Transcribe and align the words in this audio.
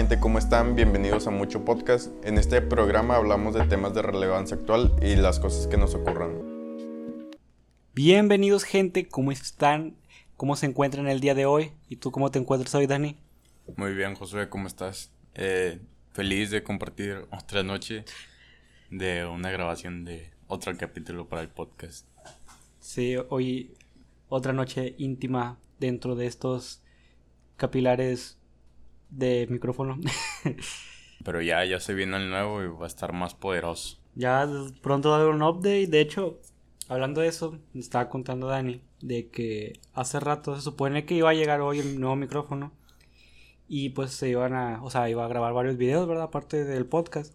gente? 0.00 0.18
¿Cómo 0.18 0.38
están? 0.38 0.76
Bienvenidos 0.76 1.26
a 1.26 1.30
Mucho 1.30 1.62
Podcast. 1.62 2.10
En 2.24 2.38
este 2.38 2.62
programa 2.62 3.16
hablamos 3.16 3.52
de 3.52 3.66
temas 3.66 3.92
de 3.92 4.00
relevancia 4.00 4.56
actual 4.56 4.96
y 5.02 5.14
las 5.14 5.38
cosas 5.38 5.66
que 5.66 5.76
nos 5.76 5.94
ocurran. 5.94 6.40
Bienvenidos 7.92 8.64
gente, 8.64 9.08
¿cómo 9.08 9.30
están? 9.30 9.94
¿Cómo 10.38 10.56
se 10.56 10.64
encuentran 10.64 11.06
el 11.06 11.20
día 11.20 11.34
de 11.34 11.44
hoy? 11.44 11.72
¿Y 11.90 11.96
tú 11.96 12.12
cómo 12.12 12.30
te 12.30 12.38
encuentras 12.38 12.74
hoy, 12.74 12.86
Dani? 12.86 13.18
Muy 13.76 13.92
bien, 13.92 14.14
Josué, 14.14 14.48
¿cómo 14.48 14.68
estás? 14.68 15.12
Eh, 15.34 15.80
feliz 16.14 16.50
de 16.50 16.62
compartir 16.62 17.26
otra 17.30 17.62
noche 17.62 18.06
de 18.88 19.26
una 19.26 19.50
grabación 19.50 20.06
de 20.06 20.30
otro 20.46 20.74
capítulo 20.78 21.28
para 21.28 21.42
el 21.42 21.50
podcast. 21.50 22.06
Sí, 22.78 23.16
hoy 23.28 23.74
otra 24.30 24.54
noche 24.54 24.94
íntima 24.96 25.58
dentro 25.78 26.16
de 26.16 26.24
estos 26.24 26.80
capilares 27.58 28.39
de 29.10 29.46
micrófono. 29.50 29.98
Pero 31.24 31.42
ya, 31.42 31.64
ya 31.64 31.80
se 31.80 31.94
viene 31.94 32.16
el 32.16 32.30
nuevo 32.30 32.62
y 32.62 32.68
va 32.68 32.84
a 32.84 32.88
estar 32.88 33.12
más 33.12 33.34
poderoso. 33.34 33.98
Ya 34.14 34.48
pronto 34.82 35.10
va 35.10 35.16
a 35.16 35.20
haber 35.20 35.34
un 35.34 35.42
update. 35.42 35.86
De 35.86 36.00
hecho, 36.00 36.40
hablando 36.88 37.20
de 37.20 37.28
eso, 37.28 37.58
me 37.72 37.80
estaba 37.80 38.08
contando 38.08 38.46
Dani 38.46 38.82
de 39.00 39.28
que 39.28 39.80
hace 39.92 40.20
rato 40.20 40.54
se 40.56 40.62
supone 40.62 41.04
que 41.04 41.14
iba 41.14 41.30
a 41.30 41.34
llegar 41.34 41.60
hoy 41.60 41.80
el 41.80 42.00
nuevo 42.00 42.16
micrófono. 42.16 42.72
Y 43.68 43.90
pues 43.90 44.12
se 44.12 44.28
iban 44.28 44.54
a, 44.54 44.82
o 44.82 44.90
sea, 44.90 45.08
iba 45.08 45.24
a 45.24 45.28
grabar 45.28 45.52
varios 45.52 45.76
videos, 45.76 46.08
¿verdad? 46.08 46.24
Aparte 46.24 46.64
del 46.64 46.86
podcast. 46.86 47.34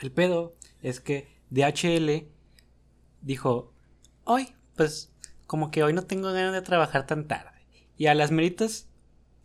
El 0.00 0.12
pedo 0.12 0.54
es 0.82 1.00
que 1.00 1.28
DHL 1.50 2.28
dijo, 3.22 3.72
hoy, 4.24 4.54
pues 4.76 5.12
como 5.46 5.70
que 5.70 5.82
hoy 5.82 5.92
no 5.92 6.02
tengo 6.02 6.32
ganas 6.32 6.52
de 6.52 6.62
trabajar 6.62 7.06
tan 7.06 7.26
tarde. 7.26 7.50
Y 7.96 8.06
a 8.06 8.14
las 8.14 8.30
meritas 8.30 8.88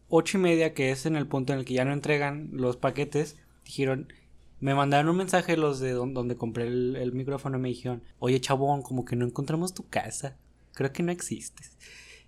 ocho 0.09 0.37
y 0.37 0.41
media, 0.41 0.73
que 0.73 0.91
es 0.91 1.05
en 1.05 1.15
el 1.15 1.27
punto 1.27 1.53
en 1.53 1.59
el 1.59 1.65
que 1.65 1.73
ya 1.73 1.85
no 1.85 1.93
entregan 1.93 2.49
los 2.53 2.77
paquetes, 2.77 3.37
dijeron, 3.65 4.11
me 4.59 4.73
mandaron 4.73 5.09
un 5.09 5.17
mensaje 5.17 5.57
los 5.57 5.79
de 5.79 5.91
donde, 5.91 6.35
compré 6.35 6.67
el, 6.67 7.11
micrófono 7.13 7.59
me 7.59 7.69
dijeron, 7.69 8.03
oye 8.19 8.41
chabón, 8.41 8.81
como 8.81 9.05
que 9.05 9.15
no 9.15 9.25
encontramos 9.25 9.73
tu 9.73 9.87
casa, 9.87 10.37
creo 10.73 10.91
que 10.91 11.03
no 11.03 11.11
existes. 11.11 11.77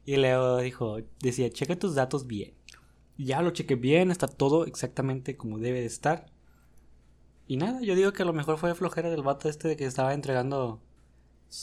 Y 0.05 0.15
Leo 0.17 0.57
dijo, 0.57 0.99
decía, 1.21 1.49
checa 1.49 1.77
tus 1.77 1.95
datos 1.95 2.27
bien. 2.27 2.53
Y 3.17 3.25
ya 3.25 3.41
lo 3.41 3.51
chequé 3.51 3.75
bien, 3.75 4.11
está 4.11 4.27
todo 4.27 4.65
exactamente 4.65 5.37
como 5.37 5.59
debe 5.59 5.81
de 5.81 5.85
estar. 5.85 6.27
Y 7.47 7.57
nada, 7.57 7.81
yo 7.81 7.95
digo 7.95 8.13
que 8.13 8.23
a 8.23 8.25
lo 8.25 8.33
mejor 8.33 8.57
fue 8.57 8.73
flojera 8.75 9.09
del 9.09 9.23
vato 9.23 9.49
este 9.49 9.67
de 9.67 9.75
que 9.75 9.85
estaba 9.85 10.13
entregando 10.13 10.81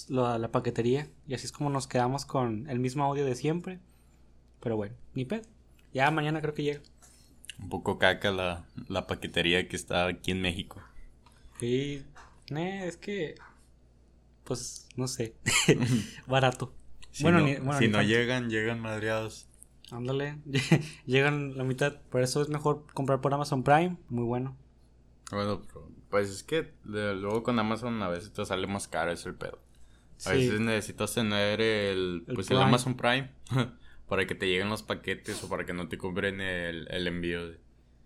la, 0.09 0.39
la 0.39 0.53
paquetería. 0.53 1.09
Y 1.27 1.35
así 1.35 1.47
es 1.47 1.53
como 1.53 1.71
nos 1.71 1.87
quedamos 1.87 2.25
con 2.27 2.69
el 2.69 2.79
mismo 2.79 3.05
audio 3.05 3.25
de 3.25 3.37
siempre. 3.37 3.81
Pero 4.61 4.77
bueno, 4.77 4.97
ni 5.15 5.25
pedo. 5.25 5.56
Ya 5.97 6.11
mañana 6.11 6.43
creo 6.43 6.53
que 6.53 6.63
llega. 6.63 6.81
Un 7.59 7.71
poco 7.71 7.99
caca 7.99 8.31
la, 8.31 9.07
paquetería 9.07 9.67
que 9.67 9.77
está 9.77 10.07
aquí 10.07 10.31
en 10.31 10.43
México. 10.43 10.83
Sí, 11.59 12.05
es 12.55 12.99
que. 12.99 13.37
Pues 14.45 14.89
no 14.97 15.09
sé. 15.09 15.37
Barato. 16.27 16.75
Si 17.13 17.23
bueno, 17.23 17.41
no, 17.41 17.79
si 17.79 17.89
no 17.89 18.03
llegan, 18.03 18.51
llegan 18.51 18.79
madreados. 18.79 19.49
Ándale, 19.91 20.37
llegan 21.07 21.57
la 21.57 21.65
mitad. 21.65 21.99
Por 22.11 22.21
eso 22.21 22.43
es 22.43 22.51
mejor 22.51 22.85
comprar 22.93 23.23
por 23.23 23.33
Amazon 23.33 23.63
Prime. 23.63 23.97
Muy 24.11 24.25
bueno. 24.25 24.55
Bueno, 25.31 25.63
pues 26.11 26.29
es 26.29 26.43
que 26.43 26.75
luego 26.85 27.43
con 27.43 27.59
Amazon 27.59 28.03
a 28.03 28.09
veces 28.09 28.35
te 28.35 28.45
sale 28.45 28.67
más 28.67 28.87
caro, 28.87 29.13
es 29.13 29.25
el 29.25 29.35
pedo. 29.35 29.59
A 30.27 30.33
veces 30.33 30.61
necesitas 30.61 31.15
tener 31.15 31.63
el, 31.63 32.27
pues 32.35 32.51
el 32.51 32.59
Amazon 32.59 32.99
Prime 32.99 33.31
para 34.09 34.27
que 34.27 34.35
te 34.35 34.47
lleguen 34.47 34.69
los 34.69 34.83
paquetes 34.83 35.43
o 35.43 35.49
para 35.49 35.65
que 35.65 35.73
no 35.73 35.89
te 35.89 35.99
cobren 35.99 36.41
el, 36.41 36.87
el 36.91 37.07
envío. 37.07 37.41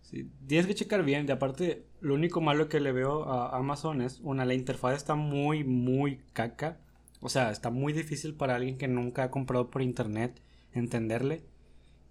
Sí, 0.03 0.29
tienes 0.47 0.67
que 0.67 0.75
checar 0.75 1.05
bien. 1.05 1.27
De 1.27 1.33
aparte, 1.33 1.87
lo 2.01 2.15
único 2.15 2.41
malo 2.41 2.69
que 2.69 2.81
le 2.81 2.93
veo 2.93 3.25
a 3.25 3.57
Amazon 3.57 4.01
es, 4.03 4.21
una, 4.23 4.45
la 4.45 4.55
interfaz 4.55 4.97
está 4.97 5.15
muy, 5.15 5.65
muy 5.65 6.21
caca. 6.33 6.81
O 7.21 7.29
sea, 7.29 7.51
está 7.51 7.71
muy 7.71 7.93
difícil 7.93 8.35
para 8.35 8.57
alguien 8.57 8.79
que 8.79 8.89
nunca 8.89 9.25
ha 9.25 9.31
comprado 9.31 9.71
por 9.71 9.83
internet 9.83 10.41
entenderle. 10.73 11.45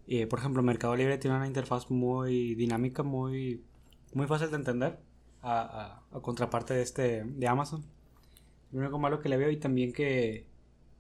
Eh, 0.07 0.27
por 0.27 0.39
ejemplo, 0.39 0.63
Mercado 0.63 0.95
Libre 0.95 1.17
tiene 1.17 1.37
una 1.37 1.47
interfaz 1.47 1.89
muy 1.89 2.55
dinámica, 2.55 3.03
muy, 3.03 3.63
muy 4.13 4.27
fácil 4.27 4.49
de 4.49 4.55
entender. 4.57 4.99
A, 5.41 6.03
a, 6.11 6.17
a 6.17 6.21
contraparte 6.21 6.73
de 6.73 6.81
este 6.81 7.23
de 7.23 7.47
Amazon. 7.47 7.85
Lo 8.73 8.81
único 8.81 8.99
malo 8.99 9.21
que 9.21 9.29
le 9.29 9.37
veo 9.37 9.49
y 9.49 9.57
también 9.57 9.93
que 9.93 10.48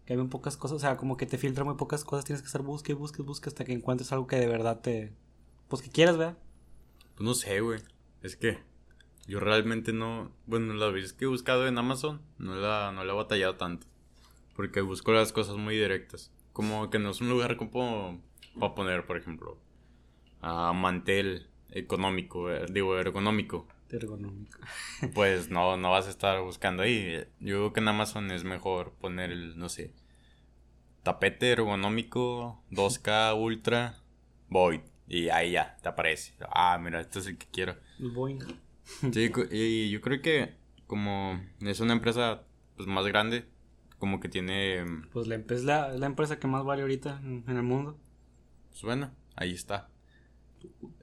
que 0.09 0.15
hay 0.15 0.27
pocas 0.27 0.57
cosas, 0.57 0.77
o 0.77 0.79
sea, 0.79 0.97
como 0.97 1.17
que 1.17 1.27
te 1.27 1.37
filtra 1.37 1.63
muy 1.63 1.75
pocas 1.75 2.03
cosas, 2.03 2.25
tienes 2.25 2.41
que 2.41 2.47
estar 2.47 2.63
busque, 2.63 2.95
busque, 2.95 3.21
busque 3.21 3.47
hasta 3.47 3.63
que 3.63 3.73
encuentres 3.73 4.11
algo 4.11 4.25
que 4.25 4.37
de 4.37 4.47
verdad 4.47 4.81
te, 4.81 5.13
pues 5.67 5.83
que 5.83 5.91
quieras, 5.91 6.17
¿verdad? 6.17 6.37
Pues 7.15 7.21
no 7.21 7.35
sé, 7.35 7.61
güey, 7.61 7.79
es 8.23 8.35
que 8.35 8.57
yo 9.27 9.39
realmente 9.39 9.93
no, 9.93 10.31
bueno, 10.47 10.73
las 10.73 10.93
veces 10.93 11.13
que 11.13 11.25
he 11.25 11.27
buscado 11.27 11.67
en 11.67 11.77
Amazon, 11.77 12.21
no 12.39 12.55
la, 12.55 12.91
no 12.91 13.03
la 13.03 13.13
he 13.13 13.15
batallado 13.15 13.55
tanto, 13.57 13.85
porque 14.55 14.81
busco 14.81 15.11
las 15.11 15.31
cosas 15.31 15.57
muy 15.57 15.75
directas, 15.75 16.31
como 16.53 16.89
que 16.89 16.97
no 16.97 17.11
es 17.11 17.21
un 17.21 17.29
lugar 17.29 17.55
como, 17.55 18.19
para 18.59 18.73
poner, 18.73 19.05
por 19.05 19.15
ejemplo, 19.15 19.59
a 20.41 20.73
mantel 20.73 21.45
económico, 21.69 22.49
eh, 22.49 22.65
digo, 22.71 22.97
ergonómico. 22.97 23.67
Ergonómico. 23.97 24.59
pues 25.13 25.49
no, 25.49 25.77
no 25.77 25.91
vas 25.91 26.07
a 26.07 26.09
estar 26.09 26.41
buscando 26.41 26.83
ahí. 26.83 27.23
Yo 27.39 27.57
creo 27.57 27.73
que 27.73 27.79
en 27.79 27.87
Amazon 27.87 28.31
es 28.31 28.43
mejor 28.43 28.93
poner 28.93 29.31
el, 29.31 29.57
no 29.57 29.69
sé, 29.69 29.93
tapete 31.03 31.51
ergonómico 31.51 32.63
2K 32.71 33.35
Ultra 33.39 33.97
Void. 34.49 34.81
Y 35.07 35.29
ahí 35.29 35.51
ya, 35.51 35.77
te 35.81 35.89
aparece. 35.89 36.33
Ah, 36.51 36.77
mira, 36.81 37.01
este 37.01 37.19
es 37.19 37.27
el 37.27 37.37
que 37.37 37.47
quiero. 37.51 37.75
El 37.99 38.11
Void. 38.11 38.43
Sí, 39.11 39.31
y 39.51 39.89
yo 39.89 40.01
creo 40.01 40.21
que 40.21 40.55
como 40.87 41.39
es 41.61 41.79
una 41.79 41.93
empresa 41.93 42.43
pues 42.75 42.87
más 42.87 43.05
grande, 43.05 43.45
como 43.99 44.19
que 44.19 44.29
tiene... 44.29 44.83
Pues 45.11 45.27
la, 45.27 45.35
es 45.35 45.63
la, 45.63 45.89
la 45.89 46.05
empresa 46.05 46.39
que 46.39 46.47
más 46.47 46.63
vale 46.63 46.81
ahorita 46.81 47.19
en, 47.23 47.43
el 47.47 47.63
mundo. 47.63 47.99
Pues 48.69 48.81
bueno, 48.81 49.11
ahí 49.35 49.53
está. 49.53 49.89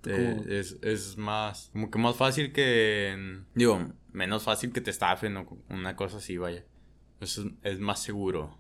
Eh, 0.07 0.45
es, 0.49 0.79
es 0.83 1.17
más, 1.17 1.71
como 1.73 1.91
que 1.91 1.99
más 1.99 2.17
fácil 2.17 2.53
que... 2.53 3.43
Digo, 3.55 3.93
menos 4.13 4.45
fácil 4.45 4.73
que 4.73 4.81
te 4.81 4.91
estafen 4.91 5.37
o 5.37 5.59
una 5.69 5.97
cosa 5.97 6.19
así, 6.19 6.37
vaya. 6.37 6.65
Es, 7.21 7.41
es 7.63 7.81
más 7.81 8.03
seguro 8.03 8.59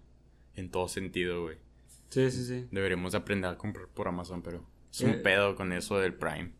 en 0.54 0.70
todo 0.70 0.88
sentido, 0.88 1.42
güey. 1.42 1.58
Sí, 2.08 2.30
sí, 2.30 2.44
sí. 2.44 2.68
Deberíamos 2.70 3.14
aprender 3.14 3.50
a 3.50 3.58
comprar 3.58 3.88
por 3.88 4.08
Amazon, 4.08 4.42
pero 4.42 4.66
es 4.92 5.00
un 5.00 5.10
eh, 5.10 5.14
pedo 5.14 5.54
con 5.54 5.72
eso 5.72 5.98
del 5.98 6.14
Prime. 6.14 6.52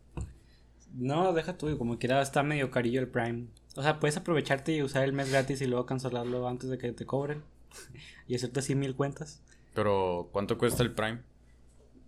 No, 0.93 1.33
deja 1.33 1.57
tú, 1.57 1.77
como 1.77 1.99
quiera 1.99 2.21
está 2.21 2.43
medio 2.43 2.71
carillo 2.71 2.99
el 2.99 3.07
Prime. 3.07 3.47
O 3.75 3.83
sea, 3.83 3.99
puedes 3.99 4.17
aprovecharte 4.17 4.73
y 4.73 4.81
usar 4.81 5.03
el 5.03 5.13
mes 5.13 5.29
gratis 5.31 5.61
y 5.61 5.65
luego 5.65 5.85
cancelarlo 5.85 6.47
antes 6.47 6.69
de 6.69 6.77
que 6.77 6.91
te 6.91 7.05
cobren. 7.05 7.43
y 8.27 8.35
hacerte 8.35 8.59
así 8.59 8.75
mil 8.75 8.95
cuentas. 8.95 9.41
Pero, 9.73 10.29
¿cuánto 10.31 10.57
cuesta 10.57 10.83
el 10.83 10.93
Prime? 10.93 11.21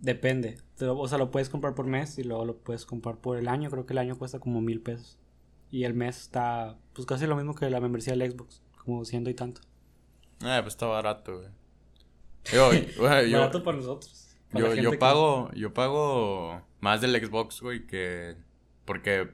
Depende. 0.00 0.56
O 0.80 1.06
sea, 1.08 1.18
lo 1.18 1.30
puedes 1.30 1.48
comprar 1.48 1.74
por 1.74 1.86
mes 1.86 2.18
y 2.18 2.24
luego 2.24 2.44
lo 2.44 2.56
puedes 2.56 2.86
comprar 2.86 3.16
por 3.18 3.36
el 3.36 3.48
año. 3.48 3.70
Creo 3.70 3.86
que 3.86 3.92
el 3.92 3.98
año 3.98 4.18
cuesta 4.18 4.40
como 4.40 4.60
mil 4.60 4.80
pesos. 4.80 5.18
Y 5.70 5.84
el 5.84 5.94
mes 5.94 6.20
está, 6.22 6.78
pues 6.94 7.06
casi 7.06 7.26
lo 7.26 7.36
mismo 7.36 7.54
que 7.54 7.68
la 7.70 7.80
membresía 7.80 8.14
del 8.16 8.32
Xbox. 8.32 8.62
Como 8.84 9.04
ciento 9.04 9.30
y 9.30 9.34
tanto. 9.34 9.60
Ah, 10.42 10.60
pues 10.62 10.74
está 10.74 10.86
barato, 10.86 11.36
güey. 11.36 11.48
Yo, 12.50 12.70
Barato 13.38 13.62
para 13.62 13.76
nosotros. 13.76 14.34
yo, 14.54 14.74
yo 14.74 14.98
pago, 14.98 15.50
yo 15.52 15.74
pago 15.74 16.62
más 16.80 17.02
del 17.02 17.14
Xbox, 17.14 17.60
güey, 17.60 17.86
que 17.86 18.36
porque, 18.86 19.30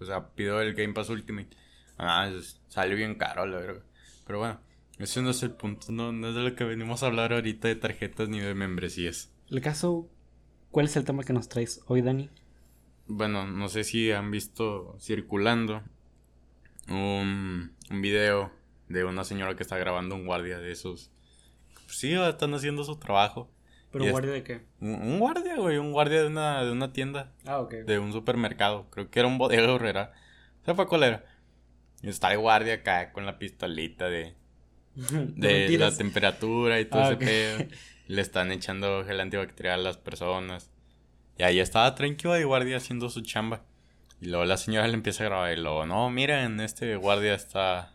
o 0.00 0.04
sea, 0.04 0.34
pido 0.34 0.60
el 0.60 0.74
Game 0.74 0.92
Pass 0.92 1.08
Ultimate. 1.08 1.56
Ah, 1.96 2.30
sale 2.68 2.94
bien 2.94 3.14
caro, 3.14 3.46
la 3.46 3.58
verdad. 3.58 3.82
Pero 4.26 4.40
bueno, 4.40 4.60
ese 4.98 5.22
no 5.22 5.30
es 5.30 5.42
el 5.42 5.52
punto, 5.52 5.92
no, 5.92 6.12
no 6.12 6.28
es 6.28 6.34
de 6.34 6.42
lo 6.42 6.54
que 6.54 6.64
venimos 6.64 7.02
a 7.02 7.06
hablar 7.06 7.32
ahorita 7.32 7.68
de 7.68 7.76
tarjetas 7.76 8.28
ni 8.28 8.40
de 8.40 8.54
membresías. 8.54 9.32
El 9.50 9.60
caso, 9.60 10.08
¿cuál 10.70 10.86
es 10.86 10.96
el 10.96 11.04
tema 11.04 11.24
que 11.24 11.32
nos 11.32 11.48
traes 11.48 11.80
hoy, 11.86 12.02
Dani? 12.02 12.30
Bueno, 13.06 13.46
no 13.46 13.68
sé 13.68 13.84
si 13.84 14.12
han 14.12 14.30
visto 14.30 14.96
circulando 15.00 15.82
un, 16.88 17.72
un 17.90 18.02
video 18.02 18.50
de 18.88 19.04
una 19.04 19.24
señora 19.24 19.56
que 19.56 19.62
está 19.62 19.78
grabando 19.78 20.14
un 20.14 20.26
guardia 20.26 20.58
de 20.58 20.72
esos 20.72 21.10
pues 21.88 22.00
sí, 22.00 22.12
están 22.12 22.52
haciendo 22.52 22.84
su 22.84 22.96
trabajo. 22.96 23.50
¿Pero 23.90 24.04
un 24.04 24.10
guardia 24.10 24.32
de 24.32 24.42
qué? 24.42 24.60
Un, 24.78 25.18
guardia, 25.18 25.56
güey, 25.56 25.78
un 25.78 25.90
guardia 25.90 26.20
de 26.20 26.26
una, 26.26 26.62
de 26.62 26.70
una 26.70 26.92
tienda. 26.92 27.32
Ah, 27.46 27.60
ok. 27.60 27.72
De 27.86 27.98
un 27.98 28.12
supermercado. 28.12 28.90
Creo 28.90 29.10
que 29.10 29.18
era 29.18 29.26
un 29.26 29.38
bodega 29.38 29.72
horrera. 29.72 30.12
¿Sabes 30.66 30.76
para 30.76 30.86
cuál 30.86 31.04
era? 31.04 31.24
Y 32.02 32.10
está 32.10 32.30
el 32.30 32.40
guardia 32.40 32.74
acá 32.74 33.10
con 33.12 33.24
la 33.24 33.38
pistolita 33.38 34.10
de. 34.10 34.34
de 34.96 35.78
la 35.78 35.96
temperatura 35.96 36.78
y 36.78 36.84
todo 36.84 37.00
ah, 37.00 37.06
ese 37.12 37.16
pedo. 37.16 37.70
Le 38.08 38.20
están 38.20 38.50
echando 38.50 39.04
gel 39.04 39.20
antibacterial 39.20 39.78
a 39.80 39.84
las 39.84 39.98
personas. 39.98 40.70
Y 41.38 41.44
ahí 41.44 41.60
estaba 41.60 41.94
tranquilo 41.94 42.34
el 42.34 42.46
guardia 42.46 42.78
haciendo 42.78 43.08
su 43.08 43.20
chamba. 43.20 43.64
Y 44.20 44.26
luego 44.26 44.44
la 44.44 44.56
señora 44.56 44.88
le 44.88 44.94
empieza 44.94 45.22
a 45.22 45.28
grabar 45.28 45.56
y 45.56 45.60
luego, 45.60 45.86
no, 45.86 46.10
miren, 46.10 46.58
este 46.58 46.96
guardia 46.96 47.34
está 47.34 47.94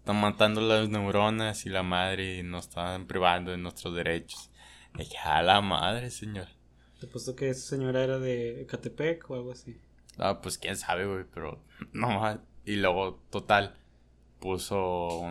están 0.00 0.20
matando 0.20 0.62
las 0.62 0.88
neuronas 0.88 1.66
y 1.66 1.68
la 1.68 1.82
madre 1.82 2.38
y 2.38 2.42
nos 2.42 2.68
están 2.68 3.06
privando 3.06 3.50
de 3.50 3.58
nuestros 3.58 3.94
derechos. 3.94 4.50
Y 4.98 5.14
a 5.24 5.42
la 5.42 5.60
madre, 5.60 6.10
señor. 6.10 6.48
Te 6.98 7.06
puesto 7.06 7.36
que 7.36 7.50
esa 7.50 7.68
señora 7.76 8.02
era 8.02 8.18
de 8.18 8.62
Ecatepec 8.62 9.30
o 9.30 9.34
algo 9.34 9.52
así. 9.52 9.78
Ah, 10.18 10.40
pues 10.40 10.58
quién 10.58 10.76
sabe, 10.76 11.06
güey, 11.06 11.24
pero 11.32 11.62
no, 11.92 12.40
y 12.64 12.76
luego, 12.76 13.22
total, 13.30 13.76
puso, 14.38 15.22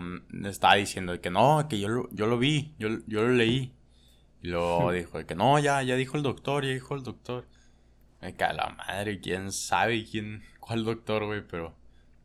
estaba 0.46 0.76
diciendo 0.76 1.20
que 1.20 1.30
no, 1.30 1.68
que 1.68 1.80
yo 1.80 1.90
lo, 1.90 2.10
yo 2.12 2.28
lo 2.28 2.38
vi, 2.38 2.74
yo, 2.80 2.90
yo 3.08 3.22
lo 3.22 3.30
leí. 3.30 3.74
Y 4.42 4.50
luego 4.50 4.92
dijo 4.94 5.26
que 5.26 5.36
no, 5.36 5.60
ya, 5.60 5.82
ya 5.84 5.96
dijo 5.96 6.18
el 6.18 6.24
doctor, 6.24 6.66
ya 6.66 6.72
dijo 6.72 6.96
el 6.96 7.04
doctor. 7.04 7.48
Me 8.22 8.36
cae 8.36 8.54
la 8.54 8.70
madre, 8.70 9.20
quién 9.20 9.52
sabe 9.52 10.04
quién, 10.04 10.44
cuál 10.60 10.84
doctor, 10.84 11.26
güey, 11.26 11.46
pero 11.48 11.76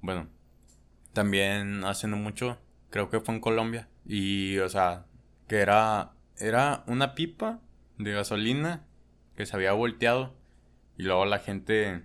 bueno. 0.01 0.29
También 1.13 1.85
haciendo 1.85 2.17
mucho, 2.17 2.59
creo 2.91 3.09
que 3.09 3.21
fue 3.21 3.35
en 3.35 3.41
Colombia. 3.41 3.89
Y, 4.05 4.59
o 4.59 4.69
sea, 4.69 5.07
que 5.47 5.59
era, 5.59 6.15
era 6.39 6.83
una 6.89 7.15
pipa 7.15 7.61
de 7.99 8.13
gasolina 8.13 8.85
que 9.37 9.47
se 9.47 9.55
había 9.55 9.73
volteado. 9.73 10.35
Y 10.97 11.05
luego 11.05 11.25
la 11.25 11.39
gente 11.39 12.05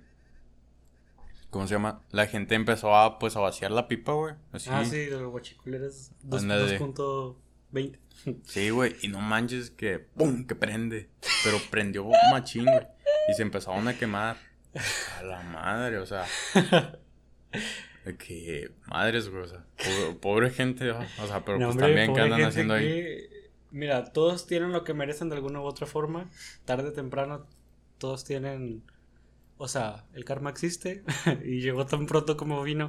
¿Cómo 1.50 1.66
se 1.66 1.74
llama? 1.74 2.04
La 2.12 2.28
gente 2.28 2.54
empezó 2.54 2.96
a, 2.96 3.18
pues, 3.18 3.36
a 3.36 3.40
vaciar 3.40 3.72
la 3.72 3.88
pipa, 3.88 4.14
güey. 4.14 4.36
Ah, 4.70 4.86
sí, 4.86 5.08
los 5.08 5.32
guachiculeros 5.32 6.12
2.20. 7.72 8.00
Sí, 8.46 8.70
güey, 8.70 8.96
y 9.02 9.08
no 9.08 9.20
manches 9.20 9.72
que, 9.72 10.00
¡pum!, 10.00 10.46
que 10.46 10.56
prende. 10.56 11.10
Pero 11.44 11.58
prendió 11.70 12.06
machín, 12.32 12.66
güey. 12.66 12.88
Y 13.30 13.34
se 13.34 13.44
empezaron 13.44 13.88
a 13.88 13.98
quemar. 13.98 14.38
A 15.18 15.24
la 15.24 15.42
madre, 15.42 15.98
o 15.98 16.06
sea. 16.06 16.26
que 18.18 18.72
madres, 18.88 19.30
güey, 19.30 19.44
o 19.44 19.48
sea. 19.48 19.66
Pobre, 20.22 20.50
gente, 20.50 20.92
o 20.92 21.28
sea, 21.28 21.46
pero 21.46 21.58
pues 21.60 21.78
también, 21.78 22.14
¿qué 22.14 22.22
andan 22.22 22.44
haciendo 22.44 22.74
ahí? 22.74 23.28
Mira, 23.72 24.06
todos 24.06 24.48
tienen 24.48 24.72
lo 24.72 24.84
que 24.84 24.94
merecen 24.94 25.30
de 25.30 25.36
alguna 25.36 25.62
u 25.62 25.64
otra 25.64 25.88
forma. 25.88 26.30
Tarde 26.66 26.90
o 26.90 26.94
temprano, 26.94 27.46
todos 28.00 28.26
tienen 28.26 28.84
o 29.60 29.68
sea, 29.68 30.06
el 30.14 30.24
karma 30.24 30.50
existe 30.50 31.04
y 31.46 31.60
llegó 31.60 31.86
tan 31.86 32.08
pronto 32.08 32.38
como 32.38 32.64
vino. 32.64 32.88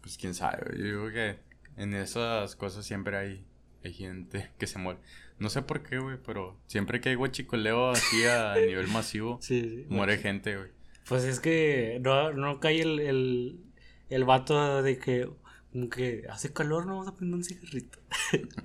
Pues 0.00 0.18
quién 0.18 0.34
sabe, 0.34 0.76
yo 0.76 0.84
digo 0.84 1.10
que 1.10 1.38
en 1.76 1.94
esas 1.94 2.56
cosas 2.56 2.84
siempre 2.84 3.16
hay, 3.16 3.46
hay 3.86 3.94
gente 3.94 4.50
que 4.58 4.66
se 4.66 4.78
muere. 4.78 4.98
No 5.38 5.50
sé 5.50 5.62
por 5.62 5.82
qué, 5.82 5.98
güey, 5.98 6.16
pero 6.24 6.56
siempre 6.66 7.00
que 7.00 7.10
hay 7.10 7.14
guachicoleo 7.14 7.90
así 7.90 8.24
a 8.24 8.54
nivel 8.66 8.88
masivo, 8.88 9.40
muere 9.88 10.18
gente, 10.18 10.56
güey. 10.56 10.70
Pues 11.08 11.24
es 11.24 11.40
que 11.40 12.00
no, 12.02 12.32
no 12.32 12.58
cae 12.58 12.80
el, 12.80 12.98
el, 13.00 13.60
el 14.08 14.24
vato 14.24 14.82
de 14.82 14.98
que, 14.98 15.28
como 15.72 15.88
que 15.88 16.24
hace 16.28 16.52
calor, 16.52 16.86
no 16.86 16.94
vamos 16.94 17.08
a 17.08 17.16
prender 17.16 17.36
un 17.36 17.44
cigarrito. 17.44 17.98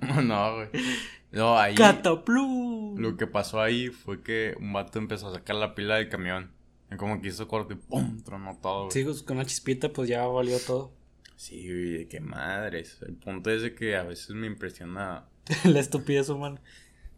no, 0.24 0.56
güey. 0.56 0.68
No, 1.30 1.58
ahí. 1.58 1.74
¡Cataplu! 1.74 2.96
Lo 2.98 3.16
que 3.16 3.26
pasó 3.26 3.60
ahí 3.60 3.88
fue 3.88 4.22
que 4.22 4.54
un 4.58 4.72
vato 4.72 4.98
empezó 4.98 5.28
a 5.28 5.34
sacar 5.34 5.56
la 5.56 5.74
pila 5.74 5.96
del 5.96 6.08
camión. 6.08 6.50
Como 6.96 7.20
que 7.20 7.28
hizo 7.28 7.48
corte 7.48 7.74
y 7.74 7.76
¡pum! 7.76 8.22
Tronó 8.22 8.58
todo. 8.60 8.90
Sí, 8.90 9.04
pues, 9.04 9.22
con 9.22 9.36
una 9.36 9.46
chispita 9.46 9.92
pues 9.92 10.08
ya 10.08 10.26
valió 10.26 10.58
todo. 10.58 10.92
Sí, 11.42 11.66
güey, 11.66 12.06
qué 12.06 12.20
madres. 12.20 12.98
El 13.04 13.16
punto 13.16 13.50
es 13.50 13.62
de 13.62 13.74
que 13.74 13.96
a 13.96 14.04
veces 14.04 14.30
me 14.30 14.46
impresiona... 14.46 15.24
la 15.64 15.80
estupidez 15.80 16.28
humana. 16.28 16.60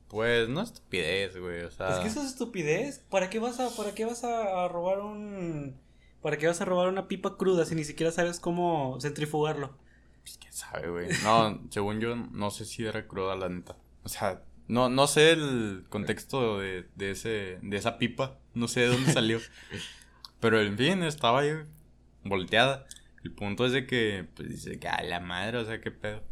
Pues 0.08 0.48
no 0.48 0.62
estupidez, 0.62 1.36
güey, 1.36 1.60
o 1.60 1.70
sea... 1.70 1.90
Es 1.90 1.98
que 1.98 2.08
eso 2.08 2.22
es 2.22 2.28
estupidez. 2.28 3.00
¿Para 3.10 3.28
qué 3.28 3.38
vas 3.38 3.60
a, 3.60 3.68
para 3.76 3.94
qué 3.94 4.06
vas 4.06 4.24
a, 4.24 4.66
robar 4.68 5.00
un... 5.00 5.78
¿Para 6.22 6.38
qué 6.38 6.46
vas 6.46 6.58
a 6.62 6.64
robar 6.64 6.88
una 6.88 7.06
pipa 7.06 7.36
cruda 7.36 7.66
si 7.66 7.74
ni 7.74 7.84
siquiera 7.84 8.12
sabes 8.12 8.40
cómo 8.40 8.98
centrifugarlo? 8.98 9.76
Pues 10.22 10.38
quién 10.38 10.54
sabe, 10.54 10.88
güey. 10.88 11.08
No, 11.22 11.60
según 11.68 12.00
yo, 12.00 12.16
no 12.16 12.50
sé 12.50 12.64
si 12.64 12.86
era 12.86 13.06
cruda 13.06 13.36
la 13.36 13.50
neta. 13.50 13.76
O 14.04 14.08
sea, 14.08 14.42
no, 14.68 14.88
no 14.88 15.06
sé 15.06 15.32
el 15.32 15.84
contexto 15.90 16.60
de, 16.60 16.86
de, 16.94 17.10
ese, 17.10 17.58
de 17.60 17.76
esa 17.76 17.98
pipa. 17.98 18.38
No 18.54 18.68
sé 18.68 18.80
de 18.80 18.86
dónde 18.86 19.12
salió. 19.12 19.38
Pero 20.40 20.62
en 20.62 20.78
fin, 20.78 21.02
estaba 21.02 21.40
ahí 21.40 21.52
volteada. 22.24 22.86
El 23.24 23.32
punto 23.32 23.64
es 23.64 23.72
de 23.72 23.86
que, 23.86 24.26
pues 24.36 24.50
dice 24.50 24.78
que 24.78 24.86
a 24.86 25.02
la 25.02 25.18
madre, 25.18 25.56
o 25.56 25.64
sea, 25.64 25.80
qué 25.80 25.90
pedo. 25.90 26.22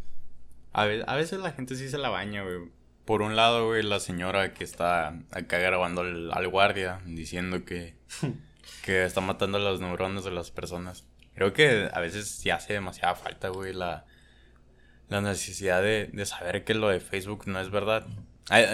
A, 0.75 0.83
a 0.83 1.17
veces 1.17 1.41
la 1.41 1.53
gente 1.53 1.75
sí 1.75 1.89
se 1.89 1.97
la 1.97 2.11
baña, 2.11 2.43
güey. 2.43 2.71
Por 3.07 3.23
un 3.23 3.35
lado, 3.35 3.67
güey, 3.67 3.83
la 3.83 3.99
señora 3.99 4.53
que 4.53 4.63
está 4.63 5.19
acá 5.31 5.59
grabando 5.59 6.03
al, 6.03 6.49
guardia 6.49 7.01
diciendo 7.07 7.65
que, 7.65 7.97
que 8.85 9.05
está 9.05 9.23
matando 9.23 9.59
las 9.59 9.81
neuronas 9.81 10.25
de 10.25 10.33
las 10.33 10.51
personas. 10.51 11.07
Creo 11.35 11.55
que 11.55 11.89
a 11.93 12.01
veces 12.01 12.29
sí 12.29 12.51
hace 12.51 12.75
demasiada 12.75 13.15
falta, 13.15 13.49
güey, 13.49 13.73
la, 13.73 14.05
la 15.09 15.23
necesidad 15.23 15.83
de, 15.83 16.11
de 16.13 16.27
saber 16.27 16.63
que 16.65 16.75
lo 16.75 16.91
de 16.91 17.01
Facebook 17.01 17.45
no 17.47 17.59
es 17.59 17.71
verdad. 17.71 18.07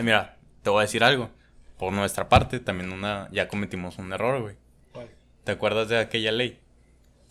mira, 0.03 0.39
te 0.63 0.71
voy 0.71 0.81
a 0.81 0.83
decir 0.83 1.05
algo. 1.05 1.31
Por 1.79 1.93
nuestra 1.93 2.29
parte, 2.29 2.59
también 2.59 2.93
una 2.93 3.29
ya 3.31 3.47
cometimos 3.47 3.99
un 3.99 4.13
error, 4.13 4.41
güey. 4.43 4.57
¿Te 5.45 5.53
acuerdas 5.53 5.89
de 5.89 5.99
aquella 5.99 6.33
ley? 6.33 6.61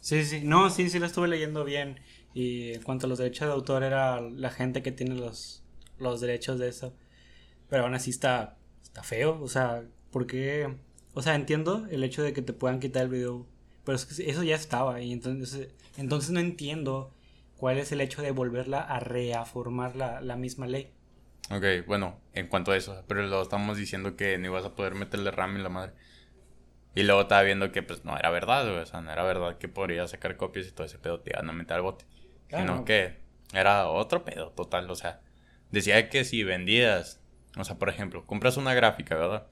Sí, 0.02 0.24
sí, 0.24 0.42
no, 0.44 0.70
sí, 0.70 0.90
sí 0.90 1.00
la 1.00 1.08
estuve 1.08 1.28
leyendo 1.28 1.64
bien. 1.64 2.00
Y 2.34 2.74
en 2.74 2.84
cuanto 2.84 3.06
a 3.06 3.10
los 3.10 3.18
derechos 3.18 3.48
de 3.48 3.54
autor, 3.54 3.84
era 3.84 4.22
la 4.22 4.52
gente 4.52 4.84
que 4.84 4.92
tiene 4.92 5.16
los, 5.16 5.64
los 6.00 6.22
derechos 6.22 6.60
de 6.60 6.70
eso. 6.70 6.94
Pero 7.70 7.84
aún 7.84 7.94
así 7.96 8.12
está, 8.12 8.58
está 8.84 9.04
feo, 9.04 9.42
o 9.42 9.48
sea, 9.48 9.84
porque, 10.12 10.74
o 11.14 11.22
sea, 11.22 11.36
entiendo 11.36 11.88
el 11.92 12.04
hecho 12.04 12.24
de 12.24 12.34
que 12.34 12.42
te 12.42 12.54
puedan 12.54 12.80
quitar 12.80 13.04
el 13.04 13.10
video, 13.10 13.46
pero 13.84 13.96
es 13.96 14.06
que 14.06 14.30
eso 14.30 14.44
ya 14.44 14.56
estaba 14.56 15.02
y 15.02 15.12
entonces, 15.12 15.70
entonces 15.98 16.32
no 16.32 16.40
entiendo 16.40 17.12
¿Cuál 17.58 17.80
es 17.80 17.92
el 17.92 18.02
hecho 18.02 18.22
de 18.22 18.32
volverla 18.32 18.82
a 18.82 19.00
reafirmar 19.00 19.96
la, 19.96 20.22
la 20.22 20.36
misma 20.36 20.68
ley? 20.68 20.92
Ok, 21.50 21.88
bueno, 21.88 22.20
en 22.34 22.48
cuanto 22.48 22.72
a 22.72 22.78
eso, 22.78 23.04
pero 23.08 23.24
lo 23.26 23.42
estamos 23.42 23.78
diciendo 23.78 24.16
que 24.16 24.38
no 24.38 24.48
ibas 24.48 24.64
a 24.64 24.76
poder 24.76 24.94
meterle 24.94 25.32
RAM 25.32 25.56
en 25.56 25.64
la 25.64 25.70
madre. 25.70 25.94
Y 26.98 27.04
luego 27.04 27.22
estaba 27.22 27.44
viendo 27.44 27.72
que 27.72 27.84
pues 27.84 28.04
no 28.06 28.18
era 28.18 28.32
verdad, 28.32 28.68
o 28.68 28.84
sea, 28.88 29.02
no 29.02 29.12
era 29.12 29.22
verdad 29.22 29.60
que 29.60 29.68
podría 29.68 30.08
sacar 30.08 30.36
copias 30.36 30.66
y 30.66 30.72
todo 30.72 30.88
ese 30.88 30.98
pedo 30.98 31.20
te 31.20 31.30
iban 31.30 31.48
a 31.48 31.54
meter 31.54 31.76
al 31.76 31.84
bote. 31.84 32.06
Sino 32.50 32.86
que 32.86 33.20
era 33.54 33.88
otro 33.88 34.26
pedo 34.26 34.50
total, 34.50 34.90
o 34.90 34.96
sea, 34.96 35.22
decía 35.70 36.10
que 36.10 36.26
si 36.26 36.44
vendías, 36.44 37.22
o 37.56 37.64
sea, 37.64 37.78
por 37.78 37.90
ejemplo, 37.90 38.26
compras 38.26 38.58
una 38.58 38.74
gráfica, 38.74 39.16
¿verdad? 39.16 39.46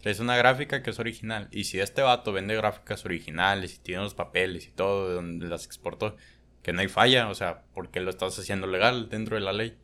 Traes 0.00 0.18
una 0.18 0.36
gráfica 0.36 0.82
que 0.82 0.90
es 0.90 0.98
original, 0.98 1.46
y 1.52 1.64
si 1.64 1.78
este 1.78 2.02
vato 2.02 2.32
vende 2.32 2.56
gráficas 2.56 3.04
originales 3.04 3.76
y 3.76 3.78
tiene 3.78 4.02
los 4.02 4.14
papeles 4.14 4.66
y 4.66 4.72
todo 4.72 5.08
de 5.08 5.14
donde 5.14 5.46
las 5.46 5.66
exportó, 5.66 6.16
que 6.64 6.72
no 6.72 6.80
hay 6.80 6.88
falla, 6.88 7.28
o 7.28 7.34
sea, 7.36 7.62
porque 7.74 8.00
lo 8.00 8.10
estás 8.10 8.36
haciendo 8.40 8.66
legal 8.66 9.08
dentro 9.08 9.36
de 9.36 9.42
la 9.42 9.52
ley. 9.52 9.78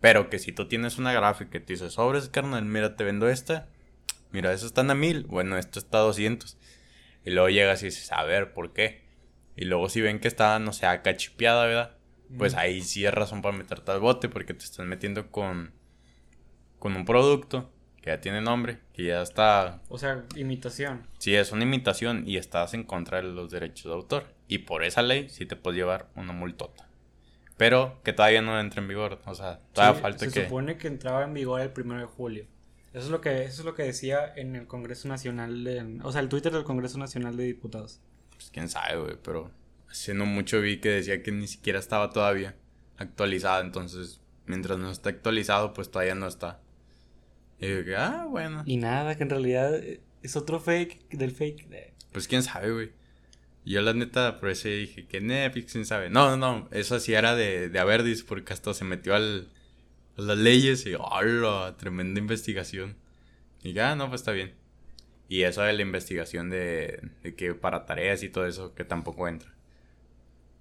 Pero 0.00 0.28
que 0.28 0.40
si 0.40 0.50
tú 0.50 0.66
tienes 0.66 0.98
una 0.98 1.12
gráfica 1.12 1.56
y 1.56 1.60
te 1.60 1.74
dices, 1.74 1.92
sobres, 1.92 2.28
carnal, 2.30 2.64
mira, 2.64 2.96
te 2.96 3.04
vendo 3.04 3.28
esta, 3.28 3.68
mira, 4.34 4.52
eso 4.52 4.66
están 4.66 4.90
a 4.90 4.94
mil, 4.94 5.24
bueno, 5.24 5.56
esto 5.56 5.78
está 5.78 5.98
a 5.98 6.02
200. 6.02 6.58
Y 7.24 7.30
luego 7.30 7.48
llegas 7.48 7.82
y 7.82 7.86
dices, 7.86 8.12
a 8.12 8.24
ver, 8.24 8.52
¿por 8.52 8.72
qué? 8.72 9.04
Y 9.56 9.64
luego 9.64 9.88
si 9.88 10.00
ven 10.00 10.18
que 10.18 10.28
está, 10.28 10.58
no 10.58 10.72
sé, 10.72 10.86
acá 10.86 11.16
chipeada, 11.16 11.64
¿verdad? 11.66 11.96
Pues 12.36 12.54
ahí 12.54 12.82
sí 12.82 13.06
es 13.06 13.14
razón 13.14 13.42
para 13.42 13.56
meterte 13.56 13.92
al 13.92 14.00
bote, 14.00 14.28
porque 14.28 14.52
te 14.52 14.64
estás 14.64 14.84
metiendo 14.84 15.30
con, 15.30 15.72
con 16.80 16.96
un 16.96 17.04
producto 17.04 17.70
que 18.02 18.10
ya 18.10 18.20
tiene 18.20 18.40
nombre, 18.40 18.80
que 18.92 19.04
ya 19.04 19.22
está... 19.22 19.80
O 19.88 19.98
sea, 19.98 20.24
imitación. 20.34 21.06
Sí, 21.18 21.36
es 21.36 21.52
una 21.52 21.62
imitación 21.62 22.24
y 22.26 22.36
estás 22.36 22.74
en 22.74 22.82
contra 22.82 23.18
de 23.18 23.28
los 23.28 23.50
derechos 23.52 23.84
de 23.84 23.92
autor. 23.92 24.34
Y 24.48 24.58
por 24.58 24.82
esa 24.82 25.02
ley 25.02 25.28
sí 25.28 25.46
te 25.46 25.54
puedes 25.54 25.78
llevar 25.78 26.08
una 26.16 26.32
multota. 26.32 26.88
Pero 27.56 28.00
que 28.02 28.12
todavía 28.12 28.42
no 28.42 28.58
entra 28.58 28.82
en 28.82 28.88
vigor. 28.88 29.20
O 29.26 29.34
sea, 29.34 29.60
todavía 29.72 30.00
falta 30.00 30.26
que... 30.26 30.32
Se 30.32 30.44
supone 30.44 30.76
que 30.76 30.88
entraba 30.88 31.22
en 31.22 31.34
vigor 31.34 31.60
el 31.60 31.70
primero 31.70 32.00
de 32.00 32.06
julio. 32.06 32.46
Eso 32.94 33.06
es 33.06 33.10
lo 33.10 33.20
que, 33.20 33.42
eso 33.42 33.62
es 33.62 33.64
lo 33.64 33.74
que 33.74 33.82
decía 33.82 34.32
en 34.36 34.54
el 34.54 34.68
Congreso 34.68 35.08
Nacional 35.08 35.64
de... 35.64 35.98
O 36.04 36.12
sea, 36.12 36.20
el 36.20 36.28
Twitter 36.28 36.52
del 36.52 36.62
Congreso 36.62 36.96
Nacional 36.96 37.36
de 37.36 37.42
Diputados. 37.42 38.00
Pues 38.30 38.50
quién 38.50 38.68
sabe, 38.68 38.98
güey, 38.98 39.16
pero... 39.22 39.50
Hace 39.90 40.14
no 40.14 40.26
mucho 40.26 40.60
vi 40.60 40.78
que 40.78 40.90
decía 40.90 41.22
que 41.22 41.32
ni 41.32 41.48
siquiera 41.48 41.78
estaba 41.80 42.10
todavía 42.10 42.56
actualizada. 42.96 43.60
Entonces, 43.60 44.20
mientras 44.46 44.78
no 44.78 44.90
está 44.90 45.10
actualizado, 45.10 45.72
pues 45.72 45.90
todavía 45.90 46.14
no 46.14 46.26
está. 46.28 46.60
Y 47.58 47.66
digo 47.66 47.96
ah, 47.98 48.26
bueno. 48.28 48.62
Y 48.66 48.76
nada, 48.76 49.16
que 49.16 49.22
en 49.24 49.30
realidad 49.30 49.72
es 50.22 50.36
otro 50.36 50.60
fake 50.60 51.10
del 51.10 51.32
fake. 51.32 51.68
Pues 52.12 52.28
quién 52.28 52.42
sabe, 52.42 52.72
güey. 52.72 52.92
Yo 53.64 53.82
la 53.82 53.94
neta, 53.94 54.38
por 54.38 54.50
eso 54.50 54.68
dije 54.68 55.06
que 55.06 55.20
Netflix, 55.20 55.72
quién 55.72 55.86
sabe. 55.86 56.10
No, 56.10 56.36
no, 56.36 56.36
no, 56.36 56.68
eso 56.70 57.00
sí 57.00 57.14
era 57.14 57.34
de, 57.34 57.68
de 57.70 57.78
Averdis 57.78 58.22
porque 58.22 58.52
hasta 58.52 58.74
se 58.74 58.84
metió 58.84 59.14
al, 59.14 59.48
las 60.16 60.38
leyes 60.38 60.86
y, 60.86 60.94
¡hola! 60.94 61.76
Tremenda 61.78 62.20
investigación. 62.20 62.96
Y 63.62 63.72
ya, 63.72 63.92
ah, 63.92 63.96
no, 63.96 64.08
pues 64.08 64.20
está 64.20 64.32
bien. 64.32 64.54
Y 65.28 65.42
eso 65.42 65.62
de 65.62 65.72
la 65.72 65.82
investigación 65.82 66.50
de, 66.50 67.00
de 67.22 67.34
que 67.34 67.54
para 67.54 67.86
tareas 67.86 68.22
y 68.22 68.28
todo 68.28 68.46
eso, 68.46 68.74
que 68.74 68.84
tampoco 68.84 69.26
entra. 69.26 69.54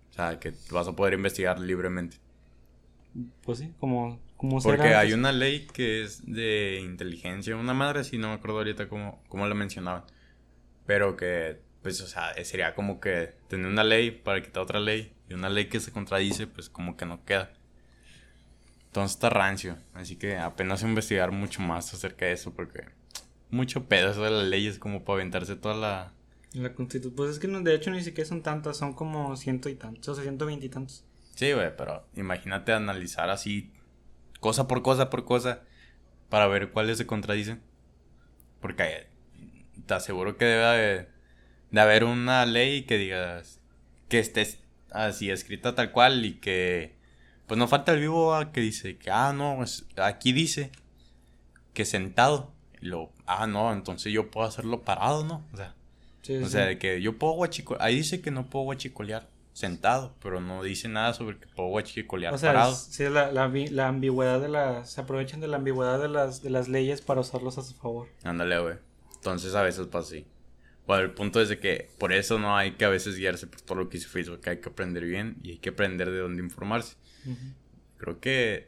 O 0.09 0.13
sea, 0.13 0.39
que 0.39 0.53
vas 0.71 0.87
a 0.87 0.95
poder 0.95 1.13
investigar 1.13 1.59
libremente. 1.59 2.17
Pues 3.43 3.59
sí, 3.59 3.73
como 3.77 4.19
porque 4.63 4.93
hay 4.93 5.13
una 5.13 5.31
ley 5.31 5.67
que 5.67 6.03
es 6.03 6.25
de 6.25 6.81
inteligencia, 6.83 7.55
una 7.55 7.73
madre, 7.73 8.03
si 8.03 8.17
no 8.17 8.27
me 8.29 8.33
acuerdo 8.33 8.57
ahorita 8.57 8.89
cómo, 8.89 9.23
cómo 9.29 9.47
lo 9.47 9.55
mencionaban. 9.55 10.03
Pero 10.85 11.15
que, 11.15 11.61
pues, 11.81 12.01
o 12.01 12.07
sea, 12.07 12.33
sería 12.43 12.75
como 12.75 12.99
que 12.99 13.35
tener 13.47 13.67
una 13.67 13.85
ley 13.85 14.11
para 14.11 14.41
quitar 14.41 14.63
otra 14.63 14.81
ley 14.81 15.13
y 15.29 15.33
una 15.33 15.49
ley 15.49 15.69
que 15.69 15.79
se 15.79 15.91
contradice, 15.91 16.47
pues 16.47 16.69
como 16.69 16.97
que 16.97 17.05
no 17.05 17.23
queda. 17.23 17.53
Entonces 18.93 19.15
está 19.15 19.31
rancio. 19.31 19.75
Así 19.95 20.17
que 20.17 20.37
apenas 20.37 20.83
investigar 20.83 21.31
mucho 21.31 21.63
más 21.63 21.91
acerca 21.95 22.25
de 22.25 22.33
eso 22.33 22.53
porque 22.53 22.85
mucho 23.49 23.85
pedo 23.85 24.11
eso 24.11 24.21
de 24.21 24.29
las 24.29 24.47
leyes 24.47 24.77
como 24.77 25.03
para 25.03 25.15
aventarse 25.15 25.55
toda 25.55 25.73
la... 25.73 26.13
La 26.53 26.75
constitución, 26.75 27.15
pues 27.15 27.31
es 27.31 27.39
que 27.39 27.47
no, 27.47 27.59
de 27.61 27.73
hecho 27.73 27.89
ni 27.89 28.03
siquiera 28.03 28.29
son 28.29 28.43
tantas, 28.43 28.77
son 28.77 28.93
como 28.93 29.35
ciento 29.35 29.67
y 29.67 29.73
tantos, 29.73 30.09
o 30.09 30.13
sea, 30.13 30.21
ciento 30.21 30.45
veinte 30.45 30.67
y 30.67 30.69
tantos. 30.69 31.03
Sí, 31.33 31.51
güey, 31.53 31.75
pero 31.75 32.05
imagínate 32.15 32.71
analizar 32.71 33.31
así, 33.31 33.73
cosa 34.39 34.67
por 34.67 34.83
cosa 34.83 35.09
por 35.09 35.25
cosa, 35.25 35.63
para 36.29 36.45
ver 36.45 36.69
cuáles 36.69 36.99
se 36.99 37.07
contradicen. 37.07 37.63
Porque 38.61 39.07
te 39.87 39.93
aseguro 39.95 40.37
que 40.37 40.45
debe 40.45 40.77
de, 40.77 41.07
de 41.71 41.81
haber 41.81 42.03
una 42.03 42.45
ley 42.45 42.83
que 42.83 42.99
digas 42.99 43.59
que 44.07 44.19
esté 44.19 44.47
así 44.91 45.31
escrita 45.31 45.73
tal 45.73 45.91
cual 45.91 46.23
y 46.23 46.35
que 46.35 47.01
pues 47.53 47.59
no 47.59 47.67
falta 47.67 47.91
el 47.91 47.99
vivo 47.99 48.33
que 48.51 48.61
dice 48.61 48.97
que 48.97 49.11
ah 49.11 49.31
no 49.31 49.63
aquí 49.97 50.33
dice 50.33 50.71
que 51.75 51.85
sentado 51.85 52.51
y 52.81 52.87
lo 52.87 53.11
ah 53.27 53.45
no 53.45 53.71
entonces 53.71 54.11
yo 54.11 54.31
puedo 54.31 54.47
hacerlo 54.47 54.81
parado 54.81 55.23
no 55.23 55.45
o 55.53 55.57
sea 55.57 55.75
o 56.43 56.47
sea 56.47 56.65
de 56.65 56.79
que 56.79 56.99
yo 56.99 57.19
puedo 57.19 57.33
guachicolear 57.33 57.85
ahí 57.85 57.97
dice 57.97 58.21
que 58.21 58.31
no 58.31 58.49
puedo 58.49 58.65
guachicolear 58.65 59.29
sentado 59.51 60.15
pero 60.19 60.41
no 60.41 60.63
dice 60.63 60.87
nada 60.87 61.13
sobre 61.13 61.37
que 61.37 61.45
puedo 61.45 61.69
guachicolear 61.69 62.33
o 62.33 62.39
sea, 62.39 62.53
parado. 62.53 62.73
sí 62.73 63.03
la, 63.03 63.31
la, 63.31 63.47
la, 63.47 63.87
ambigüedad 63.87 64.41
de 64.41 64.49
las 64.49 64.91
se 64.91 65.01
aprovechan 65.01 65.39
de 65.39 65.47
la 65.47 65.57
ambigüedad 65.57 66.01
de 66.01 66.09
las 66.09 66.41
de 66.41 66.49
las 66.49 66.69
leyes 66.69 67.01
para 67.01 67.21
usarlos 67.21 67.59
a 67.59 67.61
su 67.61 67.75
favor. 67.75 68.07
Ándale 68.23 68.57
güey. 68.61 68.77
Entonces 69.13 69.53
a 69.53 69.61
veces 69.61 69.85
pasa 69.85 70.07
así. 70.07 70.25
Bueno, 70.87 71.03
el 71.03 71.11
punto 71.11 71.39
es 71.39 71.49
de 71.49 71.59
que 71.59 71.91
por 71.99 72.11
eso 72.13 72.39
no 72.39 72.57
hay 72.57 72.71
que 72.71 72.85
a 72.85 72.89
veces 72.89 73.15
guiarse 73.15 73.45
por 73.45 73.61
todo 73.61 73.77
lo 73.77 73.89
que 73.89 73.97
hizo 73.97 74.09
Facebook, 74.09 74.41
que 74.41 74.49
hay 74.49 74.59
que 74.59 74.69
aprender 74.69 75.05
bien 75.05 75.37
y 75.43 75.51
hay 75.51 75.57
que 75.59 75.69
aprender 75.69 76.09
de 76.09 76.17
dónde 76.17 76.41
informarse. 76.41 76.95
Creo 77.97 78.19
que, 78.19 78.67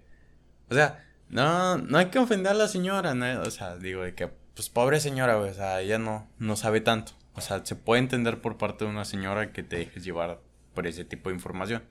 o 0.70 0.74
sea, 0.74 1.06
no, 1.30 1.78
no 1.78 1.98
hay 1.98 2.08
que 2.08 2.20
ofender 2.20 2.52
a 2.52 2.56
la 2.56 2.68
señora, 2.68 3.14
¿no? 3.14 3.42
o 3.42 3.52
sea, 3.52 3.78
digo 3.78 4.04
de 4.04 4.14
que, 4.14 4.30
pues 4.54 4.70
pobre 4.70 5.00
señora, 5.00 5.38
o 5.38 5.54
sea, 5.54 5.82
ella 5.82 6.00
no, 6.00 6.28
no 6.40 6.56
sabe 6.56 6.82
tanto. 6.82 7.14
O 7.36 7.42
sea, 7.42 7.66
se 7.66 7.76
puede 7.76 8.00
entender 8.00 8.42
por 8.42 8.58
parte 8.58 8.86
de 8.86 8.92
una 8.92 9.04
señora 9.04 9.52
que 9.52 9.64
te 9.64 9.78
dejes 9.78 10.06
llevar 10.06 10.40
por 10.74 10.88
ese 10.88 11.04
tipo 11.04 11.30
de 11.30 11.36
información. 11.36 11.84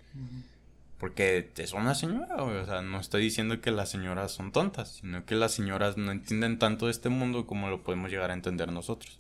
Porque 0.99 1.51
es 1.57 1.73
una 1.75 1.95
señora, 1.95 2.43
güey. 2.43 2.57
O 2.57 2.67
sea, 2.67 2.81
no 2.81 2.99
estoy 2.99 3.23
diciendo 3.23 3.61
que 3.61 3.71
las 3.71 3.91
señoras 3.91 4.33
son 4.33 4.53
tontas, 4.53 4.97
sino 5.01 5.27
que 5.27 5.35
las 5.35 5.53
señoras 5.53 5.99
no 5.99 6.13
entienden 6.13 6.59
tanto 6.59 6.87
de 6.87 6.93
este 6.93 7.11
mundo 7.11 7.47
como 7.47 7.69
lo 7.69 7.83
podemos 7.83 8.11
llegar 8.11 8.31
a 8.31 8.35
entender 8.35 8.73
nosotros. 8.73 9.19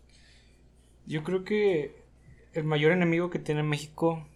Yo 1.06 1.22
creo 1.24 1.44
que 1.44 2.02
el 2.54 2.64
mayor 2.64 2.92
enemigo 2.92 3.28
que 3.28 3.38
tiene 3.38 3.62
México 3.62 4.26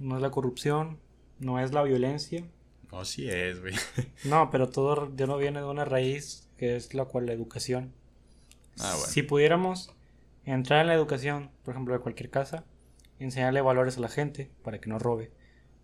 no 0.00 0.16
es 0.16 0.22
la 0.22 0.30
corrupción, 0.30 0.98
no 1.40 1.58
es 1.58 1.72
la 1.72 1.82
violencia. 1.82 2.44
No, 2.92 3.04
sí 3.04 3.28
es, 3.28 3.60
güey. 3.60 3.74
No, 4.24 4.50
pero 4.50 4.68
todo 4.68 5.10
ya 5.16 5.26
no 5.26 5.36
viene 5.38 5.60
de 5.60 5.66
una 5.66 5.84
raíz 5.84 6.48
que 6.56 6.76
es 6.76 6.94
la 6.94 7.06
cual 7.06 7.26
la 7.26 7.32
educación. 7.32 7.92
Ah, 8.78 8.92
bueno. 8.96 9.06
Si 9.06 9.22
pudiéramos 9.22 9.94
entrar 10.44 10.82
en 10.82 10.88
la 10.88 10.94
educación, 10.94 11.50
por 11.64 11.74
ejemplo, 11.74 11.94
de 11.94 12.00
cualquier 12.00 12.30
casa, 12.30 12.64
enseñarle 13.18 13.60
valores 13.60 13.98
a 13.98 14.00
la 14.00 14.08
gente 14.08 14.50
para 14.62 14.80
que 14.80 14.88
no 14.88 14.98
robe, 14.98 15.30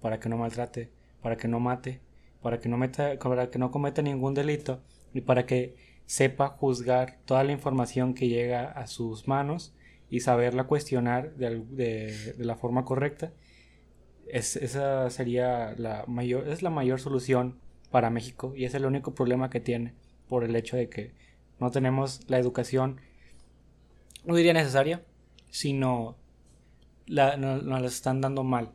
para 0.01 0.21
que 0.21 0.29
no 0.29 0.37
maltrate, 0.37 0.91
para 1.23 1.37
que 1.37 1.49
no 1.49 1.61
mate, 1.61 2.01
para 2.43 2.61
que 2.61 2.69
no, 2.69 2.77
meta, 2.77 3.19
para 3.19 3.51
que 3.51 3.59
no 3.59 3.71
cometa 3.71 4.03
ningún 4.03 4.35
delito 4.35 4.81
y 5.13 5.21
para 5.23 5.47
que 5.47 5.77
sepa 6.07 6.49
juzgar 6.49 7.19
toda 7.25 7.43
la 7.43 7.53
información 7.53 8.15
que 8.15 8.29
llega 8.29 8.71
a 8.71 8.87
sus 8.87 9.27
manos 9.27 9.75
y 10.09 10.21
saberla 10.21 10.65
cuestionar 10.65 11.35
de, 11.35 11.65
de, 11.71 12.35
de 12.35 12.45
la 12.45 12.57
forma 12.57 12.85
correcta. 12.85 13.33
Es, 14.27 14.57
esa 14.57 15.09
sería 15.11 15.75
la 15.79 16.05
mayor, 16.07 16.49
es 16.49 16.63
la 16.63 16.71
mayor 16.71 17.01
solución 17.01 17.59
para 17.91 18.11
México 18.11 18.53
y 18.57 18.65
es 18.65 18.75
el 18.75 18.87
único 18.87 19.15
problema 19.15 19.51
que 19.51 19.61
tiene 19.61 19.95
por 20.29 20.45
el 20.45 20.57
hecho 20.57 20.77
de 20.77 20.89
que 20.89 21.13
no 21.61 21.71
tenemos 21.71 22.21
la 22.29 22.39
educación, 22.39 23.01
no 24.25 24.35
diría 24.35 24.53
necesaria, 24.53 25.05
sino 25.51 26.17
la, 27.07 27.37
nos 27.37 27.65
la 27.65 27.87
están 27.87 28.21
dando 28.21 28.43
mal 28.43 28.73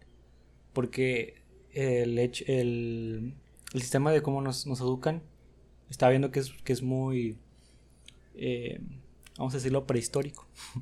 porque 0.73 1.41
el, 1.73 2.17
el, 2.17 3.33
el 3.73 3.81
sistema 3.81 4.11
de 4.11 4.21
cómo 4.21 4.41
nos, 4.41 4.67
nos, 4.67 4.79
educan 4.81 5.21
está 5.89 6.09
viendo 6.09 6.31
que 6.31 6.39
es, 6.39 6.51
que 6.63 6.73
es 6.73 6.81
muy, 6.81 7.37
eh, 8.35 8.79
vamos 9.37 9.53
a 9.53 9.57
decirlo, 9.57 9.85
prehistórico. 9.85 10.47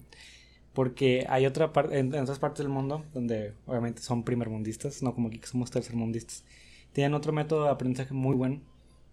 Porque 0.80 1.26
hay 1.28 1.46
otra 1.46 1.74
parte, 1.74 2.00
en, 2.00 2.16
otras 2.16 2.40
partes 2.40 2.60
del 2.60 2.70
mundo, 2.70 3.04
donde 3.14 3.54
obviamente 3.66 4.02
son 4.02 4.24
primermundistas, 4.24 5.04
no 5.04 5.14
como 5.14 5.28
aquí 5.28 5.38
que 5.38 5.48
somos 5.48 5.72
tercermundistas, 5.72 6.46
tienen 6.94 7.16
otro 7.16 7.34
método 7.34 7.66
de 7.66 7.72
aprendizaje 7.72 8.14
muy 8.14 8.34
bueno. 8.34 8.62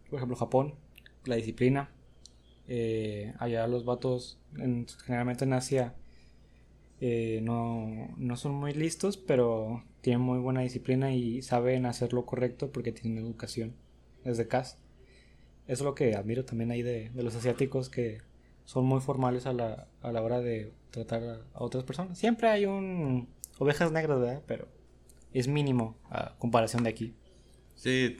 Por 0.08 0.18
ejemplo, 0.18 0.37
Japón, 0.37 0.76
la 1.25 1.35
disciplina. 1.35 1.90
Eh, 2.68 3.35
allá 3.40 3.66
los 3.66 3.85
vatos, 3.85 4.38
generalmente 4.54 5.44
en 5.44 5.54
Asia, 5.54 5.96
eh, 7.00 7.40
no, 7.42 8.14
no 8.16 8.37
son 8.37 8.54
muy 8.54 8.73
listos, 8.73 9.16
pero 9.16 9.82
tienen 10.02 10.20
muy 10.20 10.38
buena 10.38 10.61
disciplina 10.61 11.12
y 11.12 11.42
saben 11.42 11.85
hacer 11.85 12.12
lo 12.12 12.26
correcto 12.26 12.70
porque 12.70 12.92
tienen 12.92 13.18
educación 13.18 13.75
desde 14.23 14.46
casa. 14.46 14.78
Eso 15.64 15.82
es 15.82 15.85
lo 15.85 15.96
que 15.96 16.14
admiro 16.14 16.44
también 16.44 16.70
ahí 16.70 16.82
de, 16.82 17.11
los 17.12 17.35
asiáticos 17.35 17.88
que 17.88 18.20
son 18.66 18.85
muy 18.85 19.00
formales 19.00 19.46
a 19.46 19.54
la, 19.54 19.87
a 20.02 20.12
la 20.12 20.20
hora 20.20 20.40
de 20.40 20.75
tratar 20.90 21.23
a, 21.54 21.64
otras 21.64 21.85
personas. 21.85 22.18
Siempre 22.18 22.49
hay 22.49 22.66
un 22.66 23.28
ovejas 23.58 23.90
negras, 23.92 24.20
¿verdad? 24.20 24.42
Pero 24.46 24.68
es 25.32 25.49
mínimo 25.49 25.96
a 26.11 26.35
comparación 26.38 26.82
de 26.82 26.90
aquí. 26.90 27.14
Sí, 27.75 28.18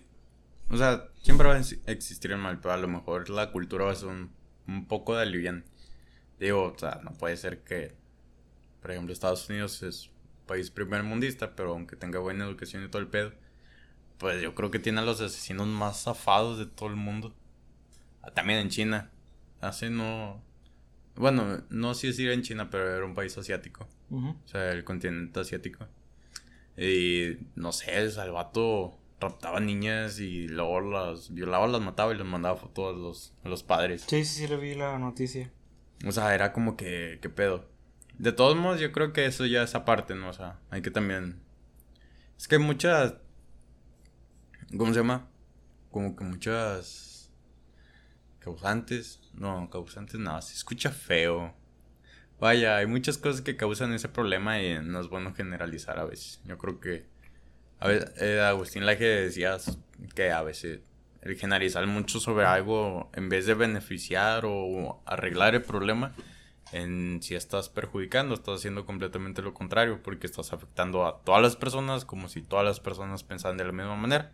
o 0.70 0.76
sea, 0.76 1.08
siempre 1.20 1.48
va 1.48 1.56
a 1.56 1.90
existir 1.90 2.32
el 2.32 2.38
mal, 2.38 2.60
pero 2.60 2.72
a 2.72 2.78
lo 2.78 2.88
mejor 2.88 3.28
la 3.28 3.52
cultura 3.52 3.84
va 3.84 3.92
a 3.92 3.96
ser 3.96 4.08
un, 4.08 4.30
un 4.66 4.86
poco 4.86 5.14
de 5.14 5.22
alivian. 5.22 5.64
Digo, 6.38 6.72
o 6.74 6.78
sea, 6.78 7.00
no 7.02 7.12
puede 7.12 7.36
ser 7.36 7.64
que, 7.64 7.94
por 8.80 8.92
ejemplo, 8.92 9.12
Estados 9.12 9.48
Unidos 9.50 9.82
es 9.82 10.10
país 10.46 10.70
primer 10.70 11.02
mundista, 11.02 11.56
pero 11.56 11.72
aunque 11.72 11.96
tenga 11.96 12.20
buena 12.20 12.44
educación 12.44 12.84
y 12.84 12.88
todo 12.88 13.02
el 13.02 13.08
pedo, 13.08 13.32
pues 14.18 14.40
yo 14.40 14.54
creo 14.54 14.70
que 14.70 14.78
tiene 14.78 15.00
a 15.00 15.04
los 15.04 15.20
asesinos 15.20 15.66
más 15.66 16.04
zafados 16.04 16.58
de 16.58 16.66
todo 16.66 16.88
el 16.88 16.96
mundo. 16.96 17.34
Ah, 18.22 18.30
también 18.30 18.60
en 18.60 18.68
China. 18.68 19.10
Hace 19.66 19.90
no. 19.90 20.42
Bueno, 21.14 21.64
no 21.70 21.94
sé 21.94 22.12
si 22.12 22.25
era 22.25 22.35
en 22.35 22.42
China, 22.42 22.68
pero 22.70 22.94
era 22.94 23.04
un 23.04 23.14
país 23.14 23.37
asiático. 23.38 23.88
O 24.11 24.37
sea, 24.46 24.70
el 24.70 24.85
continente 24.85 25.40
asiático. 25.40 25.87
Y 26.76 27.38
no 27.54 27.73
sé, 27.73 27.96
el 27.99 28.12
salvato 28.12 28.99
raptaba 29.18 29.61
niñas 29.61 30.20
y 30.20 30.46
luego 30.46 30.80
las 30.80 31.32
violaba, 31.32 31.66
las 31.66 31.80
mataba 31.80 32.12
y 32.12 32.18
les 32.18 32.26
mandaba 32.26 32.56
fotos 32.56 32.94
a 32.94 32.99
los, 32.99 33.35
a 33.44 33.49
los 33.49 33.62
padres. 33.62 34.04
Sí, 34.06 34.25
sí, 34.25 34.42
sí, 34.42 34.49
le 34.49 34.56
vi 34.56 34.75
la 34.75 34.99
noticia. 34.99 35.50
O 36.06 36.12
sea, 36.12 36.35
era 36.35 36.52
como 36.52 36.76
que, 36.76 37.18
¿qué 37.23 37.30
pedo? 37.30 37.68
De 38.18 38.32
todos 38.32 38.56
modos, 38.56 38.80
yo 38.80 38.92
creo 38.92 39.12
que 39.12 39.26
eso 39.26 39.46
ya 39.46 39.62
es 39.62 39.75
aparte, 39.75 40.14
¿no? 40.14 40.28
O 40.28 40.32
sea, 40.32 40.58
hay 40.70 40.82
que 40.82 40.90
también. 40.90 41.40
Es 42.37 42.49
que 42.49 42.56
hay 42.56 42.62
muchas. 42.62 43.14
¿Cómo 44.76 44.92
se 44.92 45.00
llama? 45.00 45.28
Como 45.90 46.16
que 46.16 46.25
muchas. 46.25 47.15
Causantes. 48.46 49.18
No, 49.34 49.68
causantes 49.70 50.20
nada, 50.20 50.40
se 50.40 50.54
escucha 50.54 50.92
feo. 50.92 51.52
Vaya, 52.38 52.76
hay 52.76 52.86
muchas 52.86 53.18
cosas 53.18 53.40
que 53.40 53.56
causan 53.56 53.92
ese 53.92 54.08
problema 54.08 54.62
y 54.62 54.78
no 54.84 55.00
es 55.00 55.08
bueno 55.08 55.34
generalizar 55.34 55.98
a 55.98 56.04
veces. 56.04 56.40
Yo 56.44 56.56
creo 56.56 56.78
que. 56.78 57.06
A 57.80 57.88
veces, 57.88 58.12
eh, 58.22 58.40
Agustín 58.40 58.86
Laje 58.86 59.04
decía 59.04 59.56
que 60.14 60.30
a 60.30 60.42
veces 60.42 60.80
el 61.22 61.34
generalizar 61.34 61.84
mucho 61.88 62.20
sobre 62.20 62.46
algo 62.46 63.10
en 63.14 63.28
vez 63.28 63.46
de 63.46 63.54
beneficiar 63.54 64.44
o 64.46 65.02
arreglar 65.06 65.56
el 65.56 65.62
problema 65.62 66.14
en 66.70 67.20
si 67.24 67.34
estás 67.34 67.68
perjudicando, 67.68 68.36
estás 68.36 68.60
haciendo 68.60 68.86
completamente 68.86 69.42
lo 69.42 69.54
contrario, 69.54 70.04
porque 70.04 70.28
estás 70.28 70.52
afectando 70.52 71.04
a 71.04 71.18
todas 71.24 71.42
las 71.42 71.56
personas 71.56 72.04
como 72.04 72.28
si 72.28 72.42
todas 72.42 72.64
las 72.64 72.78
personas 72.78 73.24
pensaran 73.24 73.56
de 73.56 73.64
la 73.64 73.72
misma 73.72 73.96
manera. 73.96 74.30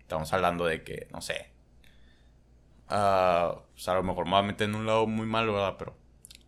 Estamos 0.00 0.32
hablando 0.32 0.64
de 0.64 0.82
que, 0.84 1.06
no 1.12 1.20
sé, 1.20 1.50
uh, 2.90 3.60
pues 3.72 3.88
a 3.88 3.94
lo 3.94 4.02
mejor 4.02 4.24
me 4.24 4.32
voy 4.32 4.40
a 4.40 4.42
meter 4.42 4.68
en 4.68 4.74
un 4.74 4.86
lado 4.86 5.06
muy 5.06 5.26
malo, 5.26 5.54
¿verdad? 5.54 5.76
Pero, 5.78 5.96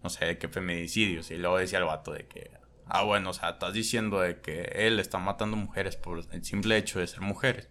no 0.03 0.11
sé, 0.11 0.27
de 0.27 0.39
que 0.39 0.49
feminicidios. 0.49 1.31
Y 1.31 1.37
luego 1.37 1.59
decía 1.59 1.79
el 1.79 1.85
vato 1.85 2.13
de 2.13 2.27
que, 2.27 2.51
ah, 2.87 3.03
bueno, 3.03 3.31
o 3.31 3.33
sea, 3.33 3.51
estás 3.51 3.73
diciendo 3.73 4.21
de 4.21 4.41
que 4.41 4.63
él 4.75 4.99
está 4.99 5.19
matando 5.19 5.57
mujeres 5.57 5.97
por 5.97 6.25
el 6.31 6.45
simple 6.45 6.77
hecho 6.77 7.01
de 7.01 7.07
ser 7.07 7.21
mujeres. 7.21 7.69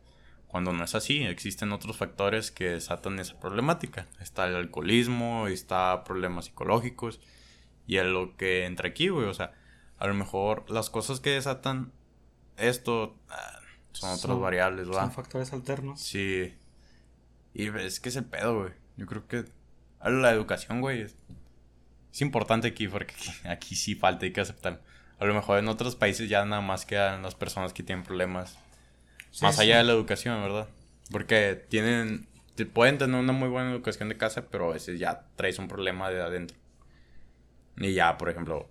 Cuando 0.47 0.73
no 0.73 0.83
es 0.83 0.95
así, 0.95 1.23
existen 1.23 1.71
otros 1.71 1.95
factores 1.95 2.51
que 2.51 2.71
desatan 2.71 3.19
esa 3.19 3.39
problemática. 3.39 4.07
Está 4.19 4.47
el 4.47 4.55
alcoholismo, 4.55 5.47
está 5.47 6.03
problemas 6.03 6.45
psicológicos 6.45 7.21
y 7.87 7.97
es 7.97 8.05
lo 8.05 8.35
que 8.35 8.65
entra 8.65 8.89
aquí, 8.89 9.07
güey. 9.07 9.27
O 9.27 9.33
sea, 9.33 9.53
a 9.97 10.07
lo 10.07 10.13
mejor 10.13 10.69
las 10.69 10.89
cosas 10.89 11.21
que 11.21 11.29
desatan 11.29 11.93
esto 12.57 13.15
ah, 13.29 13.59
son, 13.93 14.09
otras 14.09 14.39
variables, 14.39 14.87
¿verdad? 14.87 15.03
Son 15.03 15.11
factores 15.13 15.53
alternos. 15.53 16.01
Sí. 16.01 16.53
Y 17.53 17.67
es 17.67 17.99
que 17.99 18.09
es 18.09 18.15
el 18.15 18.25
pedo, 18.25 18.59
güey. 18.59 18.73
Yo 18.97 19.05
creo 19.05 19.27
que 19.27 19.45
la 20.03 20.31
educación, 20.31 20.81
güey, 20.81 21.01
es, 21.01 21.15
importante 22.21 22.67
aquí 22.67 22.87
porque 22.87 23.13
aquí, 23.49 23.75
sí 23.75 23.95
falta, 23.95 24.25
hay 24.25 24.33
que 24.33 24.41
aceptar. 24.41 24.81
A 25.19 25.25
lo 25.25 25.33
mejor 25.33 25.59
en 25.59 25.67
otros 25.67 25.95
países 25.95 26.29
ya 26.29 26.43
nada 26.45 26.61
más 26.61 26.85
quedan 26.85 27.21
las 27.21 27.35
personas 27.35 27.73
que 27.73 27.83
tienen 27.83 28.03
problemas 28.03 28.57
más 29.41 29.59
allá 29.59 29.77
de 29.77 29.83
la 29.83 29.93
educación, 29.93 30.41
¿verdad? 30.41 30.67
Porque 31.11 31.63
tienen, 31.69 32.27
pueden 32.73 32.97
tener 32.97 33.19
una 33.19 33.31
muy 33.31 33.49
buena 33.49 33.71
educación 33.71 34.09
de 34.09 34.17
casa, 34.17 34.47
pero 34.49 34.69
a 34.69 34.73
veces 34.73 34.99
ya 34.99 35.27
traes 35.35 35.59
un 35.59 35.67
problema 35.67 36.09
de 36.09 36.21
adentro. 36.21 36.57
Y 37.77 37.93
ya, 37.93 38.17
por 38.17 38.29
ejemplo, 38.29 38.69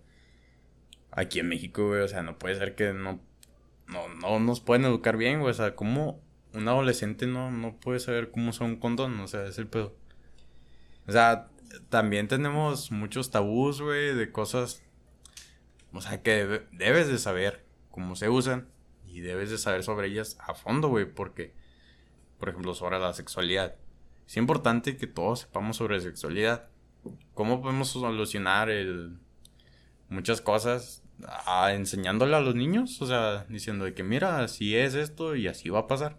aquí 1.12 1.40
en 1.40 1.48
México, 1.48 1.88
güey, 1.88 2.02
o 2.02 2.08
sea, 2.08 2.22
no 2.22 2.38
puede 2.38 2.56
ser 2.56 2.74
que 2.74 2.92
no, 2.92 3.20
no, 3.86 4.08
no 4.08 4.40
nos 4.40 4.60
pueden 4.60 4.84
educar 4.84 5.16
bien, 5.16 5.40
güey, 5.40 5.50
o 5.50 5.54
sea, 5.54 5.74
¿cómo 5.74 6.20
un 6.54 6.68
adolescente 6.68 7.26
no, 7.26 7.50
no 7.50 7.76
puede 7.76 8.00
saber 8.00 8.30
cómo 8.30 8.52
son 8.52 8.70
un 8.70 8.76
condón? 8.76 9.18
O 9.20 9.28
sea, 9.28 9.46
es 9.46 9.58
el 9.58 9.66
pedo. 9.66 9.94
O 11.06 11.12
sea, 11.12 11.48
también 11.88 12.28
tenemos 12.28 12.90
muchos 12.90 13.30
tabús, 13.30 13.80
güey, 13.80 14.14
de 14.14 14.32
cosas, 14.32 14.82
o 15.92 16.00
sea, 16.00 16.22
que 16.22 16.62
debes 16.72 17.08
de 17.08 17.18
saber 17.18 17.64
cómo 17.90 18.16
se 18.16 18.28
usan 18.28 18.68
y 19.06 19.20
debes 19.20 19.50
de 19.50 19.58
saber 19.58 19.82
sobre 19.82 20.08
ellas 20.08 20.36
a 20.40 20.54
fondo, 20.54 20.88
güey, 20.88 21.04
porque, 21.04 21.54
por 22.38 22.48
ejemplo, 22.48 22.74
sobre 22.74 22.98
la 22.98 23.12
sexualidad. 23.12 23.76
Es 24.26 24.36
importante 24.36 24.96
que 24.96 25.06
todos 25.06 25.40
sepamos 25.40 25.76
sobre 25.76 26.00
sexualidad. 26.00 26.68
¿Cómo 27.34 27.62
podemos 27.62 27.88
solucionar 27.88 28.70
el 28.70 29.18
muchas 30.08 30.40
cosas 30.40 31.02
a, 31.46 31.72
enseñándole 31.72 32.36
a 32.36 32.40
los 32.40 32.54
niños? 32.54 33.00
O 33.02 33.06
sea, 33.06 33.44
diciendo 33.48 33.84
de 33.84 33.94
que 33.94 34.04
mira, 34.04 34.40
así 34.40 34.76
es 34.76 34.94
esto 34.94 35.34
y 35.34 35.48
así 35.48 35.68
va 35.70 35.80
a 35.80 35.86
pasar. 35.86 36.18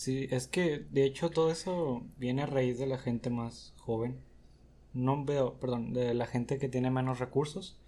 Sí, 0.00 0.28
es 0.30 0.46
que 0.46 0.86
de 0.90 1.04
hecho 1.04 1.28
todo 1.28 1.50
eso 1.50 2.06
viene 2.16 2.40
a 2.40 2.46
raíz 2.46 2.78
de 2.78 2.86
la 2.86 2.96
gente 2.96 3.28
más 3.28 3.74
joven. 3.76 4.18
No 4.94 5.26
veo, 5.26 5.60
perdón, 5.60 5.92
de 5.92 6.14
la 6.14 6.24
gente 6.24 6.58
que 6.58 6.70
tiene 6.70 6.90
menos 6.90 7.18
recursos. 7.18 7.78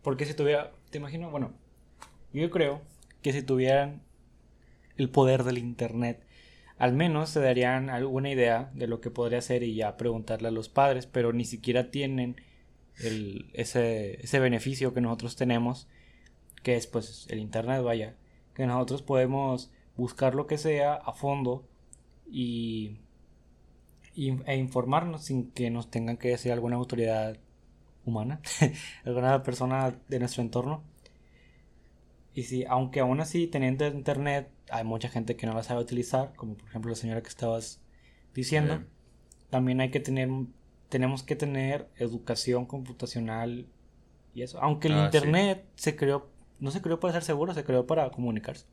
Porque 0.00 0.24
si 0.24 0.32
tuviera, 0.32 0.72
te 0.88 0.96
imagino, 0.96 1.30
bueno, 1.30 1.52
yo 2.32 2.50
creo 2.50 2.80
que 3.20 3.34
si 3.34 3.42
tuvieran 3.42 4.00
el 4.96 5.10
poder 5.10 5.44
del 5.44 5.58
Internet, 5.58 6.24
al 6.78 6.94
menos 6.94 7.28
se 7.28 7.40
darían 7.40 7.90
alguna 7.90 8.30
idea 8.30 8.70
de 8.72 8.86
lo 8.86 9.02
que 9.02 9.10
podría 9.10 9.42
ser 9.42 9.62
y 9.62 9.74
ya 9.74 9.98
preguntarle 9.98 10.48
a 10.48 10.52
los 10.52 10.70
padres, 10.70 11.04
pero 11.04 11.34
ni 11.34 11.44
siquiera 11.44 11.90
tienen 11.90 12.40
el, 12.96 13.50
ese, 13.52 14.24
ese 14.24 14.40
beneficio 14.40 14.94
que 14.94 15.02
nosotros 15.02 15.36
tenemos, 15.36 15.86
que 16.62 16.76
es 16.76 16.86
pues 16.86 17.26
el 17.28 17.40
Internet, 17.40 17.82
vaya, 17.82 18.14
que 18.54 18.66
nosotros 18.66 19.02
podemos 19.02 19.70
buscar 19.96 20.34
lo 20.34 20.46
que 20.46 20.58
sea 20.58 20.94
a 20.94 21.12
fondo 21.12 21.66
y, 22.30 22.98
e 24.14 24.56
informarnos 24.56 25.24
sin 25.24 25.50
que 25.50 25.70
nos 25.70 25.90
tengan 25.90 26.16
que 26.16 26.28
decir 26.28 26.52
alguna 26.52 26.76
autoridad 26.76 27.36
humana, 28.04 28.40
alguna 29.04 29.42
persona 29.42 29.94
de 30.08 30.18
nuestro 30.18 30.42
entorno. 30.42 30.82
Y 32.34 32.44
si, 32.44 32.64
aunque 32.64 33.00
aún 33.00 33.20
así 33.20 33.46
teniendo 33.46 33.86
internet, 33.86 34.50
hay 34.70 34.84
mucha 34.84 35.08
gente 35.08 35.36
que 35.36 35.46
no 35.46 35.52
la 35.54 35.62
sabe 35.62 35.82
utilizar, 35.82 36.32
como 36.34 36.54
por 36.54 36.68
ejemplo 36.68 36.90
la 36.90 36.96
señora 36.96 37.22
que 37.22 37.28
estabas 37.28 37.82
diciendo, 38.34 38.82
también 39.50 39.82
hay 39.82 39.90
que 39.90 40.00
tener, 40.00 40.30
tenemos 40.88 41.22
que 41.22 41.36
tener 41.36 41.90
educación 41.96 42.64
computacional 42.64 43.66
y 44.34 44.42
eso. 44.42 44.58
Aunque 44.62 44.88
el 44.88 44.94
ah, 44.94 45.04
internet 45.04 45.66
se 45.74 45.94
creó, 45.94 46.30
no 46.58 46.70
se 46.70 46.80
creó 46.80 46.98
para 47.00 47.12
ser 47.12 47.22
seguro, 47.22 47.52
se 47.52 47.64
creó 47.64 47.86
para 47.86 48.10
comunicarse. 48.10 48.64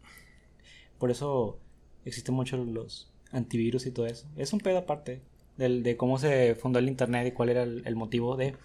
Por 1.00 1.10
eso 1.10 1.60
existen 2.06 2.36
muchos 2.36 2.68
los 2.68 3.12
antivirus 3.32 3.88
y 3.88 3.92
todo 3.92 4.06
eso. 4.06 4.28
Es 4.38 4.54
un 4.54 4.60
pedo 4.60 4.78
aparte 4.78 5.22
del, 5.58 5.82
de 5.82 5.98
cómo 5.98 6.20
se 6.20 6.56
fundó 6.56 6.80
el 6.80 6.88
internet 6.88 7.28
y 7.28 7.32
cuál 7.32 7.50
era 7.50 7.64
el 7.64 7.96
motivo 7.96 8.38
de 8.38 8.56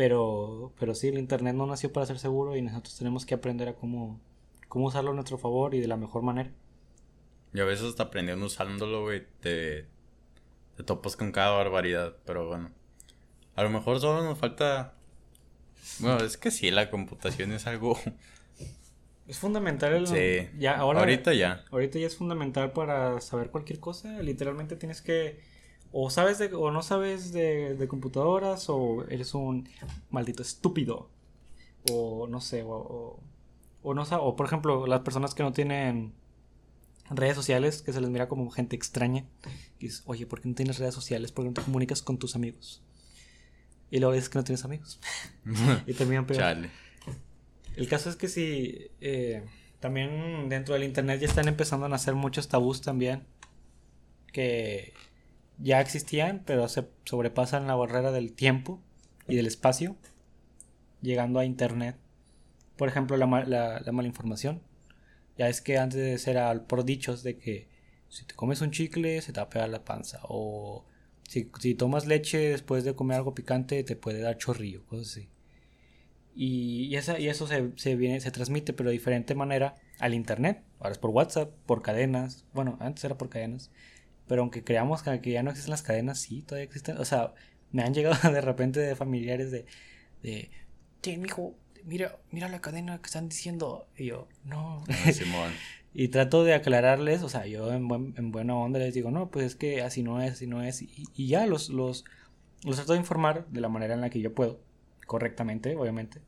pero, 0.00 0.72
pero 0.78 0.94
sí, 0.94 1.08
el 1.08 1.18
Internet 1.18 1.54
no 1.54 1.66
nació 1.66 1.92
para 1.92 2.06
ser 2.06 2.18
seguro 2.18 2.56
y 2.56 2.62
nosotros 2.62 2.96
tenemos 2.96 3.26
que 3.26 3.34
aprender 3.34 3.68
a 3.68 3.74
cómo, 3.74 4.18
cómo 4.68 4.86
usarlo 4.86 5.10
a 5.10 5.14
nuestro 5.14 5.36
favor 5.36 5.74
y 5.74 5.80
de 5.80 5.88
la 5.88 5.96
mejor 5.96 6.22
manera. 6.22 6.50
Y 7.52 7.60
a 7.60 7.64
veces 7.64 7.86
hasta 7.86 8.04
aprendiendo 8.04 8.46
usándolo, 8.46 9.02
güey, 9.02 9.26
te, 9.40 9.88
te 10.76 10.84
topas 10.84 11.16
con 11.16 11.32
cada 11.32 11.50
barbaridad, 11.50 12.16
pero 12.24 12.46
bueno. 12.46 12.70
A 13.56 13.62
lo 13.62 13.68
mejor 13.68 14.00
solo 14.00 14.22
nos 14.24 14.38
falta... 14.38 14.94
Bueno, 15.98 16.24
es 16.24 16.36
que 16.36 16.50
sí, 16.50 16.70
la 16.70 16.90
computación 16.90 17.52
es 17.52 17.66
algo... 17.66 17.98
Es 19.30 19.38
fundamental. 19.38 19.94
El... 19.94 20.06
Sí. 20.08 20.48
Ya, 20.58 20.76
ahora, 20.76 20.98
ahorita 20.98 21.32
ya. 21.34 21.64
Ahorita 21.70 22.00
ya 22.00 22.08
es 22.08 22.16
fundamental 22.16 22.72
para 22.72 23.20
saber 23.20 23.50
cualquier 23.50 23.78
cosa. 23.78 24.20
Literalmente 24.22 24.74
tienes 24.74 25.00
que 25.00 25.38
o 25.92 26.10
sabes 26.10 26.38
de, 26.38 26.52
o 26.52 26.72
no 26.72 26.82
sabes 26.82 27.32
de, 27.32 27.86
computadoras 27.88 28.68
o 28.68 29.06
eres 29.08 29.34
un 29.34 29.68
maldito 30.10 30.42
estúpido 30.42 31.10
o 31.90 32.26
no 32.28 32.40
sé 32.40 32.62
o, 32.64 33.20
o, 33.82 33.94
no 33.94 34.02
o 34.02 34.36
por 34.36 34.46
ejemplo 34.46 34.86
las 34.86 35.00
personas 35.00 35.34
que 35.34 35.42
no 35.42 35.52
tienen 35.52 36.12
redes 37.10 37.34
sociales 37.34 37.82
que 37.82 37.92
se 37.92 38.00
les 38.00 38.10
mira 38.10 38.28
como 38.28 38.50
gente 38.50 38.76
extraña 38.76 39.24
y 39.78 39.86
dices 39.86 40.02
oye 40.06 40.26
¿por 40.26 40.40
qué 40.40 40.48
no 40.48 40.54
tienes 40.54 40.78
redes 40.78 40.94
sociales? 40.94 41.32
¿por 41.32 41.44
qué 41.44 41.48
no 41.48 41.54
te 41.54 41.62
comunicas 41.62 42.02
con 42.02 42.18
tus 42.18 42.36
amigos? 42.36 42.82
y 43.90 43.98
luego 43.98 44.14
dices 44.14 44.28
que 44.28 44.38
no 44.38 44.44
tienes 44.44 44.64
amigos 44.64 45.00
y 45.86 45.94
terminan 45.94 46.26
peor 46.26 46.68
el 47.80 47.88
caso 47.88 48.10
es 48.10 48.16
que 48.16 48.28
si 48.28 48.90
eh, 49.00 49.42
también 49.80 50.50
dentro 50.50 50.74
del 50.74 50.84
internet 50.84 51.18
ya 51.18 51.26
están 51.26 51.48
empezando 51.48 51.86
a 51.86 51.88
nacer 51.88 52.14
muchos 52.14 52.48
tabús 52.48 52.82
también 52.82 53.24
que 54.32 54.92
ya 55.56 55.80
existían, 55.80 56.42
pero 56.44 56.68
se 56.68 56.86
sobrepasan 57.04 57.66
la 57.66 57.74
barrera 57.74 58.12
del 58.12 58.34
tiempo 58.34 58.82
y 59.26 59.36
del 59.36 59.46
espacio, 59.46 59.96
llegando 61.00 61.38
a 61.38 61.46
Internet. 61.46 61.96
Por 62.76 62.88
ejemplo, 62.88 63.16
la, 63.16 63.26
la, 63.46 63.80
la 63.80 63.92
malinformación. 63.92 64.60
Ya 65.38 65.48
es 65.48 65.62
que 65.62 65.78
antes 65.78 66.28
era 66.28 66.66
por 66.66 66.84
dichos 66.84 67.22
de 67.22 67.38
que 67.38 67.68
si 68.10 68.26
te 68.26 68.34
comes 68.34 68.60
un 68.60 68.72
chicle 68.72 69.22
se 69.22 69.32
te 69.32 69.40
va 69.40 69.46
a 69.46 69.50
pegar 69.50 69.70
la 69.70 69.84
panza. 69.84 70.20
O 70.24 70.84
si, 71.26 71.50
si 71.60 71.74
tomas 71.74 72.06
leche 72.06 72.50
después 72.50 72.84
de 72.84 72.94
comer 72.94 73.16
algo 73.16 73.34
picante 73.34 73.82
te 73.84 73.96
puede 73.96 74.20
dar 74.20 74.36
chorrillo, 74.36 74.84
cosas 74.84 75.08
así. 75.08 75.28
Y, 76.34 76.86
y, 76.86 76.96
esa, 76.96 77.18
y 77.18 77.28
eso 77.28 77.46
se, 77.46 77.70
se, 77.76 77.96
viene, 77.96 78.20
se 78.20 78.30
transmite, 78.30 78.72
pero 78.72 78.88
de 78.90 78.94
diferente 78.94 79.34
manera 79.34 79.74
al 79.98 80.14
internet. 80.14 80.62
Ahora 80.78 80.92
es 80.92 80.98
por 80.98 81.10
WhatsApp, 81.10 81.50
por 81.66 81.82
cadenas. 81.82 82.44
Bueno, 82.52 82.76
antes 82.80 83.04
era 83.04 83.18
por 83.18 83.28
cadenas. 83.28 83.70
Pero 84.26 84.42
aunque 84.42 84.62
creamos 84.62 85.02
que 85.02 85.30
ya 85.30 85.42
no 85.42 85.50
existen 85.50 85.72
las 85.72 85.82
cadenas, 85.82 86.20
sí, 86.20 86.42
todavía 86.42 86.64
existen. 86.64 86.98
O 86.98 87.04
sea, 87.04 87.34
me 87.72 87.82
han 87.82 87.94
llegado 87.94 88.16
de 88.32 88.40
repente 88.40 88.80
de 88.80 88.96
familiares 88.96 89.50
de, 89.50 89.66
de, 90.22 90.50
mi 91.06 91.16
mijo, 91.18 91.54
mira, 91.84 92.18
mira 92.30 92.48
la 92.48 92.60
cadena 92.60 92.98
que 92.98 93.06
están 93.06 93.28
diciendo. 93.28 93.88
Y 93.96 94.06
yo, 94.06 94.28
no. 94.44 94.84
y 95.94 96.08
trato 96.08 96.44
de 96.44 96.54
aclararles, 96.54 97.22
o 97.22 97.28
sea, 97.28 97.46
yo 97.46 97.72
en, 97.72 97.88
en, 98.16 98.30
buena 98.30 98.54
onda 98.56 98.78
les 98.78 98.94
digo, 98.94 99.10
no, 99.10 99.30
pues 99.30 99.46
es 99.46 99.56
que 99.56 99.82
así 99.82 100.02
no 100.02 100.22
es, 100.22 100.34
así 100.34 100.46
no 100.46 100.62
es. 100.62 100.82
Y, 100.82 101.08
y 101.16 101.26
ya 101.26 101.46
los, 101.46 101.68
los, 101.68 102.04
los 102.64 102.76
trato 102.76 102.92
de 102.92 103.00
informar 103.00 103.46
de 103.48 103.60
la 103.60 103.68
manera 103.68 103.94
en 103.94 104.00
la 104.00 104.10
que 104.10 104.20
yo 104.20 104.32
puedo, 104.32 104.60
correctamente, 105.10 105.74
obviamente. 105.74 106.20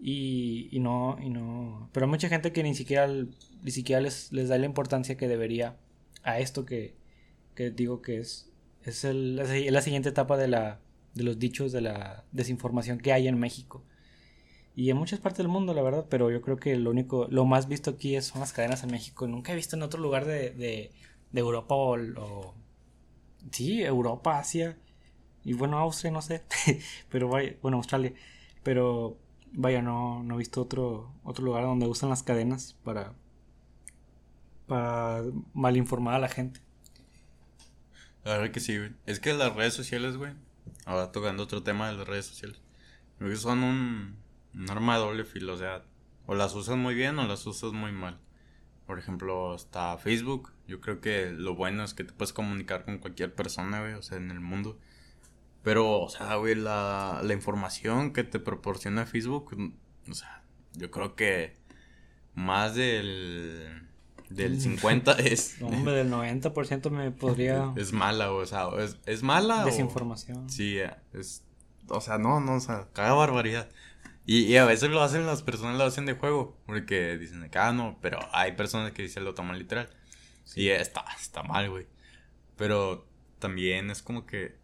Y, 0.00 0.68
y 0.72 0.80
no, 0.80 1.16
y 1.22 1.30
no. 1.30 1.88
Pero 1.92 2.06
hay 2.06 2.10
mucha 2.10 2.28
gente 2.28 2.52
que 2.52 2.64
ni 2.64 2.74
siquiera, 2.74 3.06
ni 3.06 3.70
siquiera 3.70 4.00
les, 4.00 4.32
les 4.32 4.48
da 4.48 4.58
la 4.58 4.66
importancia 4.66 5.16
que 5.16 5.28
debería 5.28 5.76
a 6.24 6.40
esto 6.40 6.64
que, 6.64 6.96
que 7.54 7.70
digo 7.70 8.02
que 8.02 8.18
es, 8.18 8.50
es, 8.82 9.04
el, 9.04 9.36
la 9.36 9.80
siguiente 9.80 10.08
etapa 10.08 10.36
de, 10.36 10.48
la, 10.48 10.80
de 11.14 11.22
los 11.22 11.38
dichos 11.38 11.70
de 11.70 11.82
la 11.82 12.24
desinformación 12.32 12.98
que 12.98 13.12
hay 13.12 13.28
en 13.28 13.38
México. 13.38 13.84
Y 14.74 14.90
en 14.90 14.96
muchas 14.96 15.20
partes 15.20 15.38
del 15.38 15.48
mundo, 15.48 15.72
la 15.72 15.82
verdad, 15.82 16.06
pero 16.10 16.32
yo 16.32 16.40
creo 16.42 16.56
que 16.56 16.74
lo 16.74 16.90
único, 16.90 17.28
lo 17.30 17.44
más 17.44 17.68
visto 17.68 17.90
aquí 17.90 18.16
es, 18.16 18.24
son 18.26 18.40
las 18.40 18.52
cadenas 18.52 18.82
en 18.82 18.90
México. 18.90 19.28
Nunca 19.28 19.52
he 19.52 19.56
visto 19.56 19.76
en 19.76 19.82
otro 19.82 20.00
lugar 20.00 20.24
de, 20.24 20.50
de, 20.50 20.90
de 21.30 21.40
Europa 21.40 21.76
o, 21.76 22.54
Sí, 23.52 23.82
Europa, 23.82 24.38
Asia. 24.40 24.76
Y 25.44 25.54
bueno, 25.54 25.78
Austria, 25.78 26.10
no 26.10 26.22
sé. 26.22 26.42
pero 27.08 27.28
vaya, 27.28 27.54
bueno, 27.62 27.78
Australia. 27.78 28.12
Pero 28.62 29.16
vaya, 29.52 29.82
no, 29.82 30.22
no 30.22 30.34
he 30.34 30.38
visto 30.38 30.62
otro, 30.62 31.12
otro 31.24 31.44
lugar 31.44 31.64
donde 31.64 31.86
usan 31.86 32.10
las 32.10 32.22
cadenas 32.22 32.76
para, 32.84 33.14
para 34.66 35.22
malinformar 35.54 36.14
a 36.14 36.18
la 36.18 36.28
gente. 36.28 36.60
La 38.24 38.36
verdad 38.36 38.52
que 38.52 38.60
sí, 38.60 38.76
güey. 38.76 38.92
Es 39.06 39.18
que 39.18 39.32
las 39.32 39.54
redes 39.54 39.74
sociales, 39.74 40.16
güey. 40.16 40.32
Ahora 40.84 41.10
tocando 41.12 41.42
otro 41.42 41.62
tema 41.62 41.90
de 41.90 41.96
las 41.96 42.06
redes 42.06 42.26
sociales. 42.26 42.60
Creo 43.18 43.30
que 43.30 43.36
son 43.36 43.62
un, 43.62 44.16
un 44.54 44.70
arma 44.70 44.94
de 44.94 45.00
doble 45.00 45.24
filo. 45.24 45.54
O 45.54 45.56
sea, 45.56 45.84
o 46.26 46.34
las 46.34 46.54
usas 46.54 46.76
muy 46.76 46.94
bien 46.94 47.18
o 47.18 47.26
las 47.26 47.46
usas 47.46 47.72
muy 47.72 47.92
mal. 47.92 48.18
Por 48.86 48.98
ejemplo, 48.98 49.54
hasta 49.54 49.96
Facebook. 49.98 50.52
Yo 50.66 50.80
creo 50.80 51.00
que 51.00 51.30
lo 51.30 51.54
bueno 51.54 51.82
es 51.82 51.94
que 51.94 52.04
te 52.04 52.12
puedes 52.12 52.32
comunicar 52.32 52.84
con 52.84 52.98
cualquier 52.98 53.34
persona, 53.34 53.80
güey. 53.80 53.94
O 53.94 54.02
sea, 54.02 54.18
en 54.18 54.30
el 54.30 54.40
mundo. 54.40 54.78
Pero, 55.62 56.00
o 56.00 56.08
sea, 56.08 56.36
güey, 56.36 56.54
la, 56.54 57.20
la 57.22 57.34
información 57.34 58.12
que 58.12 58.24
te 58.24 58.38
proporciona 58.38 59.06
Facebook. 59.06 59.54
O 60.08 60.14
sea, 60.14 60.42
yo 60.72 60.90
creo 60.90 61.14
que 61.14 61.58
más 62.34 62.74
del 62.74 63.90
del 64.30 64.60
50 64.60 65.12
es... 65.18 65.60
hombre, 65.60 65.92
del 65.92 66.10
90% 66.10 66.90
me 66.90 67.10
podría... 67.10 67.72
Es 67.76 67.92
mala, 67.92 68.32
o 68.32 68.46
sea, 68.46 68.68
es, 68.78 68.96
es 69.04 69.22
mala. 69.22 69.64
Desinformación. 69.64 70.48
Sí, 70.48 70.78
es... 71.12 71.44
O 71.88 72.00
sea, 72.00 72.18
no, 72.18 72.40
no, 72.40 72.54
o 72.54 72.60
sea, 72.60 72.88
cada 72.92 73.12
barbaridad. 73.14 73.68
Y, 74.24 74.44
y, 74.44 74.56
a 74.58 74.64
veces 74.64 74.90
lo 74.90 75.02
hacen 75.02 75.26
las 75.26 75.42
personas, 75.42 75.76
lo 75.76 75.82
hacen 75.82 76.06
de 76.06 76.12
juego, 76.12 76.56
porque 76.64 77.18
dicen 77.18 77.50
ah, 77.56 77.72
no, 77.72 77.98
pero 78.00 78.20
hay 78.32 78.52
personas 78.52 78.92
que 78.92 79.02
dicen 79.02 79.24
lo 79.24 79.34
toman 79.34 79.58
literal. 79.58 79.90
Sí. 80.44 80.62
Y 80.62 80.70
está, 80.70 81.04
está 81.20 81.42
mal, 81.42 81.68
güey. 81.68 81.88
Pero 82.56 83.08
también 83.40 83.90
es 83.90 84.02
como 84.02 84.26
que, 84.26 84.56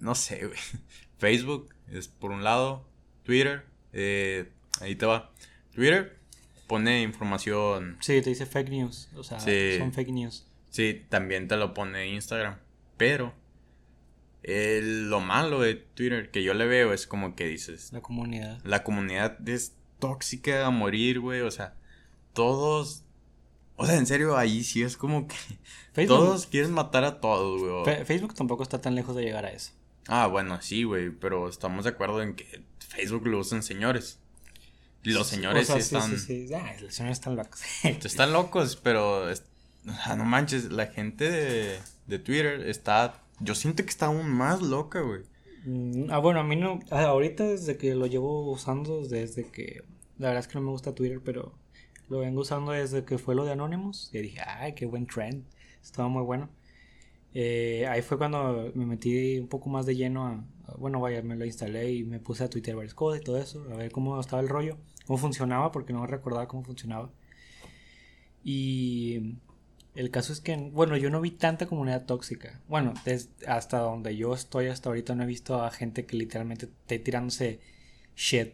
no 0.00 0.14
sé, 0.14 0.46
güey. 0.46 0.58
Facebook 1.18 1.74
es 1.90 2.08
por 2.08 2.30
un 2.30 2.42
lado, 2.42 2.86
Twitter, 3.22 3.64
eh, 3.92 4.50
ahí 4.80 4.96
te 4.96 5.06
va. 5.06 5.32
Twitter 5.74 6.18
pone 6.66 7.02
información. 7.02 7.98
Sí, 8.00 8.20
te 8.22 8.30
dice 8.30 8.46
fake 8.46 8.70
news. 8.70 9.08
O 9.16 9.22
sea, 9.22 9.40
son 9.40 9.92
fake 9.92 10.10
news. 10.10 10.46
Sí, 10.70 11.04
también 11.08 11.48
te 11.48 11.56
lo 11.56 11.74
pone 11.74 12.08
Instagram. 12.08 12.58
Pero 12.96 13.34
lo 14.42 15.20
malo 15.20 15.60
de 15.60 15.74
Twitter 15.74 16.30
que 16.30 16.42
yo 16.42 16.54
le 16.54 16.66
veo 16.66 16.92
es 16.92 17.06
como 17.06 17.34
que 17.34 17.46
dices. 17.46 17.92
La 17.92 18.00
comunidad. 18.00 18.60
La 18.64 18.84
comunidad 18.84 19.48
es 19.48 19.74
tóxica 19.98 20.66
a 20.66 20.70
morir, 20.70 21.20
güey. 21.20 21.40
O 21.40 21.50
sea, 21.50 21.74
todos. 22.32 23.04
O 23.76 23.86
sea, 23.86 23.96
en 23.96 24.06
serio, 24.06 24.36
ahí 24.36 24.62
sí 24.62 24.82
es 24.82 24.96
como 24.96 25.26
que. 25.26 26.06
todos 26.06 26.46
quieren 26.46 26.72
matar 26.72 27.04
a 27.04 27.20
todos, 27.20 27.60
güey. 27.60 28.04
Facebook 28.04 28.34
tampoco 28.34 28.62
está 28.62 28.80
tan 28.80 28.94
lejos 28.94 29.16
de 29.16 29.22
llegar 29.22 29.44
a 29.44 29.50
eso. 29.50 29.72
Ah, 30.12 30.26
bueno, 30.26 30.60
sí, 30.60 30.84
güey. 30.84 31.10
Pero 31.10 31.48
estamos 31.48 31.84
de 31.84 31.90
acuerdo 31.90 32.22
en 32.22 32.34
que 32.34 32.62
Facebook 32.78 33.26
lo 33.26 33.38
usan 33.38 33.62
señores. 33.62 34.18
Los 35.02 35.28
señores 35.28 35.68
sí, 35.68 35.78
están. 35.78 36.18
Sí, 36.18 36.46
sí, 36.46 36.54
ah, 36.54 36.74
los 36.82 36.94
señores 36.94 37.18
están 37.18 37.36
locos. 37.36 37.60
están 37.82 38.32
locos, 38.32 38.76
pero. 38.76 39.26
no 39.84 40.24
manches, 40.24 40.70
la 40.70 40.86
gente 40.86 41.30
de, 41.30 41.78
de 42.06 42.18
Twitter 42.18 42.68
está 42.68 43.22
yo 43.40 43.54
siento 43.54 43.82
que 43.82 43.88
está 43.88 44.06
aún 44.06 44.30
más 44.30 44.60
loca, 44.60 45.00
güey. 45.00 45.22
Mm, 45.64 46.10
ah, 46.10 46.18
bueno, 46.18 46.40
a 46.40 46.44
mí 46.44 46.56
no. 46.56 46.80
Ah, 46.90 47.04
ahorita 47.04 47.44
desde 47.44 47.76
que 47.76 47.94
lo 47.94 48.06
llevo 48.06 48.50
usando, 48.50 49.06
desde 49.06 49.50
que. 49.50 49.82
La 50.18 50.28
verdad 50.28 50.40
es 50.44 50.48
que 50.48 50.54
no 50.56 50.66
me 50.66 50.70
gusta 50.70 50.94
Twitter, 50.94 51.20
pero 51.24 51.54
lo 52.08 52.18
vengo 52.18 52.42
usando 52.42 52.72
desde 52.72 53.04
que 53.04 53.16
fue 53.16 53.34
lo 53.34 53.44
de 53.44 53.52
Anonymous. 53.52 54.10
Y 54.12 54.18
dije, 54.18 54.40
ay, 54.46 54.74
qué 54.74 54.84
buen 54.84 55.06
trend. 55.06 55.44
Estaba 55.82 56.08
muy 56.08 56.22
bueno. 56.22 56.50
Eh, 57.34 57.86
ahí 57.88 58.02
fue 58.02 58.18
cuando 58.18 58.72
me 58.74 58.86
metí 58.86 59.38
un 59.38 59.48
poco 59.48 59.70
más 59.70 59.86
de 59.86 59.94
lleno 59.96 60.26
a, 60.26 60.44
Bueno, 60.78 61.00
vaya, 61.00 61.22
me 61.22 61.36
lo 61.36 61.44
instalé 61.44 61.92
y 61.92 62.04
me 62.04 62.18
puse 62.18 62.44
a 62.44 62.50
tuitear 62.50 62.76
varias 62.76 62.94
cosas 62.94 63.20
y 63.20 63.24
todo 63.24 63.38
eso. 63.38 63.64
A 63.72 63.76
ver 63.76 63.92
cómo 63.92 64.18
estaba 64.20 64.42
el 64.42 64.48
rollo. 64.48 64.76
Cómo 65.06 65.18
funcionaba, 65.18 65.72
porque 65.72 65.92
no 65.92 66.06
recordaba 66.06 66.48
cómo 66.48 66.62
funcionaba. 66.62 67.10
Y 68.44 69.36
el 69.94 70.10
caso 70.10 70.32
es 70.32 70.40
que, 70.40 70.56
bueno, 70.56 70.96
yo 70.96 71.10
no 71.10 71.20
vi 71.20 71.32
tanta 71.32 71.66
comunidad 71.66 72.06
tóxica. 72.06 72.60
Bueno, 72.68 72.94
hasta 73.46 73.78
donde 73.78 74.16
yo 74.16 74.34
estoy 74.34 74.68
hasta 74.68 74.88
ahorita 74.88 75.14
no 75.14 75.24
he 75.24 75.26
visto 75.26 75.62
a 75.62 75.70
gente 75.70 76.06
que 76.06 76.16
literalmente 76.16 76.66
esté 76.66 76.98
tirándose 76.98 77.60
shit. 78.16 78.52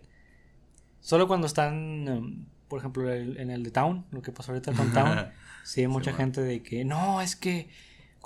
Solo 1.01 1.29
cuando 1.29 1.47
están, 1.47 2.09
em, 2.09 2.47
por 2.69 2.81
ejemplo, 2.81 3.13
en 3.13 3.51
el 3.51 3.63
de 3.63 3.71
Town, 3.71 4.07
lo 4.11 4.23
que 4.23 4.33
pasó 4.33 4.53
ahorita 4.53 4.73
con 4.73 4.93
Town, 4.93 5.29
sí 5.65 5.87
mucha 5.87 6.13
gente 6.13 6.41
de 6.41 6.63
que, 6.63 6.85
no, 6.85 7.21
es 7.21 7.37
que, 7.37 7.69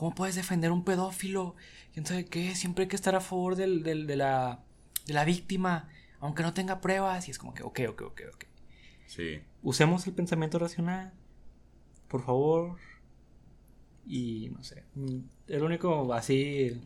¿cómo 0.01 0.15
puedes 0.15 0.35
defender 0.35 0.73
un 0.73 0.83
pedófilo? 0.83 1.57
¿Quién 1.93 2.07
sabe 2.07 2.25
qué? 2.25 2.55
Siempre 2.55 2.85
hay 2.85 2.89
que 2.89 2.97
estar 2.97 3.15
a 3.15 3.21
favor 3.21 3.55
del, 3.55 3.83
del, 3.83 4.07
de, 4.07 4.17
la, 4.17 4.65
de 5.05 5.13
la 5.13 5.27
víctima, 5.27 5.91
aunque 6.21 6.43
no 6.43 6.55
tenga 6.55 6.81
pruebas. 6.81 7.29
Y 7.29 7.33
es 7.33 7.39
como 7.39 7.53
que, 7.53 7.63
ok, 7.63 7.81
ok, 7.91 8.03
ok, 8.07 8.23
ok. 8.33 8.45
Sí. 9.07 9.43
Usemos 9.63 10.07
el 10.07 10.15
pensamiento 10.15 10.59
racional. 10.59 11.13
Por 12.09 12.25
favor, 12.25 12.79
y 14.07 14.49
no 14.57 14.65
sé, 14.65 14.85
mm, 14.95 15.19
el 15.49 15.63
único 15.63 16.15
así 16.15 16.81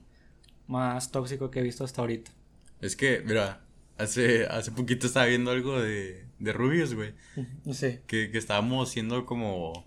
más 0.66 1.12
tóxico 1.12 1.53
que 1.53 1.61
he 1.61 1.62
visto 1.62 1.85
hasta 1.85 2.00
ahorita. 2.00 2.33
Es 2.81 2.96
que, 2.96 3.22
mira, 3.24 3.64
hace, 3.96 4.46
hace 4.46 4.72
poquito 4.72 5.07
estaba 5.07 5.27
viendo 5.27 5.53
algo 5.53 5.81
de, 5.81 6.27
de 6.40 6.53
Rubius, 6.53 6.94
güey. 6.94 7.14
Sí. 7.70 8.00
Que, 8.09 8.33
que 8.33 8.38
estábamos 8.38 8.88
siendo 8.88 9.24
como 9.24 9.85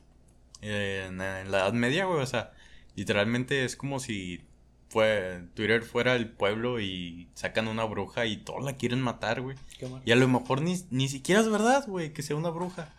en, 0.62 1.18
la 1.18 1.42
Edad 1.42 1.74
Media, 1.74 2.06
güey. 2.06 2.22
O 2.22 2.26
sea, 2.26 2.54
literalmente 2.98 3.64
es 3.64 3.78
como 3.78 4.02
si 4.02 4.42
fue, 4.90 5.44
Twitter 5.54 5.84
fuera 5.84 6.16
el 6.16 6.30
pueblo 6.30 6.82
y 6.82 7.30
sacan 7.36 7.68
una 7.68 7.86
bruja 7.86 8.26
y 8.26 8.38
todos 8.38 8.64
la 8.64 8.76
quieren 8.76 9.02
matar, 9.02 9.42
güey. 9.42 9.56
Y 10.04 10.12
a 10.12 10.16
lo 10.16 10.28
mejor 10.28 10.62
ni, 10.62 10.76
ni 10.90 11.08
siquiera 11.08 11.40
es 11.40 11.50
verdad, 11.50 11.86
güey, 11.88 12.12
que 12.12 12.24
sea 12.24 12.36
una 12.36 12.50
bruja. 12.50 12.94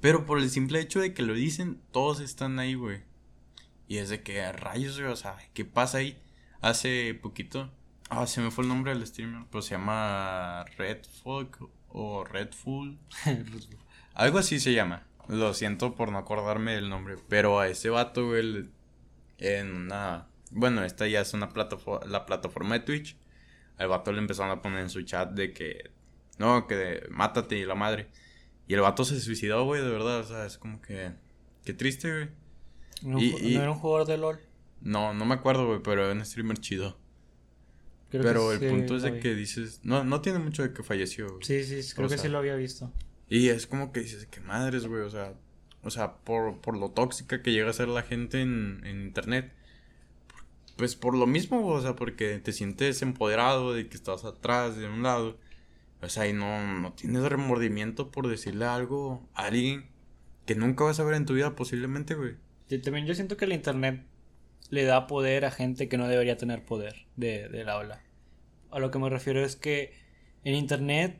Pero 0.00 0.26
por 0.26 0.38
el 0.38 0.50
simple 0.50 0.80
hecho 0.80 1.00
de 1.00 1.14
que 1.14 1.22
lo 1.22 1.34
dicen, 1.34 1.80
todos 1.92 2.20
están 2.20 2.58
ahí, 2.58 2.74
güey. 2.74 3.02
Y 3.86 3.98
es 3.98 4.08
de 4.08 4.22
que 4.22 4.50
rayos, 4.52 4.98
o 4.98 5.16
sea, 5.16 5.36
¿qué 5.54 5.64
pasa 5.64 5.98
ahí? 5.98 6.20
Hace 6.60 7.14
poquito, 7.14 7.70
ah, 8.08 8.26
se 8.26 8.40
me 8.40 8.50
fue 8.50 8.64
el 8.64 8.68
nombre 8.68 8.92
del 8.92 9.06
streamer, 9.06 9.46
pero 9.50 9.62
se 9.62 9.72
llama 9.72 10.64
Red 10.76 11.04
Folk 11.22 11.68
o 11.88 12.24
Redful. 12.24 12.98
Algo 14.14 14.38
así 14.38 14.60
se 14.60 14.72
llama. 14.72 15.06
Lo 15.28 15.54
siento 15.54 15.94
por 15.94 16.10
no 16.10 16.18
acordarme 16.18 16.74
del 16.74 16.88
nombre, 16.88 17.16
pero 17.28 17.60
a 17.60 17.68
ese 17.68 17.90
vato, 17.90 18.26
güey, 18.26 18.68
en 19.40 19.74
una... 19.74 20.28
Bueno, 20.52 20.84
esta 20.84 21.06
ya 21.08 21.20
es 21.20 21.34
una 21.34 21.48
plataforma, 21.48 22.06
la 22.06 22.26
plataforma 22.26 22.78
de 22.78 22.84
Twitch. 22.84 23.16
Al 23.78 23.88
vato 23.88 24.12
le 24.12 24.18
empezaron 24.18 24.50
a 24.50 24.62
poner 24.62 24.80
en 24.80 24.90
su 24.90 25.02
chat 25.02 25.30
de 25.32 25.52
que... 25.52 25.90
No, 26.38 26.66
que 26.66 27.06
mátate 27.10 27.58
y 27.58 27.64
la 27.64 27.74
madre. 27.74 28.08
Y 28.66 28.74
el 28.74 28.80
vato 28.80 29.04
se 29.04 29.20
suicidó, 29.20 29.64
güey, 29.64 29.82
de 29.82 29.90
verdad. 29.90 30.20
O 30.20 30.24
sea, 30.24 30.46
es 30.46 30.58
como 30.58 30.80
que... 30.80 31.12
Qué 31.64 31.72
triste, 31.72 32.10
güey. 32.10 32.28
¿No, 33.02 33.18
era 33.18 33.70
un 33.70 33.78
jugador 33.78 34.06
de 34.06 34.18
LOL? 34.18 34.38
No, 34.80 35.14
no 35.14 35.24
me 35.24 35.34
acuerdo, 35.34 35.66
güey, 35.66 35.80
pero 35.82 36.04
era 36.04 36.12
un 36.12 36.24
streamer 36.24 36.58
chido. 36.58 36.98
pero 38.10 38.52
el 38.52 38.60
punto 38.60 38.96
es 38.96 39.02
de 39.02 39.18
que 39.18 39.34
dices... 39.34 39.80
No, 39.82 40.04
no 40.04 40.20
tiene 40.20 40.38
mucho 40.38 40.62
de 40.62 40.72
que 40.72 40.82
falleció. 40.82 41.38
Sí, 41.42 41.64
sí, 41.64 41.94
creo 41.94 42.08
que 42.08 42.18
sí 42.18 42.28
lo 42.28 42.38
había 42.38 42.56
visto. 42.56 42.92
Y 43.28 43.48
es 43.48 43.66
como 43.66 43.92
que 43.92 44.00
dices, 44.00 44.26
qué 44.26 44.40
madres, 44.40 44.86
güey, 44.86 45.02
o 45.02 45.10
sea... 45.10 45.34
O 45.82 45.90
sea, 45.90 46.16
por, 46.18 46.60
por 46.60 46.76
lo 46.76 46.90
tóxica 46.90 47.42
que 47.42 47.52
llega 47.52 47.70
a 47.70 47.74
ser 47.74 47.88
la 47.88 48.02
gente 48.02 48.40
en, 48.42 48.82
en 48.84 49.00
internet. 49.00 49.52
Pues 50.76 50.96
por 50.96 51.16
lo 51.16 51.26
mismo, 51.26 51.66
o 51.66 51.80
sea, 51.80 51.96
porque 51.96 52.38
te 52.38 52.52
sientes 52.52 53.02
empoderado 53.02 53.74
de 53.74 53.88
que 53.88 53.96
estás 53.96 54.24
atrás, 54.24 54.76
de 54.76 54.88
un 54.88 55.02
lado. 55.02 55.38
O 56.02 56.08
sea, 56.08 56.26
y 56.26 56.32
no, 56.32 56.80
no 56.80 56.92
tienes 56.94 57.22
remordimiento 57.22 58.10
por 58.10 58.28
decirle 58.28 58.64
algo 58.64 59.28
a 59.34 59.46
alguien 59.46 59.86
que 60.46 60.54
nunca 60.54 60.84
vas 60.84 61.00
a 61.00 61.04
ver 61.04 61.14
en 61.14 61.26
tu 61.26 61.34
vida 61.34 61.54
posiblemente, 61.54 62.14
güey 62.14 62.36
también 62.78 63.06
yo 63.06 63.14
siento 63.14 63.36
que 63.36 63.44
el 63.44 63.52
internet 63.52 64.04
le 64.70 64.84
da 64.84 65.06
poder 65.06 65.44
a 65.44 65.50
gente 65.50 65.88
que 65.88 65.98
no 65.98 66.06
debería 66.06 66.36
tener 66.36 66.64
poder 66.64 67.06
de, 67.16 67.48
de 67.48 67.64
la 67.64 67.76
ola. 67.76 68.02
A 68.70 68.78
lo 68.78 68.90
que 68.90 68.98
me 68.98 69.10
refiero 69.10 69.44
es 69.44 69.56
que 69.56 69.92
en 70.44 70.54
internet 70.54 71.18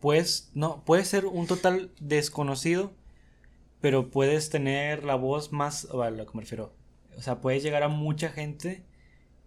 pues 0.00 0.50
no 0.54 0.84
puedes 0.84 1.08
ser 1.08 1.26
un 1.26 1.46
total 1.46 1.90
desconocido, 2.00 2.92
pero 3.80 4.10
puedes 4.10 4.50
tener 4.50 5.04
la 5.04 5.14
voz 5.16 5.52
más 5.52 5.86
a 5.90 6.10
lo 6.10 6.26
que 6.26 6.32
me 6.34 6.42
refiero. 6.42 6.74
O 7.16 7.22
sea, 7.22 7.40
puedes 7.40 7.62
llegar 7.62 7.82
a 7.82 7.88
mucha 7.88 8.30
gente 8.30 8.84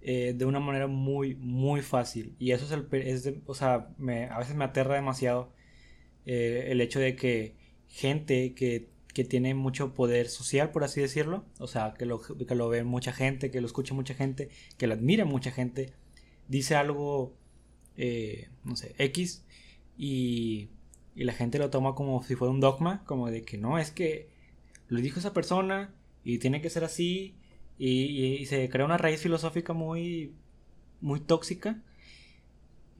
eh, 0.01 0.33
de 0.35 0.45
una 0.45 0.59
manera 0.59 0.87
muy 0.87 1.35
muy 1.35 1.81
fácil 1.81 2.35
y 2.39 2.51
eso 2.51 2.65
es 2.65 2.71
el 2.71 2.87
es 2.91 3.31
o 3.45 3.55
sea, 3.55 3.89
me, 3.97 4.25
a 4.25 4.39
veces 4.39 4.55
me 4.55 4.65
aterra 4.65 4.95
demasiado 4.95 5.53
eh, 6.25 6.67
el 6.69 6.81
hecho 6.81 6.99
de 6.99 7.15
que 7.15 7.55
gente 7.87 8.53
que 8.55 8.93
que 9.13 9.23
tiene 9.23 9.53
mucho 9.53 9.93
poder 9.93 10.27
social, 10.27 10.71
por 10.71 10.83
así 10.83 11.01
decirlo. 11.01 11.45
O 11.59 11.67
sea, 11.67 11.93
que 11.97 12.05
lo, 12.05 12.21
que 12.21 12.55
lo 12.55 12.69
ve 12.69 12.83
mucha 12.83 13.13
gente, 13.13 13.51
que 13.51 13.61
lo 13.61 13.67
escucha 13.67 13.93
mucha 13.93 14.13
gente, 14.15 14.49
que 14.77 14.87
lo 14.87 14.95
admira 14.95 15.25
mucha 15.25 15.51
gente. 15.51 15.93
Dice 16.47 16.75
algo, 16.75 17.33
eh, 17.97 18.49
no 18.63 18.75
sé, 18.75 18.95
X, 18.97 19.45
y, 19.97 20.69
y, 21.15 21.23
la 21.23 21.33
gente 21.33 21.59
lo 21.59 21.69
toma 21.69 21.95
como 21.95 22.23
si 22.23 22.35
fuera 22.35 22.51
un 22.51 22.59
dogma, 22.59 23.03
como 23.05 23.29
de 23.29 23.43
que 23.43 23.57
no, 23.57 23.79
es 23.79 23.91
que 23.91 24.29
lo 24.87 24.99
dijo 24.99 25.19
esa 25.19 25.33
persona 25.33 25.93
y 26.23 26.39
tiene 26.39 26.61
que 26.61 26.69
ser 26.69 26.83
así, 26.83 27.35
y, 27.77 28.25
y, 28.41 28.45
se 28.45 28.69
crea 28.69 28.85
una 28.85 28.97
raíz 28.97 29.21
filosófica 29.21 29.73
muy, 29.73 30.33
muy 31.01 31.19
tóxica. 31.19 31.81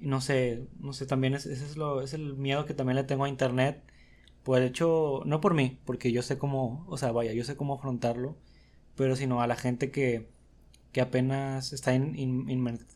Y 0.02 0.08
no 0.08 0.22
sé, 0.22 0.68
no 0.80 0.94
sé, 0.94 1.06
también 1.06 1.34
es, 1.34 1.46
ese 1.46 1.66
es, 1.66 1.78
lo, 1.78 2.02
es 2.02 2.14
el 2.14 2.36
miedo 2.36 2.66
que 2.66 2.74
también 2.74 2.98
le 2.98 3.04
tengo 3.06 3.26
a 3.26 3.30
Internet 3.30 3.84
por 4.44 4.60
el 4.60 4.66
hecho, 4.66 5.22
no 5.26 5.42
por 5.42 5.54
mí, 5.54 5.80
porque 5.86 6.12
yo 6.12 6.22
sé 6.22 6.38
cómo, 6.38 6.86
o 6.90 6.98
sea, 6.98 7.12
vaya, 7.12 7.34
yo 7.34 7.44
sé 7.46 7.56
cómo 7.56 7.76
afrontarlo, 7.76 8.38
pero 8.96 9.16
sino 9.16 9.42
a 9.42 9.48
la 9.48 9.56
gente 9.56 9.92
que, 9.92 10.28
que 10.92 11.02
apenas 11.02 11.74
está 11.74 11.96
in, 11.96 12.50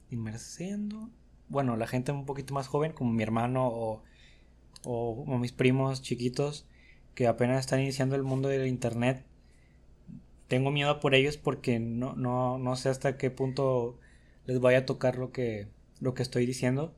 inmersiendo, 0.09 1.09
bueno, 1.49 1.77
la 1.77 1.87
gente 1.87 2.11
un 2.11 2.25
poquito 2.25 2.53
más 2.53 2.67
joven, 2.67 2.91
como 2.93 3.11
mi 3.13 3.23
hermano 3.23 3.67
o, 3.67 4.03
o, 4.83 5.25
mis 5.37 5.51
primos 5.51 6.01
chiquitos, 6.01 6.65
que 7.15 7.27
apenas 7.27 7.59
están 7.59 7.81
iniciando 7.81 8.15
el 8.15 8.23
mundo 8.23 8.49
del 8.49 8.67
internet, 8.67 9.25
tengo 10.47 10.71
miedo 10.71 10.99
por 10.99 11.15
ellos 11.15 11.37
porque 11.37 11.79
no, 11.79 12.15
no, 12.15 12.57
no 12.57 12.75
sé 12.75 12.89
hasta 12.89 13.17
qué 13.17 13.31
punto 13.31 13.99
les 14.45 14.59
vaya 14.59 14.79
a 14.79 14.85
tocar 14.85 15.17
lo 15.17 15.31
que, 15.31 15.67
lo 15.99 16.13
que 16.13 16.23
estoy 16.23 16.45
diciendo 16.45 16.93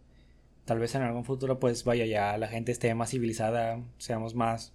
tal 0.69 0.77
vez 0.77 0.93
en 0.93 1.01
algún 1.01 1.25
futuro 1.25 1.59
pues 1.59 1.83
vaya 1.83 2.05
ya 2.05 2.37
la 2.37 2.47
gente 2.47 2.71
esté 2.71 2.93
más 2.93 3.09
civilizada, 3.09 3.83
seamos 3.97 4.35
más 4.35 4.71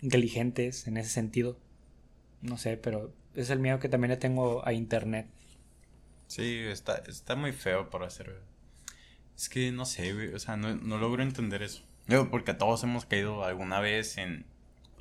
inteligentes 0.00 0.86
en 0.86 0.96
ese 0.96 1.10
sentido. 1.10 1.58
No 2.40 2.56
sé, 2.56 2.78
pero 2.78 3.12
es 3.34 3.50
el 3.50 3.58
miedo 3.58 3.78
que 3.78 3.90
también 3.90 4.12
le 4.12 4.16
tengo 4.16 4.66
a 4.66 4.72
internet. 4.72 5.26
Sí, 6.28 6.60
está, 6.60 7.02
está 7.06 7.36
muy 7.36 7.52
feo 7.52 7.90
por 7.90 8.04
hacer. 8.04 8.40
Es 9.36 9.50
que 9.50 9.70
no 9.70 9.84
sé, 9.84 10.34
o 10.34 10.38
sea, 10.38 10.56
no, 10.56 10.76
no 10.76 10.96
logro 10.96 11.22
entender 11.22 11.62
eso. 11.62 11.82
Porque 12.30 12.54
todos 12.54 12.82
hemos 12.82 13.04
caído 13.04 13.44
alguna 13.44 13.80
vez 13.80 14.18
en, 14.18 14.46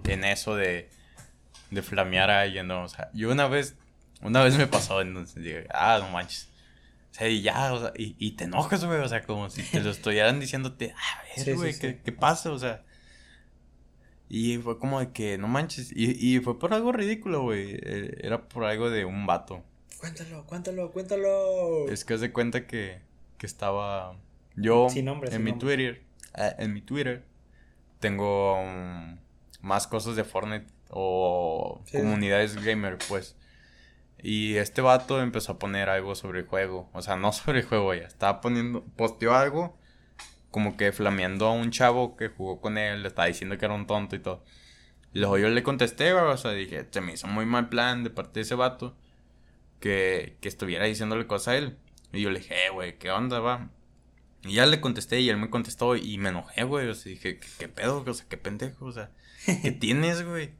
en 0.05 0.23
eso 0.23 0.55
de, 0.55 0.89
de 1.71 1.81
flamear 1.81 2.29
a 2.29 2.41
alguien, 2.41 2.67
¿no? 2.67 2.83
O 2.83 2.89
sea, 2.89 3.09
yo 3.13 3.31
una 3.31 3.47
vez, 3.47 3.75
una 4.21 4.43
vez 4.43 4.57
me 4.57 4.67
pasó, 4.67 5.01
entonces 5.01 5.43
dije, 5.43 5.67
ah, 5.73 5.99
no 6.01 6.09
manches 6.09 6.49
o 7.13 7.15
sea, 7.15 7.29
y 7.29 7.43
ya, 7.43 7.73
o 7.73 7.79
sea, 7.79 7.93
y, 7.95 8.15
y 8.17 8.31
te 8.31 8.45
enojas, 8.45 8.83
güey, 8.83 8.99
o 8.99 9.07
sea, 9.07 9.21
como 9.21 9.47
si 9.51 9.61
te 9.61 9.81
lo 9.81 9.91
estuvieran 9.91 10.39
diciéndote, 10.39 10.93
a 10.93 11.43
ver, 11.45 11.55
güey, 11.55 11.77
¿qué, 11.77 11.99
¿qué, 12.03 12.11
pasa? 12.11 12.51
O 12.51 12.57
sea, 12.57 12.83
Y 14.29 14.57
fue 14.57 14.79
como 14.79 14.99
de 14.99 15.11
que, 15.11 15.37
no 15.37 15.47
manches. 15.47 15.91
Y, 15.95 16.35
y 16.35 16.39
fue 16.39 16.57
por 16.57 16.73
algo 16.73 16.91
ridículo, 16.91 17.43
güey. 17.43 17.75
Eh, 17.75 18.17
era 18.21 18.49
por 18.49 18.63
algo 18.63 18.89
de 18.89 19.05
un 19.05 19.27
vato. 19.27 19.63
Cuéntalo, 19.99 20.43
cuéntalo, 20.47 20.91
cuéntalo. 20.91 21.87
Es 21.87 22.03
que 22.03 22.15
haz 22.15 22.21
de 22.21 22.31
cuenta 22.31 22.65
que, 22.65 22.99
que 23.37 23.45
estaba. 23.45 24.17
Yo, 24.55 24.87
en 24.95 25.43
mi 25.43 25.53
Twitter, 25.53 26.01
eh, 26.35 26.55
en 26.59 26.73
mi 26.73 26.81
Twitter, 26.81 27.25
tengo 27.99 28.61
um, 28.61 29.17
más 29.61 29.87
cosas 29.87 30.15
de 30.15 30.23
Fortnite 30.23 30.67
o 30.89 31.83
comunidades 31.91 32.55
gamer, 32.63 32.97
pues. 33.07 33.35
Y 34.23 34.55
este 34.55 34.81
vato 34.81 35.21
empezó 35.21 35.53
a 35.53 35.59
poner 35.59 35.89
algo 35.89 36.15
sobre 36.15 36.39
el 36.39 36.47
juego. 36.47 36.89
O 36.93 37.01
sea, 37.01 37.17
no 37.17 37.31
sobre 37.33 37.59
el 37.59 37.65
juego 37.65 37.93
ya. 37.93 38.03
Estaba 38.03 38.41
poniendo. 38.41 38.83
Posteó 38.95 39.35
algo. 39.35 39.77
Como 40.51 40.77
que 40.77 40.91
flameando 40.91 41.47
a 41.47 41.53
un 41.53 41.71
chavo 41.71 42.15
que 42.15 42.29
jugó 42.29 42.61
con 42.61 42.77
él. 42.77 43.01
Le 43.01 43.09
estaba 43.09 43.27
diciendo 43.27 43.57
que 43.57 43.65
era 43.65 43.73
un 43.73 43.87
tonto 43.87 44.15
y 44.15 44.19
todo. 44.19 44.43
Y 45.13 45.19
luego 45.19 45.37
yo 45.37 45.49
le 45.49 45.63
contesté, 45.63 46.13
O 46.13 46.37
sea, 46.37 46.51
dije, 46.51 46.87
se 46.89 47.01
me 47.01 47.13
hizo 47.13 47.27
muy 47.27 47.45
mal 47.45 47.69
plan 47.69 48.03
de 48.03 48.09
parte 48.09 48.39
de 48.39 48.41
ese 48.41 48.55
vato. 48.55 48.95
Que, 49.79 50.37
que 50.41 50.47
estuviera 50.47 50.85
diciéndole 50.85 51.27
cosas 51.27 51.47
a 51.49 51.57
él. 51.57 51.77
Y 52.13 52.21
yo 52.21 52.29
le 52.31 52.39
dije, 52.39 52.67
eh, 52.67 52.69
güey, 52.69 52.97
¿qué 52.97 53.11
onda, 53.11 53.39
va? 53.39 53.69
Y 54.45 54.55
ya 54.55 54.65
le 54.65 54.81
contesté 54.81 55.21
y 55.21 55.29
él 55.29 55.37
me 55.37 55.49
contestó 55.49 55.95
y 55.95 56.17
me 56.17 56.29
enojé, 56.29 56.63
güey. 56.63 56.87
O 56.89 56.95
sea, 56.95 57.09
dije, 57.09 57.39
¿qué, 57.59 57.67
pedo? 57.69 58.03
O 58.05 58.13
sea, 58.13 58.25
qué 58.27 58.37
pendejo. 58.37 58.85
O 58.85 58.91
sea, 58.91 59.11
¿qué 59.45 59.71
tienes, 59.79 60.25
güey? 60.25 60.51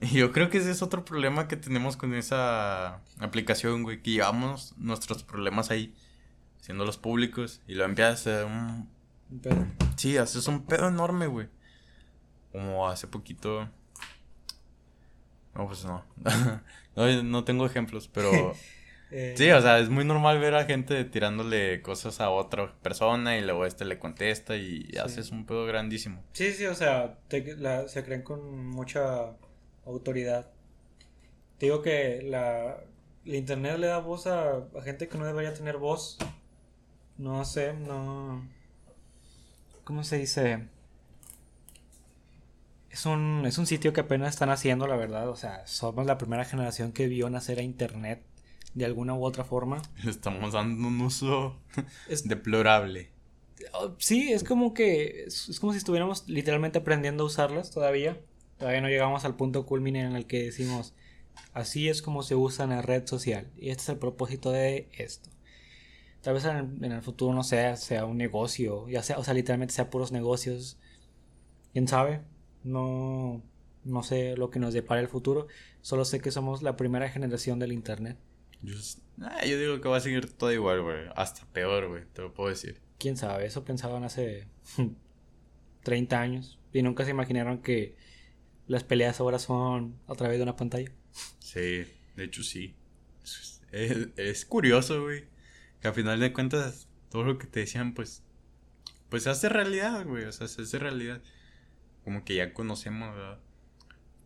Y 0.00 0.10
yo 0.10 0.30
creo 0.30 0.48
que 0.50 0.58
ese 0.58 0.70
es 0.70 0.82
otro 0.82 1.04
problema 1.04 1.48
que 1.48 1.56
tenemos 1.56 1.96
con 1.96 2.14
esa 2.14 3.02
aplicación, 3.18 3.82
güey. 3.82 4.02
Que 4.02 4.12
llevamos 4.12 4.74
nuestros 4.76 5.24
problemas 5.24 5.70
ahí, 5.70 5.94
haciéndolos 6.60 6.96
públicos. 6.96 7.60
Y 7.66 7.74
lo 7.74 7.84
empiezas 7.84 8.12
a 8.12 8.14
hacer 8.14 8.44
un... 8.46 8.88
Un 9.30 9.40
pedo. 9.40 9.66
Sí, 9.96 10.16
haces 10.16 10.46
un 10.46 10.64
pedo 10.64 10.88
enorme, 10.88 11.26
güey. 11.26 11.48
Como 12.52 12.88
hace 12.88 13.08
poquito... 13.08 13.68
No, 15.54 15.66
pues 15.66 15.84
no. 15.84 16.04
no, 16.96 17.22
no 17.24 17.44
tengo 17.44 17.66
ejemplos, 17.66 18.06
pero... 18.06 18.30
Eh, 19.10 19.34
sí, 19.38 19.50
o 19.50 19.60
sea, 19.62 19.78
es 19.78 19.88
muy 19.88 20.04
normal 20.04 20.38
ver 20.38 20.54
a 20.54 20.64
gente 20.64 21.02
tirándole 21.04 21.80
cosas 21.80 22.20
a 22.20 22.30
otra 22.30 22.74
persona 22.82 23.38
y 23.38 23.40
luego 23.40 23.64
este 23.64 23.84
le 23.84 23.98
contesta 23.98 24.56
y 24.56 24.86
haces 25.02 25.30
un 25.30 25.46
pedo 25.46 25.64
grandísimo. 25.64 26.22
Sí, 26.32 26.52
sí, 26.52 26.66
o 26.66 26.74
sea, 26.74 27.18
se 27.28 28.04
creen 28.04 28.22
con 28.22 28.66
mucha 28.66 29.32
autoridad. 29.86 30.50
Te 31.58 31.66
digo 31.66 31.82
que 31.82 32.22
la, 32.22 32.76
internet 33.24 33.78
le 33.78 33.86
da 33.86 33.98
voz 33.98 34.26
a, 34.26 34.64
gente 34.84 35.08
que 35.08 35.16
no 35.16 35.24
debería 35.24 35.54
tener 35.54 35.78
voz. 35.78 36.18
No 37.16 37.44
sé, 37.44 37.72
no... 37.72 38.46
¿Cómo 39.84 40.04
se 40.04 40.18
dice? 40.18 40.68
Es 42.90 43.06
un, 43.06 43.44
es 43.46 43.56
un 43.58 43.66
sitio 43.66 43.92
que 43.92 44.02
apenas 44.02 44.30
están 44.30 44.50
haciendo, 44.50 44.86
la 44.86 44.96
verdad. 44.96 45.30
O 45.30 45.36
sea, 45.36 45.66
somos 45.66 46.06
la 46.06 46.18
primera 46.18 46.44
generación 46.44 46.92
que 46.92 47.08
vio 47.08 47.30
nacer 47.30 47.58
a 47.58 47.62
internet 47.62 48.22
de 48.78 48.84
alguna 48.84 49.14
u 49.14 49.24
otra 49.24 49.44
forma. 49.44 49.82
Le 50.02 50.10
estamos 50.10 50.52
dando 50.52 50.88
un 50.88 51.00
uso 51.00 51.56
deplorable. 52.24 53.10
Oh, 53.72 53.94
sí, 53.98 54.32
es 54.32 54.44
como 54.44 54.72
que 54.72 55.24
es, 55.24 55.58
como 55.60 55.72
si 55.72 55.78
estuviéramos 55.78 56.28
literalmente 56.28 56.78
aprendiendo 56.78 57.24
a 57.24 57.26
usarlas 57.26 57.70
todavía. 57.70 58.20
Todavía 58.56 58.80
no 58.80 58.88
llegamos 58.88 59.24
al 59.24 59.36
punto 59.36 59.66
culmine 59.66 60.02
en 60.02 60.16
el 60.16 60.26
que 60.26 60.44
decimos, 60.44 60.94
así 61.52 61.88
es 61.88 62.02
como 62.02 62.22
se 62.22 62.34
usa 62.34 62.64
en 62.64 62.70
la 62.70 62.82
red 62.82 63.06
social. 63.06 63.50
Y 63.56 63.70
este 63.70 63.82
es 63.82 63.88
el 63.90 63.98
propósito 63.98 64.50
de 64.50 64.88
esto. 64.96 65.30
Tal 66.22 66.34
vez 66.34 66.44
en 66.44 66.84
el, 66.84 67.02
futuro 67.02 67.34
no 67.34 67.44
sea, 67.44 67.76
sea 67.76 68.04
un 68.04 68.16
negocio, 68.16 68.88
ya 68.88 69.02
sea, 69.02 69.18
o 69.18 69.24
sea, 69.24 69.34
literalmente 69.34 69.74
sea 69.74 69.90
puros 69.90 70.10
negocios. 70.12 70.78
¿Quién 71.72 71.86
sabe? 71.86 72.22
No, 72.64 73.42
no 73.84 74.02
sé 74.02 74.36
lo 74.36 74.50
que 74.50 74.58
nos 74.58 74.74
depara 74.74 75.00
el 75.00 75.08
futuro. 75.08 75.46
Solo 75.80 76.04
sé 76.04 76.20
que 76.20 76.30
somos 76.30 76.62
la 76.62 76.76
primera 76.76 77.08
generación 77.08 77.58
del 77.58 77.72
Internet. 77.72 78.18
Yo, 78.62 78.74
yo 79.46 79.58
digo 79.58 79.80
que 79.80 79.88
va 79.88 79.98
a 79.98 80.00
seguir 80.00 80.32
todo 80.32 80.52
igual, 80.52 80.82
güey. 80.82 81.06
Hasta 81.14 81.46
peor, 81.52 81.88
güey, 81.88 82.04
te 82.12 82.22
lo 82.22 82.34
puedo 82.34 82.50
decir. 82.50 82.80
Quién 82.98 83.16
sabe, 83.16 83.46
eso 83.46 83.64
pensaban 83.64 84.04
hace 84.04 84.48
30 85.82 86.20
años. 86.20 86.58
Y 86.72 86.82
nunca 86.82 87.04
se 87.04 87.10
imaginaron 87.10 87.62
que 87.62 87.96
las 88.66 88.84
peleas 88.84 89.20
ahora 89.20 89.38
son 89.38 89.98
a 90.06 90.14
través 90.14 90.36
de 90.38 90.42
una 90.42 90.56
pantalla. 90.56 90.90
Sí, 91.38 91.86
de 92.16 92.24
hecho 92.24 92.42
sí. 92.42 92.74
Es, 93.72 94.44
curioso, 94.44 95.02
güey. 95.02 95.24
Que 95.80 95.88
al 95.88 95.94
final 95.94 96.20
de 96.20 96.32
cuentas, 96.32 96.88
todo 97.10 97.24
lo 97.24 97.38
que 97.38 97.46
te 97.46 97.60
decían, 97.60 97.94
pues. 97.94 98.22
Pues 99.08 99.22
se 99.22 99.30
hace 99.30 99.48
realidad, 99.48 100.04
güey. 100.04 100.24
O 100.24 100.32
sea, 100.32 100.48
se 100.48 100.62
hace 100.62 100.78
realidad. 100.78 101.22
Como 102.04 102.24
que 102.24 102.34
ya 102.34 102.52
conocemos, 102.52 103.14
¿verdad? 103.14 103.40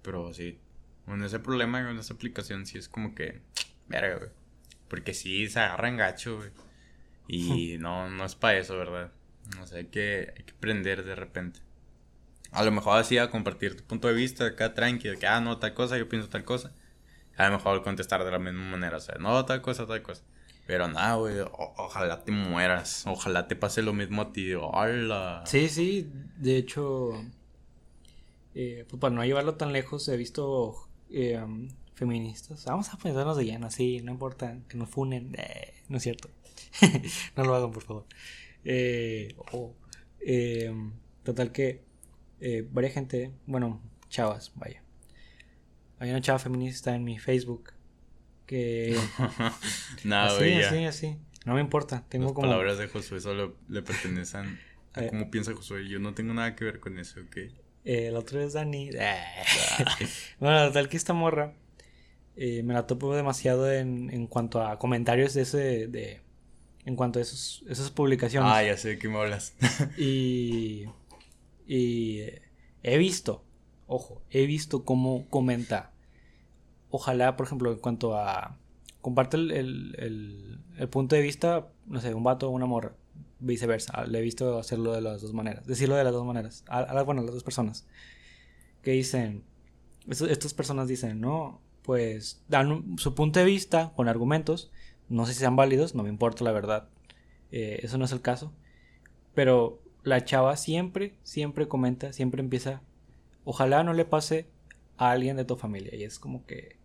Pero 0.03 0.33
sí. 0.35 0.59
Con 1.07 1.23
ese 1.23 1.39
problema 1.41 1.85
con 1.85 1.99
esa 1.99 2.15
aplicación, 2.15 2.67
sí 2.67 2.79
es 2.79 2.89
como 2.89 3.15
que. 3.15 3.41
Verga, 3.89 4.17
güey. 4.17 4.31
Porque 4.89 5.15
sí 5.15 5.49
se 5.49 5.61
agarran 5.61 5.97
gacho, 5.97 6.37
güey. 6.37 6.51
Y 7.29 7.77
no, 7.81 8.09
no 8.11 8.25
es 8.25 8.35
para 8.35 8.59
eso, 8.59 8.77
¿verdad? 8.77 9.13
O 9.61 9.67
sea, 9.67 9.79
hay 9.79 9.87
que, 9.87 10.33
hay 10.37 10.45
que 10.45 10.53
aprender 10.53 11.05
de 11.05 11.15
repente. 11.15 11.61
A 12.51 12.65
lo 12.65 12.71
mejor 12.71 12.99
así 12.99 13.17
a 13.19 13.31
compartir 13.31 13.77
tu 13.77 13.85
punto 13.85 14.09
de 14.09 14.15
vista, 14.15 14.45
acá 14.45 14.75
tranquilo, 14.75 15.19
que, 15.19 15.27
ah, 15.27 15.41
no, 15.41 15.59
tal 15.59 15.73
cosa, 15.73 15.97
yo 15.97 16.09
pienso 16.09 16.29
tal 16.29 16.45
cosa. 16.45 16.73
A 17.37 17.47
lo 17.47 17.53
mejor 17.57 17.83
contestar 17.83 18.25
de 18.25 18.31
la 18.31 18.39
misma 18.39 18.63
manera, 18.63 18.99
o 18.99 19.01
sea, 19.01 19.17
no, 19.19 19.45
tal 19.47 19.63
cosa, 19.63 19.87
tal 19.87 20.03
cosa. 20.03 20.23
Pero 20.67 20.87
nada, 20.87 21.17
güey, 21.17 21.37
ojalá 21.51 22.23
te 22.25 22.31
mueras, 22.31 23.05
ojalá 23.07 23.49
te 23.49 23.57
pase 23.57 23.83
lo 23.83 23.93
mismo 23.93 24.23
a 24.23 24.33
ti, 24.33 24.53
hola. 24.55 25.43
Sí, 25.47 25.69
sí, 25.69 26.11
de 26.37 26.57
hecho, 26.57 27.13
eh, 28.55 28.85
pues 28.89 29.01
para 29.01 29.15
no 29.15 29.25
llevarlo 29.25 29.55
tan 29.55 29.73
lejos, 29.73 30.07
he 30.09 30.17
visto 30.17 30.89
eh, 31.11 31.43
feministas. 31.95 32.65
Vamos 32.65 32.93
a 32.93 32.97
ponernos 32.97 33.37
de 33.37 33.45
lleno, 33.45 33.67
así, 33.67 34.01
no 34.03 34.13
importa 34.13 34.59
que 34.69 34.77
nos 34.77 34.89
funen. 34.89 35.35
Eh, 35.39 35.75
no 35.89 35.99
es 35.99 36.03
cierto. 36.03 36.31
no 37.37 37.45
lo 37.45 37.55
hagan, 37.55 37.73
por 37.73 37.83
favor. 37.83 38.07
Eh, 38.65 39.35
eh, 40.21 40.75
total 41.23 41.53
que 41.53 41.83
eh, 42.41 42.67
varias 42.71 42.95
gente, 42.95 43.33
bueno, 43.47 43.81
chavas, 44.09 44.53
vaya. 44.55 44.83
Hay 45.99 46.11
una 46.11 46.21
chava 46.21 46.39
feminista 46.39 46.95
en 46.95 47.05
mi 47.05 47.19
Facebook 47.19 47.73
que... 48.47 48.97
Nada, 50.05 50.37
así, 50.37 50.53
así, 50.55 50.85
así. 50.85 51.17
No 51.45 51.55
me 51.55 51.61
importa. 51.61 52.05
Tengo 52.09 52.27
Las 52.27 52.35
palabras 52.35 52.79
de 52.79 52.89
Josué 52.89 53.21
solo 53.21 53.57
le 53.69 53.83
pertenecen 53.83 54.59
a 54.95 55.07
cómo 55.07 55.31
piensa 55.31 55.55
Josué. 55.55 55.89
Yo 55.89 55.99
no 55.99 56.15
tengo 56.15 56.35
nada 56.35 56.55
que 56.57 56.65
ver 56.65 56.81
con 56.81 56.99
eso, 56.99 57.21
¿ok? 57.21 57.37
el 57.85 58.15
otro 58.15 58.41
es 58.41 58.53
Dani. 58.53 58.91
bueno, 60.39 60.67
total 60.69 60.89
que 60.89 60.97
esta 60.97 61.13
morra 61.13 61.53
eh, 62.37 62.63
me 62.63 62.73
la 62.73 62.87
topo 62.87 63.15
demasiado 63.15 63.71
en, 63.71 64.11
en 64.11 64.27
cuanto 64.27 64.63
a 64.63 64.79
comentarios 64.79 65.35
de 65.35 65.43
ese. 65.43 65.87
De, 65.89 66.21
en 66.85 66.97
cuanto 66.97 67.19
a 67.19 67.23
esos, 67.23 67.63
esas 67.69 67.91
publicaciones. 67.91 68.51
Ah, 68.53 68.63
ya 68.63 68.77
sé 68.77 68.91
de 68.91 68.99
qué 68.99 69.09
me 69.09 69.19
hablas. 69.19 69.55
y. 69.99 70.87
Y. 71.67 72.21
He 72.83 72.99
visto. 72.99 73.45
Ojo, 73.87 74.23
he 74.31 74.47
visto 74.47 74.85
cómo 74.85 75.27
comenta. 75.29 75.93
Ojalá, 76.91 77.37
por 77.37 77.47
ejemplo, 77.47 77.73
en 77.73 77.79
cuanto 77.79 78.17
a. 78.17 78.59
Comparte 79.03 79.37
el, 79.37 79.51
el, 79.51 80.61
el, 80.79 80.89
punto 80.89 81.17
de 81.17 81.23
vista, 81.23 81.69
no 81.87 82.01
sé, 82.01 82.15
un 82.15 82.23
vato 82.23 82.49
o 82.49 82.51
una 82.51 82.67
morra. 82.67 82.95
Viceversa. 83.41 84.07
Le 84.07 84.21
he 84.21 84.23
visto 84.23 84.59
hacerlo 84.59 84.93
de 84.93 85.01
las 85.01 85.21
dos 85.21 85.35
maneras. 85.35 85.67
Decirlo 85.67 85.97
de 85.97 86.05
las 86.05 86.13
dos 86.13 86.25
maneras. 86.25 86.65
A, 86.69 87.03
bueno, 87.03 87.23
las 87.23 87.35
dos 87.35 87.43
personas. 87.43 87.87
Que 88.83 88.93
dicen. 88.93 89.45
estas 90.09 90.55
personas 90.55 90.89
dicen, 90.89 91.21
no 91.21 91.61
pues 91.83 92.43
dan 92.49 92.99
su 92.99 93.15
punto 93.15 93.41
de 93.41 93.47
vista 93.47 93.93
con 93.95 94.09
argumentos. 94.09 94.71
No 95.09 95.27
sé 95.27 95.35
si 95.35 95.41
sean 95.41 95.57
válidos, 95.57 95.95
no 95.95 96.03
me 96.03 96.09
importa 96.09 96.45
la 96.45 96.53
verdad. 96.53 96.89
Eh, 97.51 97.81
eso 97.83 97.99
no 97.99 98.05
es 98.05 98.13
el 98.13 98.23
caso. 98.23 98.53
Pero 99.35 99.83
la 100.03 100.25
chava 100.25 100.57
siempre, 100.57 101.15
siempre 101.23 101.69
comenta, 101.69 102.13
siempre 102.13 102.41
empieza. 102.41 102.83
Ojalá 103.45 103.85
no 103.85 103.93
le 103.93 104.05
pase 104.05 104.49
a 104.97 105.11
alguien 105.11 105.37
de 105.37 105.45
tu 105.45 105.57
familia. 105.57 105.95
Y 105.95 106.05
es 106.05 106.19
como 106.19 106.47
que. 106.47 106.77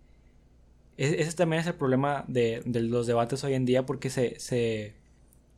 Ese 0.98 1.32
también 1.36 1.62
es 1.62 1.68
el 1.68 1.76
problema 1.76 2.26
de, 2.28 2.64
los 2.66 3.06
debates 3.06 3.44
hoy 3.44 3.54
en 3.54 3.66
día 3.66 3.86
porque 3.86 4.10
se, 4.10 4.40
se, 4.40 4.96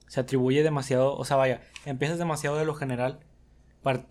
se, 0.08 0.20
atribuye 0.20 0.64
demasiado. 0.64 1.16
O 1.16 1.24
sea, 1.24 1.38
vaya, 1.38 1.62
empiezas 1.86 2.18
demasiado 2.18 2.58
de 2.58 2.66
lo 2.66 2.76
general. 2.76 3.22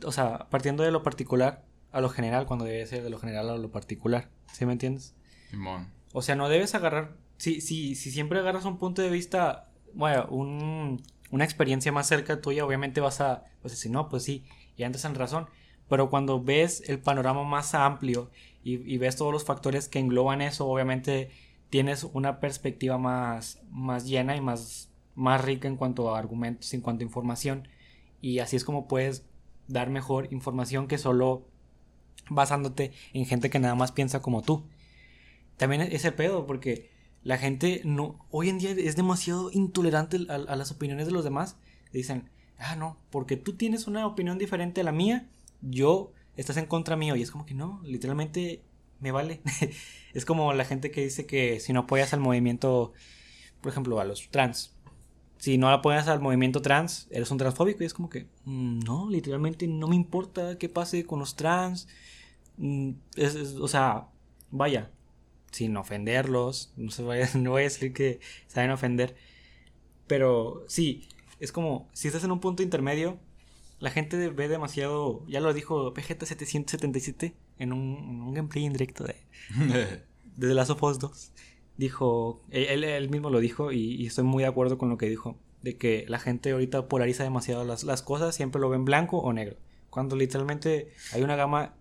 o 0.05 0.12
sea, 0.12 0.49
partiendo 0.51 0.83
de 0.85 0.91
lo 0.91 1.03
particular 1.03 1.64
a 1.93 2.01
lo 2.01 2.09
general 2.09 2.47
cuando 2.47 2.64
debe 2.64 2.87
ser 2.87 3.03
de 3.03 3.11
lo 3.11 3.19
general 3.19 3.51
a 3.51 3.57
lo 3.59 3.71
particular. 3.71 4.31
¿Sí 4.53 4.64
me 4.64 4.73
entiendes? 4.73 5.14
O 6.13 6.23
sea, 6.23 6.37
no 6.37 6.49
debes 6.49 6.75
agarrar. 6.75 7.17
Si, 7.37 7.61
si, 7.61 7.95
si 7.95 8.11
siempre 8.11 8.39
agarras 8.41 8.65
un 8.65 8.79
punto 8.79 9.03
de 9.03 9.11
vista, 9.11 9.71
bueno, 9.95 10.27
un, 10.31 11.03
una 11.31 11.45
experiencia 11.45 11.93
más 11.93 12.09
cerca 12.09 12.41
tuya, 12.41 12.65
obviamente 12.65 13.01
vas 13.01 13.21
a 13.21 13.45
pues 13.63 13.73
decir, 13.73 13.91
no, 13.91 14.09
pues 14.09 14.25
sí, 14.25 14.45
y 14.77 14.85
antes 14.85 15.05
en 15.05 15.15
razón. 15.15 15.47
Pero 15.89 16.11
cuando 16.11 16.43
ves 16.43 16.83
el 16.89 16.99
panorama 16.99 17.45
más 17.45 17.75
amplio 17.75 18.31
y, 18.63 18.99
ves 18.99 19.17
todos 19.17 19.33
los 19.33 19.45
factores 19.45 19.89
que 19.89 19.99
engloban 19.99 20.43
eso, 20.43 20.67
obviamente 20.67 21.31
tienes 21.71 22.05
una 22.05 22.41
perspectiva 22.41 22.99
más, 22.99 23.61
más 23.71 24.07
llena 24.07 24.37
y 24.37 24.43
más, 24.43 24.91
más 25.15 25.43
rica 25.43 25.69
en 25.69 25.77
cuanto 25.77 26.15
a 26.15 26.19
argumentos, 26.19 26.75
en 26.75 26.83
cuanto 26.83 27.03
a 27.03 27.07
información. 27.07 27.69
Y 28.21 28.41
así 28.41 28.57
es 28.57 28.65
como 28.65 28.89
puedes 28.89 29.25
dar 29.69 29.89
mejor 29.89 30.29
información 30.33 30.89
que 30.89 30.99
solo 30.99 31.47
basándote 32.29 32.93
en 33.15 33.25
gente 33.25 33.49
que 33.49 33.59
nada 33.59 33.75
más 33.75 33.93
piensa 33.93 34.21
como 34.21 34.43
tú. 34.43 34.67
También 35.59 35.83
ese 35.83 36.12
pedo, 36.12 36.47
porque 36.47 36.90
la 37.23 37.37
gente 37.37 37.83
no, 37.85 38.25
hoy 38.31 38.49
en 38.49 38.59
día 38.59 38.71
es 38.71 38.97
demasiado 38.97 39.51
intolerante 39.53 40.18
a, 40.29 40.38
las 40.38 40.71
opiniones 40.71 41.07
de 41.07 41.12
los 41.12 41.25
demás. 41.25 41.59
Dicen, 41.92 42.31
ah, 42.59 42.77
no, 42.77 42.99
porque 43.11 43.37
tú 43.37 43.55
tienes 43.55 43.87
una 43.87 44.07
opinión 44.07 44.38
diferente 44.38 44.81
a 44.81 44.85
la 44.85 44.92
mía, 44.92 45.29
yo 45.61 46.12
estás 46.37 46.57
en 46.57 46.66
contra 46.66 46.97
mío. 46.97 47.16
Y 47.16 47.23
es 47.23 47.31
como 47.31 47.44
que 47.44 47.55
no, 47.55 47.81
literalmente 47.85 48.62
me 49.01 49.11
vale. 49.11 49.42
es 50.14 50.25
como 50.25 50.53
la 50.53 50.64
gente 50.64 50.90
que 50.90 51.03
dice 51.03 51.27
que 51.27 51.61
si 51.61 51.73
no 51.73 51.81
apoyas 51.81 52.14
al 52.14 52.21
movimiento, 52.21 52.92
por 53.61 53.73
ejemplo, 53.73 54.01
a 54.01 54.05
los 54.05 54.31
trans, 54.31 54.75
si 55.38 55.59
no 55.59 55.68
apoyas 55.71 56.09
al 56.09 56.21
movimiento 56.21 56.62
trans, 56.62 57.09
eres 57.11 57.31
un 57.31 57.38
transfóbico. 57.38 57.83
Y 57.83 57.87
es 57.87 57.94
como 57.94 58.09
que, 58.09 58.29
mm, 58.44 58.81
no, 58.81 59.11
literalmente 59.11 59.66
no 59.66 59.88
me 59.88 59.97
importa 59.97 60.57
qué 60.57 60.68
pase 60.68 61.05
con 61.05 61.18
los 61.18 61.37
trans. 61.37 61.88
Mm, 62.57 62.92
o 63.61 63.68
sea, 63.68 64.09
vaya, 64.51 64.90
sin 65.51 65.77
ofenderlos, 65.77 66.73
no, 66.77 66.91
se 66.91 67.03
vaya, 67.03 67.29
no 67.35 67.53
voy 67.53 67.63
a 67.63 67.65
decir 67.65 67.93
que 67.93 68.21
saben 68.47 68.71
ofender, 68.71 69.17
pero 70.07 70.65
sí, 70.69 71.09
es 71.41 71.53
como, 71.53 71.89
si 71.93 72.09
estás 72.09 72.25
en 72.25 72.33
un 72.33 72.41
punto 72.41 72.63
intermedio, 72.63 73.19
la 73.79 73.91
gente 73.91 74.31
ve 74.31 74.49
demasiado, 74.49 75.25
ya 75.29 75.41
lo 75.41 75.55
dijo 75.55 75.95
PGT777 75.95 77.35
en 77.59 77.73
un, 77.73 77.97
en 77.97 78.23
un 78.23 78.35
gameplay 78.35 78.65
indirecto 78.65 79.05
de, 79.05 79.17
de 80.37 80.49
The 80.49 80.55
Last 80.55 80.71
of 80.71 80.83
Us 80.83 80.99
2. 80.99 81.33
Dijo, 81.77 82.43
él, 82.51 82.83
él 82.83 83.09
mismo 83.09 83.31
lo 83.31 83.39
dijo 83.39 83.71
y, 83.71 84.05
estoy 84.05 84.25
muy 84.25 84.43
de 84.43 84.49
acuerdo 84.49 84.79
con 84.79 84.89
lo 84.89 84.99
que 84.99 85.09
dijo, 85.09 85.39
de 85.63 85.77
que 85.77 86.05
la 86.09 86.19
gente 86.19 86.51
ahorita 86.51 86.89
polariza 86.89 87.23
demasiado 87.23 87.65
las, 87.65 87.85
las 87.85 88.03
cosas, 88.03 88.35
siempre 88.35 88.61
lo 88.61 88.69
ven 88.69 88.85
blanco 88.85 89.19
o 89.19 89.33
negro, 89.33 89.57
cuando 89.91 90.17
literalmente 90.17 90.91
hay 91.13 91.23
una 91.23 91.37
gama 91.37 91.77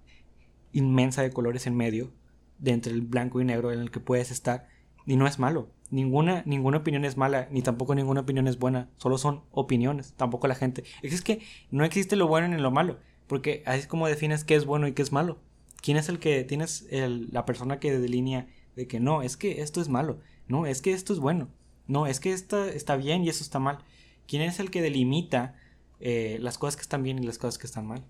inmensa 0.72 1.24
de 1.24 1.32
colores 1.32 1.66
en 1.66 1.76
medio, 1.76 2.12
de 2.60 2.72
entre 2.72 2.93
el 2.93 3.02
blanco 3.02 3.41
y 3.41 3.46
negro 3.46 3.72
en 3.72 3.80
el 3.80 3.91
que 3.91 4.00
puedes 4.00 4.32
estar, 4.32 4.67
y 5.08 5.15
no 5.15 5.26
es 5.26 5.39
malo. 5.39 5.70
Ninguna, 5.89 6.43
ninguna 6.46 6.80
opinión 6.80 7.06
es 7.06 7.15
mala, 7.15 7.48
ni 7.50 7.62
tampoco 7.62 7.96
ninguna 7.96 8.22
opinión 8.22 8.48
es 8.48 8.60
buena. 8.60 8.89
Solo 8.98 9.17
son 9.17 9.43
opiniones. 9.52 10.13
Tampoco 10.17 10.48
la 10.48 10.56
gente. 10.56 10.84
Es 11.02 11.22
que 11.22 11.41
no 11.72 11.86
existe 11.86 12.17
lo 12.17 12.28
bueno 12.28 12.50
ni 12.50 12.62
lo 12.62 12.72
malo. 12.72 13.00
Porque 13.26 13.63
así 13.65 13.80
es 13.80 13.88
como 13.88 14.08
defines 14.08 14.43
qué 14.43 14.56
es 14.56 14.65
bueno 14.65 14.88
y 14.88 14.91
qué 14.91 15.02
es 15.02 15.13
malo. 15.13 15.39
¿Quién 15.82 15.96
es 15.96 16.10
el 16.10 16.20
que 16.20 16.43
tienes 16.43 16.88
la 16.91 17.46
persona 17.46 17.80
que 17.80 17.98
delinea 17.98 18.48
de 18.76 18.88
que 18.88 19.00
no, 19.00 19.22
es 19.22 19.38
que 19.38 19.62
esto 19.62 19.80
es 19.80 19.88
malo? 19.88 20.20
No, 20.50 20.65
es 20.65 20.82
que 20.82 20.91
esto 20.91 21.13
es 21.13 21.20
bueno. 21.20 21.48
No, 21.88 22.06
es 22.06 22.20
que 22.20 22.34
esto 22.34 22.65
está 22.65 22.98
bien 22.98 23.24
y 23.24 23.30
eso 23.30 23.43
está 23.43 23.60
mal. 23.60 23.80
¿Quién 24.28 24.41
es 24.41 24.60
el 24.60 24.72
que 24.72 24.82
delimita 24.82 25.56
eh, 26.02 26.38
las 26.41 26.58
cosas 26.58 26.76
que 26.76 26.82
están 26.82 27.04
bien 27.04 27.20
y 27.24 27.26
las 27.26 27.38
cosas 27.38 27.58
que 27.58 27.67
están 27.67 27.88
mal? 27.88 28.04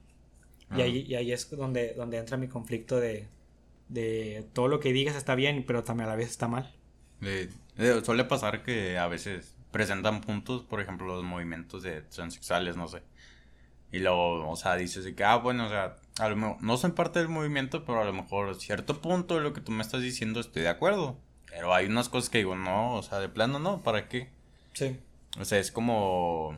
Y, 0.76 0.82
ahí, 0.82 1.06
y 1.08 1.14
ahí 1.14 1.32
es 1.32 1.50
donde, 1.52 1.94
donde 1.94 2.18
entra 2.18 2.38
mi 2.38 2.48
conflicto 2.48 3.00
de, 3.00 3.28
de 3.90 4.48
todo 4.54 4.68
lo 4.68 4.80
que 4.80 4.94
digas 4.94 5.16
está 5.16 5.36
bien, 5.36 5.64
pero 5.66 5.84
también 5.84 6.08
a 6.08 6.12
la 6.12 6.18
vez 6.18 6.30
está 6.30 6.48
mal. 6.48 6.74
Eh, 7.22 7.50
suele 8.04 8.24
pasar 8.26 8.64
que 8.64 8.98
a 8.98 9.08
veces 9.08 9.56
presentan 9.72 10.22
puntos, 10.22 10.64
por 10.64 10.82
ejemplo, 10.82 11.08
los 11.08 11.24
movimientos 11.24 11.84
de 11.84 12.02
transexuales, 12.02 12.78
no 12.78 12.88
sé. 12.88 13.02
Y 13.92 14.00
luego, 14.00 14.50
o 14.50 14.56
sea, 14.56 14.76
dices 14.76 15.06
que, 15.16 15.24
ah, 15.24 15.38
bueno, 15.38 15.66
o 15.66 15.70
sea, 15.70 15.98
a 16.20 16.30
lo 16.30 16.36
mejor, 16.36 16.62
no 16.62 16.78
soy 16.78 16.92
parte 16.92 17.20
del 17.20 17.30
movimiento, 17.30 17.86
pero 17.86 18.02
a 18.02 18.06
lo 18.06 18.14
mejor 18.14 18.56
cierto 18.56 19.02
punto 19.02 19.36
de 19.36 19.42
lo 19.42 19.54
que 19.54 19.62
tú 19.62 19.72
me 19.72 19.82
estás 19.82 20.02
diciendo 20.02 20.40
estoy 20.40 20.64
de 20.64 20.70
acuerdo. 20.70 21.18
Pero 21.50 21.74
hay 21.74 21.86
unas 21.86 22.10
cosas 22.10 22.30
que 22.30 22.40
digo, 22.40 22.56
no, 22.56 22.96
o 22.96 23.04
sea, 23.04 23.20
de 23.20 23.30
plano 23.30 23.60
no, 23.60 23.82
¿para 23.82 24.10
qué? 24.10 24.30
Sí. 24.74 24.98
O 25.40 25.46
sea, 25.46 25.60
es 25.60 25.72
como. 25.72 26.58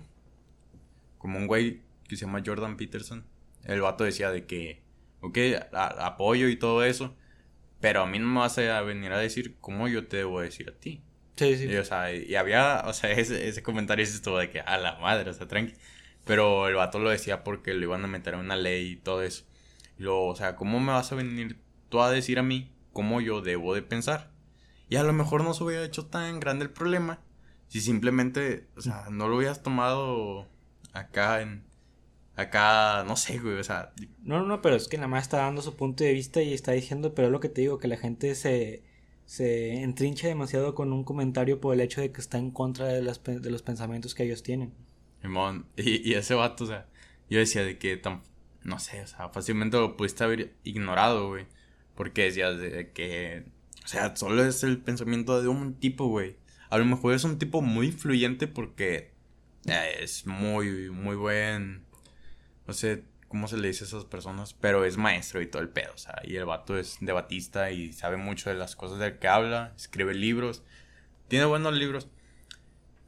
Como 1.17 1.37
un 1.37 1.47
güey 1.47 1.81
que 2.07 2.15
se 2.15 2.25
llama 2.25 2.41
Jordan 2.45 2.77
Peterson. 2.77 3.25
El 3.63 3.81
vato 3.81 4.03
decía 4.03 4.31
de 4.31 4.45
que, 4.45 4.81
ok, 5.21 5.37
apoyo 5.73 6.47
y 6.47 6.55
todo 6.55 6.83
eso. 6.83 7.15
Pero 7.79 8.01
a 8.01 8.05
mí 8.05 8.19
no 8.19 8.27
me 8.27 8.39
vas 8.39 8.57
a 8.57 8.81
venir 8.81 9.11
a 9.11 9.17
decir 9.17 9.57
cómo 9.61 9.87
yo 9.87 10.07
te 10.07 10.17
debo 10.17 10.41
decir 10.41 10.69
a 10.69 10.79
ti. 10.79 11.01
Sí, 11.35 11.57
sí. 11.57 11.65
Y, 11.65 11.75
o 11.77 11.85
sea, 11.85 12.13
y 12.13 12.35
había, 12.35 12.83
o 12.85 12.93
sea, 12.93 13.11
ese, 13.17 13.47
ese 13.47 13.63
comentario 13.63 14.03
estuvo 14.03 14.37
de 14.37 14.49
que, 14.49 14.61
a 14.61 14.77
la 14.77 14.97
madre, 14.99 15.29
o 15.29 15.33
sea, 15.33 15.47
tranqui. 15.47 15.73
Pero 16.25 16.67
el 16.67 16.75
vato 16.75 16.99
lo 16.99 17.09
decía 17.09 17.43
porque 17.43 17.73
lo 17.73 17.83
iban 17.83 18.03
a 18.03 18.07
meter 18.07 18.33
en 18.33 18.41
una 18.41 18.55
ley 18.55 18.91
y 18.91 18.95
todo 18.97 19.23
eso. 19.23 19.45
Y 19.97 20.03
luego, 20.03 20.27
o 20.27 20.35
sea, 20.35 20.55
¿cómo 20.55 20.79
me 20.79 20.91
vas 20.91 21.11
a 21.11 21.15
venir 21.15 21.59
tú 21.89 22.01
a 22.01 22.11
decir 22.11 22.39
a 22.39 22.43
mí 22.43 22.71
cómo 22.93 23.21
yo 23.21 23.41
debo 23.41 23.73
de 23.73 23.81
pensar? 23.81 24.31
Y 24.89 24.97
a 24.97 25.03
lo 25.03 25.13
mejor 25.13 25.43
no 25.43 25.53
se 25.53 25.63
hubiera 25.63 25.83
hecho 25.83 26.07
tan 26.07 26.39
grande 26.39 26.65
el 26.65 26.71
problema 26.71 27.19
si 27.69 27.81
simplemente, 27.81 28.67
o 28.75 28.81
sea, 28.81 29.05
no 29.11 29.27
lo 29.27 29.37
hubieras 29.37 29.61
tomado 29.63 30.47
acá 30.91 31.41
en, 31.41 31.63
acá, 32.39 33.03
no 33.05 33.15
sé, 33.15 33.39
güey, 33.39 33.57
o 33.59 33.63
sea. 33.63 33.93
No, 34.23 34.39
no, 34.39 34.45
no, 34.45 34.61
pero 34.61 34.75
es 34.75 34.87
que 34.87 34.97
nada 34.97 35.07
más 35.07 35.23
está 35.23 35.37
dando 35.37 35.61
su 35.61 35.75
punto 35.75 36.03
de 36.03 36.13
vista 36.13 36.41
y 36.41 36.53
está 36.53 36.71
diciendo, 36.71 37.13
pero 37.13 37.27
es 37.27 37.31
lo 37.31 37.39
que 37.39 37.49
te 37.49 37.61
digo, 37.61 37.79
que 37.79 37.87
la 37.87 37.97
gente 37.97 38.35
se, 38.35 38.83
se 39.25 39.81
entrincha 39.81 40.27
demasiado 40.27 40.75
con 40.75 40.93
un 40.93 41.03
comentario 41.03 41.59
por 41.59 41.73
el 41.73 41.81
hecho 41.81 42.01
de 42.01 42.11
que 42.11 42.21
está 42.21 42.37
en 42.37 42.51
contra 42.51 42.87
de, 42.87 43.01
las, 43.01 43.23
de 43.23 43.49
los 43.49 43.61
pensamientos 43.61 44.15
que 44.15 44.23
ellos 44.23 44.43
tienen. 44.43 44.73
y, 45.77 46.09
y 46.09 46.13
ese 46.13 46.33
vato, 46.33 46.63
o 46.63 46.67
sea, 46.67 46.87
yo 47.29 47.39
decía 47.39 47.63
de 47.63 47.77
que 47.77 47.97
tan, 47.97 48.23
no 48.63 48.79
sé, 48.79 49.01
o 49.01 49.07
sea, 49.07 49.29
fácilmente 49.29 49.77
lo 49.77 49.97
pudiste 49.97 50.23
haber 50.23 50.55
ignorado, 50.63 51.29
güey, 51.29 51.45
porque 51.95 52.23
decías 52.23 52.57
de 52.57 52.91
que, 52.91 53.45
o 53.83 53.87
sea, 53.87 54.15
solo 54.15 54.43
es 54.45 54.63
el 54.63 54.79
pensamiento 54.79 55.41
de 55.41 55.47
un 55.47 55.75
tipo, 55.75 56.07
güey. 56.07 56.37
A 56.69 56.77
lo 56.77 56.85
mejor 56.85 57.13
es 57.13 57.23
un 57.23 57.39
tipo 57.39 57.61
muy 57.61 57.87
influyente 57.87 58.47
porque 58.47 59.11
eh, 59.65 59.97
es 60.01 60.25
muy, 60.25 60.89
muy 60.91 61.15
buen 61.15 61.85
no 62.69 62.73
sé 62.73 63.03
cómo 63.27 63.47
se 63.47 63.57
le 63.57 63.67
dice 63.67 63.83
a 63.83 63.87
esas 63.87 64.05
personas, 64.05 64.53
pero 64.53 64.85
es 64.85 64.95
maestro 64.95 65.41
y 65.41 65.47
todo 65.47 65.63
el 65.63 65.69
pedo, 65.69 65.91
o 65.95 65.97
sea, 65.97 66.21
y 66.23 66.35
el 66.35 66.45
vato 66.45 66.77
es 66.77 66.97
debatista 67.01 67.71
y 67.71 67.93
sabe 67.93 68.15
mucho 68.17 68.51
de 68.51 68.55
las 68.55 68.75
cosas 68.75 68.99
del 68.99 69.17
que 69.17 69.27
habla, 69.27 69.73
escribe 69.75 70.13
libros, 70.13 70.61
tiene 71.27 71.45
buenos 71.45 71.73
libros. 71.73 72.09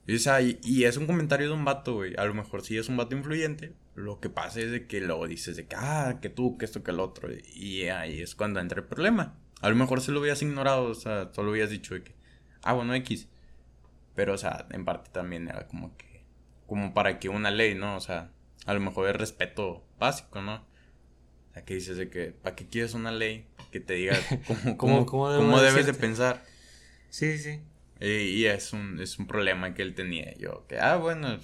Y, 0.08 0.16
o 0.16 0.20
sea, 0.20 0.42
y, 0.42 0.84
es 0.84 0.98
un 0.98 1.06
comentario 1.06 1.48
de 1.48 1.54
un 1.54 1.64
vato, 1.64 1.94
güey. 1.94 2.16
A 2.18 2.26
lo 2.26 2.34
mejor 2.34 2.64
sí 2.64 2.76
es 2.76 2.90
un 2.90 2.98
vato 2.98 3.16
influyente. 3.16 3.76
Lo 3.94 4.20
que 4.20 4.32
pasa 4.32 4.60
es 4.62 4.72
de 4.72 4.88
que 4.88 5.00
luego 5.00 5.28
dices 5.28 5.56
de 5.56 5.68
que, 5.68 5.76
ah, 5.78 6.18
que 6.22 6.30
tú, 6.30 6.58
que 6.58 6.66
esto, 6.66 6.84
que 6.84 6.90
el 6.90 7.00
otro. 7.00 7.30
Y 7.54 7.84
ahí 7.84 8.20
es 8.20 8.34
cuando 8.34 8.60
entra 8.60 8.80
el 8.80 8.88
problema. 8.88 9.38
A 9.62 9.70
lo 9.70 9.76
mejor 9.76 10.02
se 10.02 10.12
lo 10.12 10.22
hubieras 10.22 10.42
ignorado, 10.42 10.86
o 10.86 10.96
sea, 10.96 11.30
solo 11.34 11.52
hubieras 11.52 11.70
dicho 11.70 11.94
de 11.94 12.04
que, 12.04 12.16
ah, 12.64 12.74
bueno, 12.74 12.96
X. 12.96 13.28
Pero, 14.16 14.34
o 14.34 14.38
sea, 14.40 14.66
en 14.72 14.86
parte 14.86 15.12
también 15.12 15.48
era 15.48 15.68
como 15.68 15.96
que, 15.98 16.26
como 16.66 16.96
para 16.96 17.20
que 17.20 17.30
una 17.30 17.52
ley, 17.52 17.76
¿no? 17.76 17.96
O 17.96 18.02
sea, 18.02 18.32
a 18.66 18.74
lo 18.74 18.80
mejor 18.80 19.10
es 19.10 19.16
respeto 19.16 19.84
básico, 20.00 20.42
¿no? 20.42 20.56
O 20.56 21.54
sea, 21.54 21.66
que 21.66 21.76
dices 21.76 21.98
de 21.98 22.10
que, 22.10 22.28
¿para 22.28 22.56
qué 22.56 22.68
quieres 22.68 22.94
una 22.94 23.12
ley 23.12 23.46
que 23.72 23.80
te 23.80 23.96
diga 23.96 24.16
cómo, 24.78 25.06
cómo, 25.06 25.62
debes 25.62 25.86
de 25.86 25.94
pensar? 25.94 26.44
Sí, 27.10 27.38
sí. 27.38 27.60
Y, 28.00 28.46
es, 28.46 28.74
un, 28.74 29.00
es 29.00 29.20
un 29.20 29.28
problema 29.28 29.76
que 29.76 29.84
él 29.84 29.94
tenía. 29.94 30.36
Yo, 30.38 30.66
que, 30.68 30.80
ah, 30.80 30.98
bueno, 30.98 31.38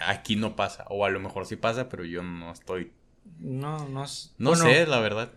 aquí 0.00 0.36
no 0.36 0.56
pasa. 0.56 0.86
O 0.88 1.04
a 1.04 1.10
lo 1.10 1.20
mejor 1.20 1.44
sí 1.44 1.56
pasa, 1.56 1.90
pero 1.90 2.04
yo 2.04 2.22
no 2.22 2.52
estoy. 2.52 2.92
No, 3.38 3.86
no 3.88 4.04
No 4.38 4.56
sé, 4.56 4.86
la 4.86 5.00
verdad. 5.00 5.30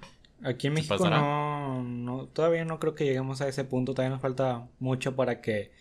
Aquí 0.43 0.67
en 0.67 0.73
México 0.73 1.09
no, 1.09 1.83
no, 1.83 2.27
todavía 2.27 2.65
no 2.65 2.79
creo 2.79 2.95
que 2.95 3.03
lleguemos 3.03 3.41
a 3.41 3.47
ese 3.49 3.65
punto. 3.65 3.93
Todavía 3.93 4.11
nos 4.11 4.21
falta 4.21 4.69
mucho 4.79 5.17
para 5.17 5.41
que 5.41 5.71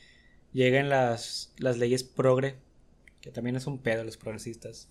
lleguen 0.53 0.89
las, 0.89 1.55
las 1.59 1.79
leyes 1.79 2.03
progre. 2.03 2.57
Que 3.21 3.31
también 3.31 3.55
es 3.55 3.67
un 3.67 3.79
pedo 3.79 4.03
los 4.03 4.17
progresistas 4.17 4.89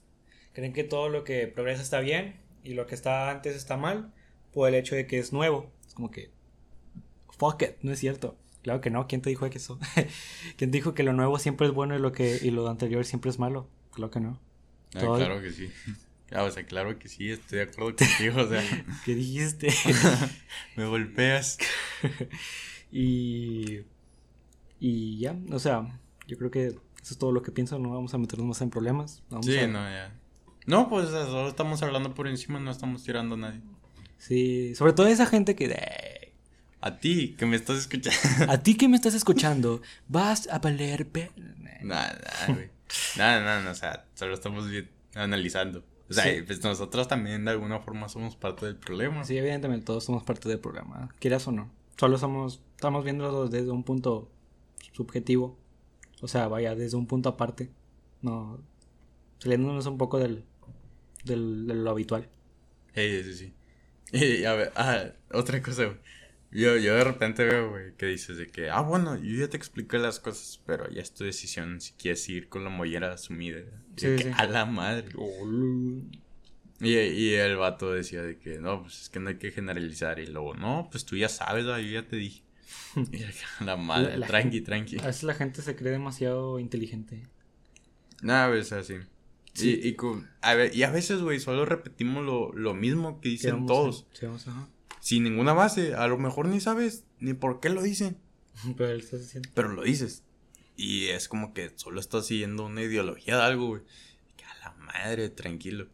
creen 0.60 0.74
que 0.74 0.84
todo 0.84 1.10
lo 1.10 1.24
que 1.24 1.48
progresa 1.48 1.82
está 1.82 2.00
bien 2.02 2.36
y 2.64 2.74
lo 2.74 2.86
que 2.86 2.96
está 2.96 3.32
antes 3.32 3.56
está 3.56 3.78
mal 3.78 4.14
por 4.54 4.68
el 4.68 4.76
hecho 4.76 4.96
de 4.96 5.08
que 5.08 5.18
es 5.18 5.32
nuevo. 5.34 5.72
Es 5.88 5.94
como 5.94 6.12
que, 6.12 6.32
fuck 7.38 7.62
it, 7.64 7.70
no 7.82 7.92
es 7.92 8.00
cierto. 8.00 8.38
Claro 8.62 8.82
que 8.82 8.90
no, 8.90 9.08
¿quién 9.08 9.22
te 9.22 9.30
dijo 9.30 9.46
eso? 9.46 9.80
¿Quién 10.58 10.72
dijo 10.72 10.94
que 10.94 11.04
lo 11.04 11.14
nuevo 11.14 11.40
siempre 11.40 11.68
es 11.68 11.74
bueno 11.74 11.96
y 11.96 12.00
lo, 12.00 12.12
que, 12.12 12.40
y 12.42 12.52
lo 12.52 12.68
anterior 12.68 13.06
siempre 13.06 13.32
es 13.32 13.40
malo? 13.40 13.70
Claro 13.94 14.12
que 14.12 14.20
no. 14.20 14.40
Ah, 14.96 15.00
claro 15.00 15.42
que 15.42 15.52
sí. 15.52 15.72
Ah, 16.32 16.44
o 16.44 16.52
sea, 16.52 16.64
claro 16.64 17.00
que 17.00 17.10
sí, 17.10 17.32
estoy 17.32 17.58
de 17.58 17.64
acuerdo 17.64 17.96
contigo, 17.96 18.42
o 18.44 18.48
sea. 18.48 18.62
¿Qué 19.04 19.16
dijiste? 19.16 19.74
Me 20.76 20.86
golpeas. 20.86 21.58
y. 22.92 23.80
Y 24.80 25.18
ya, 25.18 25.36
o 25.52 25.58
sea, 25.58 26.00
yo 26.28 26.38
creo 26.38 26.52
que 26.52 26.68
eso 26.68 27.14
es 27.14 27.18
todo 27.18 27.32
lo 27.32 27.42
que 27.42 27.52
pienso, 27.52 27.80
no 27.80 27.90
vamos 27.90 28.14
a 28.14 28.20
meternos 28.20 28.48
más 28.48 28.62
en 28.62 28.70
problemas. 28.70 29.24
sí, 29.42 29.58
no, 29.68 29.90
ya. 29.90 30.14
No, 30.66 30.90
pues 30.90 31.10
solo 31.10 31.48
estamos 31.48 31.82
hablando 31.82 32.14
por 32.14 32.28
encima, 32.28 32.60
no 32.60 32.72
estamos 32.72 33.04
tirando 33.04 33.36
a 33.36 33.38
nadie. 33.38 33.62
Sí, 34.18 34.76
sobre 34.76 34.94
todo 34.94 35.08
esa 35.08 35.26
gente 35.26 35.56
que... 35.56 36.34
A 36.82 36.98
ti, 36.98 37.36
que 37.38 37.46
me 37.46 37.56
estás 37.56 37.78
escuchando. 37.80 38.52
a 38.52 38.58
ti 38.60 38.76
que 38.76 38.88
me 38.88 38.96
estás 38.96 39.14
escuchando, 39.14 39.82
vas 40.08 40.48
a 40.50 40.60
valer... 40.60 41.08
Nada, 41.82 42.20
güey. 42.48 42.70
Nada, 43.18 43.42
nada, 43.42 43.72
o 43.72 43.76
sea, 43.76 44.06
solo 44.16 44.34
estamos 44.34 44.66
analizando. 45.16 45.84
O 46.10 46.14
sea, 46.14 46.26
pues 46.46 46.64
nosotros 46.64 47.08
también 47.08 47.46
de 47.46 47.52
alguna 47.52 47.80
forma 47.80 48.10
somos 48.10 48.36
parte 48.36 48.66
del 48.66 48.76
problema. 48.76 49.24
Sí, 49.24 49.38
evidentemente 49.38 49.86
todos 49.86 50.04
somos 50.04 50.24
parte 50.24 50.50
del 50.50 50.60
programa, 50.60 51.10
quieras 51.20 51.48
o 51.48 51.52
no. 51.52 51.70
Solo 51.98 52.18
somos, 52.18 52.62
estamos 52.76 53.04
viéndolo 53.04 53.48
desde 53.48 53.70
un 53.70 53.84
punto 53.84 54.32
subjetivo. 54.92 55.58
O 56.22 56.28
sea, 56.28 56.48
vaya, 56.48 56.74
desde 56.76 56.98
un 56.98 57.06
punto 57.06 57.30
aparte. 57.30 57.70
No, 58.22 58.60
saliéndonos 59.40 59.86
un 59.86 59.98
poco 59.98 60.20
del, 60.20 60.44
del, 61.26 61.68
de 61.68 61.74
lo 61.74 61.90
habitual. 61.90 62.30
Sí, 62.94 63.24
sí, 63.24 63.34
sí. 63.34 63.54
Y 64.12 64.44
a 64.44 64.54
ver, 64.54 64.72
ah, 64.76 65.06
otra 65.32 65.62
cosa, 65.62 65.86
güey. 65.86 65.98
Yo, 66.52 66.78
yo 66.78 66.96
de 66.96 67.04
repente 67.04 67.44
veo, 67.44 67.70
güey, 67.70 67.94
que 67.96 68.08
dices 68.08 68.38
de 68.38 68.48
que, 68.48 68.72
ah, 68.72 68.82
bueno, 68.82 69.16
yo 69.18 69.38
ya 69.38 69.50
te 69.50 69.58
expliqué 69.58 70.00
las 70.00 70.20
cosas, 70.20 70.60
pero 70.66 70.90
ya 70.90 71.02
es 71.02 71.14
tu 71.14 71.24
decisión 71.24 71.80
si 71.80 71.94
quieres 71.94 72.28
ir 72.28 72.50
con 72.50 72.64
la 72.64 72.72
mollera 72.72 73.14
asumida. 73.14 73.60
Sí, 73.96 74.18
sí. 74.18 74.32
A 74.36 74.48
la 74.48 74.66
madre. 74.66 75.10
Y, 76.82 76.96
y, 76.96 77.34
el 77.36 77.58
vato 77.58 77.92
decía 77.92 78.24
de 78.24 78.40
que, 78.40 78.58
no, 78.58 78.82
pues 78.82 79.02
es 79.02 79.10
que 79.10 79.20
no 79.20 79.30
hay 79.30 79.38
que 79.38 79.52
generalizar. 79.52 80.18
Y 80.18 80.26
luego, 80.26 80.56
no, 80.56 80.88
pues 80.90 81.06
tú 81.06 81.16
ya 81.18 81.30
sabes, 81.30 81.66
yo 81.66 81.78
ya 81.78 82.08
te 82.08 82.16
dije. 82.16 82.42
y 83.12 83.24
a 83.24 83.64
la 83.64 83.78
madre, 83.78 84.20
tranqui, 84.26 84.62
tranqui. 84.62 85.00
A 85.00 85.08
veces 85.08 85.24
la 85.24 85.36
gente 85.36 85.62
se 85.62 85.76
cree 85.76 85.92
demasiado 85.92 86.58
inteligente. 86.58 87.28
Nada, 88.24 88.48
veces 88.48 88.74
así. 88.74 88.96
Sí. 89.60 89.80
Y, 89.84 89.90
y, 89.90 89.98
a 90.42 90.56
ver, 90.56 90.76
y 90.76 90.84
a 90.84 90.92
veces, 90.92 91.22
güey, 91.22 91.40
solo 91.40 91.66
repetimos 91.66 92.26
lo, 92.26 92.52
lo 92.54 92.74
mismo 92.74 93.22
que 93.22 93.30
dicen 93.30 93.66
todos. 93.66 94.08
Sí, 94.14 94.26
vamos, 94.26 94.48
ajá 94.48 94.68
sin 95.00 95.24
ninguna 95.24 95.54
base. 95.54 95.96
A 95.96 96.08
lo 96.08 96.18
mejor 96.18 96.48
ni 96.48 96.60
sabes 96.60 97.06
ni 97.20 97.34
por 97.34 97.60
qué 97.60 97.70
lo 97.70 97.82
dicen. 97.82 98.18
Pero 98.78 98.94
lo 98.94 99.00
estás 99.00 99.22
diciendo. 99.22 99.50
Pero 99.54 99.70
lo 99.70 99.84
dices. 99.84 100.24
Y 100.76 101.08
es 101.08 101.28
como 101.28 101.54
que 101.54 101.72
solo 101.76 102.00
estás 102.00 102.28
siguiendo 102.28 102.66
una 102.66 102.84
ideología 102.84 103.38
de 103.38 103.44
algo, 103.44 103.68
güey. 103.68 103.82
A 104.46 104.70
la 104.70 104.74
madre, 104.76 105.30
tranquilo. 105.30 105.88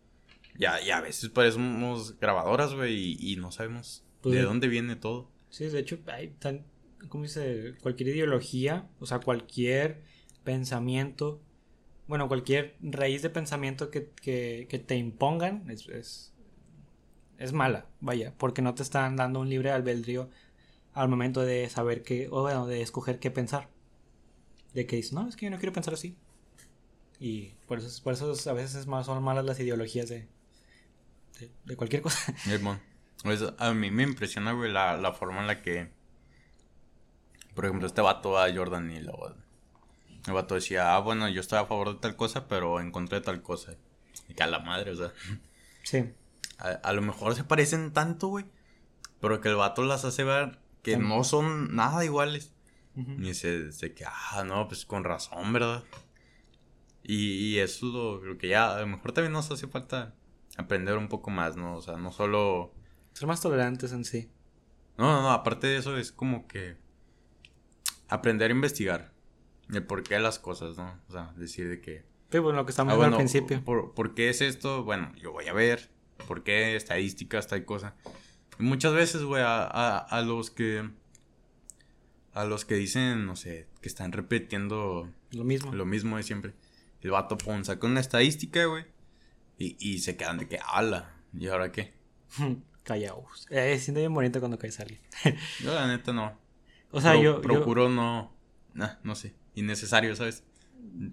Ya, 0.58 0.82
y 0.82 0.92
a 0.92 1.02
veces 1.02 1.30
parecemos 1.30 2.18
grabadoras, 2.20 2.74
güey, 2.74 3.18
y, 3.20 3.36
no 3.36 3.52
sabemos 3.52 4.06
pues 4.22 4.36
de 4.36 4.42
dónde 4.42 4.70
viene 4.70 4.96
todo. 4.96 5.30
Sí, 5.50 5.66
de 5.66 5.80
hecho, 5.80 6.00
hay 6.08 6.30
tan, 6.30 6.66
¿cómo 7.10 7.26
dice? 7.26 7.74
Cualquier 7.82 8.10
ideología, 8.10 8.88
o 9.00 9.06
sea, 9.06 9.20
cualquier 9.20 10.02
pensamiento, 10.46 11.42
bueno, 12.08 12.28
cualquier 12.28 12.76
raíz 12.82 13.22
de 13.22 13.30
pensamiento 13.30 13.90
que, 13.90 14.12
que, 14.22 14.84
te 14.86 14.96
impongan 14.96 15.70
es, 15.70 15.88
es, 15.88 16.34
es 17.38 17.54
mala, 17.54 17.88
vaya, 18.00 18.34
porque 18.38 18.62
no 18.62 18.76
te 18.76 18.84
están 18.84 19.16
dando 19.16 19.40
un 19.40 19.50
libre 19.50 19.72
albedrío 19.72 20.30
al 20.94 21.10
momento 21.10 21.42
de 21.42 21.70
saber 21.70 22.04
qué, 22.04 22.28
o 22.32 22.42
bueno, 22.44 22.68
de 22.68 22.82
escoger 22.82 23.20
qué 23.20 23.32
pensar. 23.32 23.70
De 24.74 24.86
que 24.86 24.98
dices, 24.98 25.14
no, 25.14 25.28
es 25.28 25.36
que 25.36 25.46
yo 25.46 25.52
no 25.52 25.58
quiero 25.58 25.74
pensar 25.74 25.94
así. 25.94 26.16
Y 27.20 27.54
por 27.68 27.80
eso, 27.80 28.04
por 28.04 28.14
eso 28.14 28.34
a 28.50 28.54
veces 28.54 28.76
es 28.76 28.88
más, 28.88 29.06
son 29.06 29.24
malas 29.24 29.46
las 29.46 29.60
ideologías 29.60 30.10
de, 30.10 30.28
de, 31.66 31.76
cualquier 31.76 32.02
cosa. 32.02 32.34
Pues, 33.24 33.44
a 33.58 33.74
mí 33.74 33.90
me 33.90 34.04
impresiona, 34.04 34.52
güey, 34.52 34.72
la, 34.72 34.98
la 34.98 35.12
forma 35.12 35.42
en 35.42 35.48
la 35.48 35.64
que, 35.64 35.90
por 37.56 37.66
ejemplo, 37.66 37.88
este 37.88 38.02
vato 38.02 38.38
a 38.38 38.54
Jordan 38.54 38.92
y 38.92 39.00
luego 39.00 39.34
el 40.28 40.34
vato 40.34 40.56
decía, 40.56 40.96
ah, 40.96 41.00
bueno, 41.00 41.30
yo 41.30 41.42
estoy 41.42 41.60
a 41.60 41.66
favor 41.66 41.94
de 41.94 42.00
tal 42.00 42.16
cosa, 42.16 42.48
pero 42.48 42.80
en 42.80 42.92
contra 42.92 43.20
de 43.20 43.26
tal 43.26 43.42
cosa. 43.42 43.76
Y 44.28 44.34
que 44.34 44.44
a 44.44 44.48
la 44.48 44.60
madre, 44.60 44.92
o 44.92 44.96
sea. 44.96 45.14
Sí 45.84 46.14
a, 46.58 46.94
lo 46.94 47.02
mejor 47.02 47.36
se 47.36 47.44
parecen 47.44 47.92
tanto, 47.92 48.28
güey. 48.28 48.46
Pero 49.22 49.42
que 49.42 49.50
el 49.50 49.56
vato 49.56 49.84
las 49.84 50.06
hace 50.06 50.24
ver 50.24 50.60
que 50.82 50.98
no 50.98 51.24
son 51.24 51.76
nada 51.76 52.06
iguales. 52.06 52.52
Y 53.20 53.34
se, 53.34 53.74
se 53.74 53.94
que, 53.94 54.06
ah, 54.06 54.44
no, 54.46 54.68
pues 54.70 54.86
con 54.86 55.04
razón, 55.04 55.52
¿verdad? 55.52 55.84
Y, 57.04 57.58
eso 57.58 57.88
es 57.88 57.94
lo, 57.94 58.24
lo, 58.24 58.38
que 58.38 58.48
ya, 58.48 58.74
a 58.74 58.80
lo 58.80 58.88
mejor 58.88 59.12
también 59.12 59.34
nos 59.34 59.52
hace 59.52 59.68
falta 59.68 60.16
aprender 60.56 60.98
un 60.98 61.10
poco 61.10 61.30
más, 61.30 61.58
¿no? 61.58 61.76
O 61.76 61.82
sea, 61.82 61.98
no 61.98 62.14
solo... 62.14 62.74
Ser 63.12 63.28
más 63.28 63.42
tolerantes 63.42 63.92
en 63.92 64.06
sí. 64.06 64.32
No, 64.98 65.12
no, 65.12 65.22
no, 65.24 65.32
aparte 65.32 65.68
de 65.68 65.78
eso 65.78 65.98
es 65.98 66.14
como 66.14 66.48
que 66.48 66.78
aprender 68.08 68.50
a 68.50 68.54
investigar 68.54 69.12
el 69.74 69.84
porqué 69.84 70.16
de 70.16 70.22
las 70.22 70.40
cosas, 70.40 70.78
¿no? 70.78 71.00
O 71.08 71.12
sea, 71.12 71.34
decir 71.36 71.70
de 71.70 71.82
que... 71.82 72.04
Sí, 72.32 72.40
bueno, 72.40 72.60
lo 72.60 72.66
que 72.66 72.72
estamos 72.72 73.00
ah, 73.00 73.06
al 73.06 73.16
principio. 73.16 73.64
Por, 73.64 73.94
¿Por 73.94 74.14
qué 74.14 74.30
es 74.30 74.42
esto? 74.42 74.84
Bueno, 74.84 75.14
yo 75.16 75.32
voy 75.32 75.48
a 75.48 75.54
ver 75.54 75.90
por 76.28 76.44
qué 76.44 76.76
estadísticas, 76.76 77.48
tal 77.48 77.66
cosa. 77.66 77.96
muchas 78.58 78.94
veces, 78.94 79.24
güey, 79.24 79.44
a, 79.44 79.98
a, 79.98 80.22
los 80.22 80.52
que... 80.52 80.90
A 82.34 82.44
los 82.44 82.66
que 82.66 82.76
dicen, 82.76 83.26
no 83.26 83.36
sé, 83.36 83.68
que 83.82 83.88
están 83.88 84.12
repitiendo... 84.12 85.10
Lo 85.32 85.44
mismo. 85.44 85.74
Lo 85.74 85.86
mismo 85.86 86.18
de 86.18 86.24
siempre. 86.24 86.54
El 87.02 87.12
vato, 87.12 87.38
pon, 87.38 87.64
saca 87.64 87.88
una 87.88 88.00
estadística, 88.00 88.66
güey. 88.66 88.86
Y, 89.58 89.78
y 89.80 90.00
se 90.00 90.18
quedan 90.18 90.38
de 90.38 90.48
que, 90.48 90.60
ala, 90.66 91.16
¿y 91.34 91.48
ahora 91.48 91.72
qué? 91.72 91.94
Callaos. 92.84 93.48
Eh, 93.50 93.78
siente 93.80 94.02
bien 94.02 94.14
bonito 94.14 94.40
cuando 94.40 94.60
cae 94.60 94.72
alguien. 94.80 95.02
yo, 95.62 95.74
la 95.74 95.88
neta, 95.88 96.14
no. 96.14 96.38
O 96.92 97.02
sea, 97.02 97.20
yo. 97.20 97.42
Procuro 97.42 97.90
no. 97.90 98.34
Nah, 98.74 98.94
no 99.04 99.16
sé. 99.16 99.36
Innecesario, 99.56 100.16
¿sabes? 100.16 100.44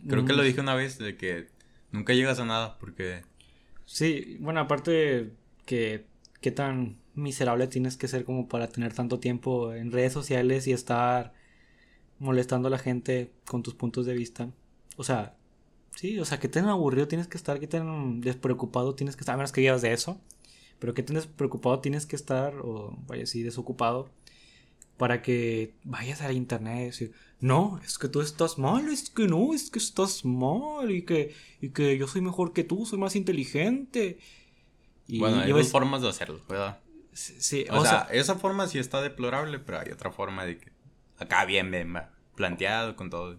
Creo 0.09 0.24
que 0.24 0.32
lo 0.32 0.43
mm. 0.43 0.47
dije 0.47 0.61
una 0.61 0.74
vez, 0.74 0.99
de 0.99 1.16
que 1.16 1.49
nunca 1.90 2.12
llegas 2.12 2.38
a 2.38 2.45
nada, 2.45 2.78
porque 2.78 3.22
Sí, 3.93 4.38
bueno, 4.40 4.61
aparte 4.61 5.32
que 5.66 6.07
qué 6.40 6.51
tan 6.51 6.99
miserable 7.14 7.66
tienes 7.66 7.97
que 7.97 8.09
ser 8.09 8.24
como 8.24 8.49
para 8.49 8.68
tener 8.68 8.95
tanto 8.95 9.20
tiempo 9.20 9.74
en 9.74 9.93
redes 9.93 10.14
sociales 10.14 10.66
y 10.66 10.72
estar 10.72 11.34
molestando 12.18 12.68
a 12.68 12.70
la 12.70 12.78
gente 12.78 13.32
con 13.47 13.62
tus 13.62 13.74
puntos 13.74 14.07
de 14.07 14.14
vista. 14.14 14.51
O 14.97 15.05
sea, 15.05 15.36
sí, 15.95 16.18
o 16.18 16.24
sea, 16.24 16.40
que 16.40 16.49
tan 16.49 16.68
aburrido 16.68 17.09
tienes 17.09 17.28
que 17.28 17.36
estar, 17.36 17.61
que 17.61 17.66
tan 17.66 18.20
despreocupado 18.22 18.95
tienes 18.95 19.16
que 19.16 19.20
estar, 19.22 19.34
a 19.34 19.36
menos 19.36 19.53
que 19.53 19.61
digas 19.61 19.82
de 19.82 19.93
eso, 19.93 20.20
pero 20.78 20.95
que 20.95 21.03
tan 21.03 21.16
despreocupado 21.16 21.80
tienes 21.80 22.07
que 22.07 22.16
estar, 22.16 22.55
o 22.62 22.97
vaya 23.07 23.24
así, 23.24 23.43
desocupado, 23.43 24.09
para 24.97 25.22
que 25.22 25.74
vayas 25.84 26.22
al 26.22 26.36
internet 26.36 26.80
y 26.80 26.84
decir, 26.86 27.12
no, 27.43 27.80
es 27.84 27.99
que 27.99 28.07
tú 28.07 28.20
estás 28.20 28.57
mal, 28.57 28.88
es 28.88 29.11
que 29.11 29.26
no, 29.26 29.53
es 29.53 29.68
que 29.68 29.80
estás 29.80 30.24
mal 30.24 30.93
y 30.93 31.03
que, 31.03 31.34
y 31.61 31.70
que 31.70 31.99
yo 31.99 32.07
soy 32.07 32.20
mejor 32.20 32.53
que 32.53 32.62
tú, 32.62 32.86
soy 32.86 33.01
más 33.01 33.16
inteligente. 33.16 34.20
Y 35.09 35.18
bueno, 35.18 35.40
hay 35.40 35.51
dos 35.51 35.68
formas 35.68 36.03
de 36.03 36.09
hacerlo, 36.09 36.40
¿verdad? 36.49 36.78
Sí, 37.12 37.66
o, 37.68 37.84
sea, 37.84 38.07
esa 38.12 38.36
forma 38.36 38.68
sí 38.68 38.78
está 38.78 39.03
deplorable, 39.03 39.59
pero 39.59 39.80
hay 39.80 39.90
otra 39.90 40.12
forma 40.12 40.45
de 40.45 40.59
que 40.59 40.70
acá 41.18 41.45
bien, 41.45 41.72
bien 41.72 41.93
planteado 42.36 42.95
con 42.95 43.11
todo. 43.11 43.36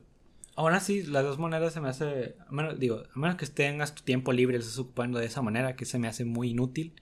Ahora 0.57 0.81
sí, 0.81 1.03
las 1.03 1.23
dos 1.23 1.39
maneras 1.39 1.71
se 1.71 1.79
me 1.79 1.87
hace, 1.87 2.35
menos, 2.51 2.77
digo, 2.77 3.03
a 3.15 3.17
menos 3.17 3.37
que 3.37 3.47
tengas 3.47 3.95
tu 3.95 4.03
tiempo 4.03 4.33
libre, 4.33 4.57
estés 4.57 4.79
ocupando 4.79 5.17
de 5.17 5.27
esa 5.27 5.41
manera, 5.41 5.77
que 5.77 5.85
se 5.85 5.97
me 5.97 6.09
hace 6.09 6.25
muy 6.25 6.49
inútil. 6.49 6.93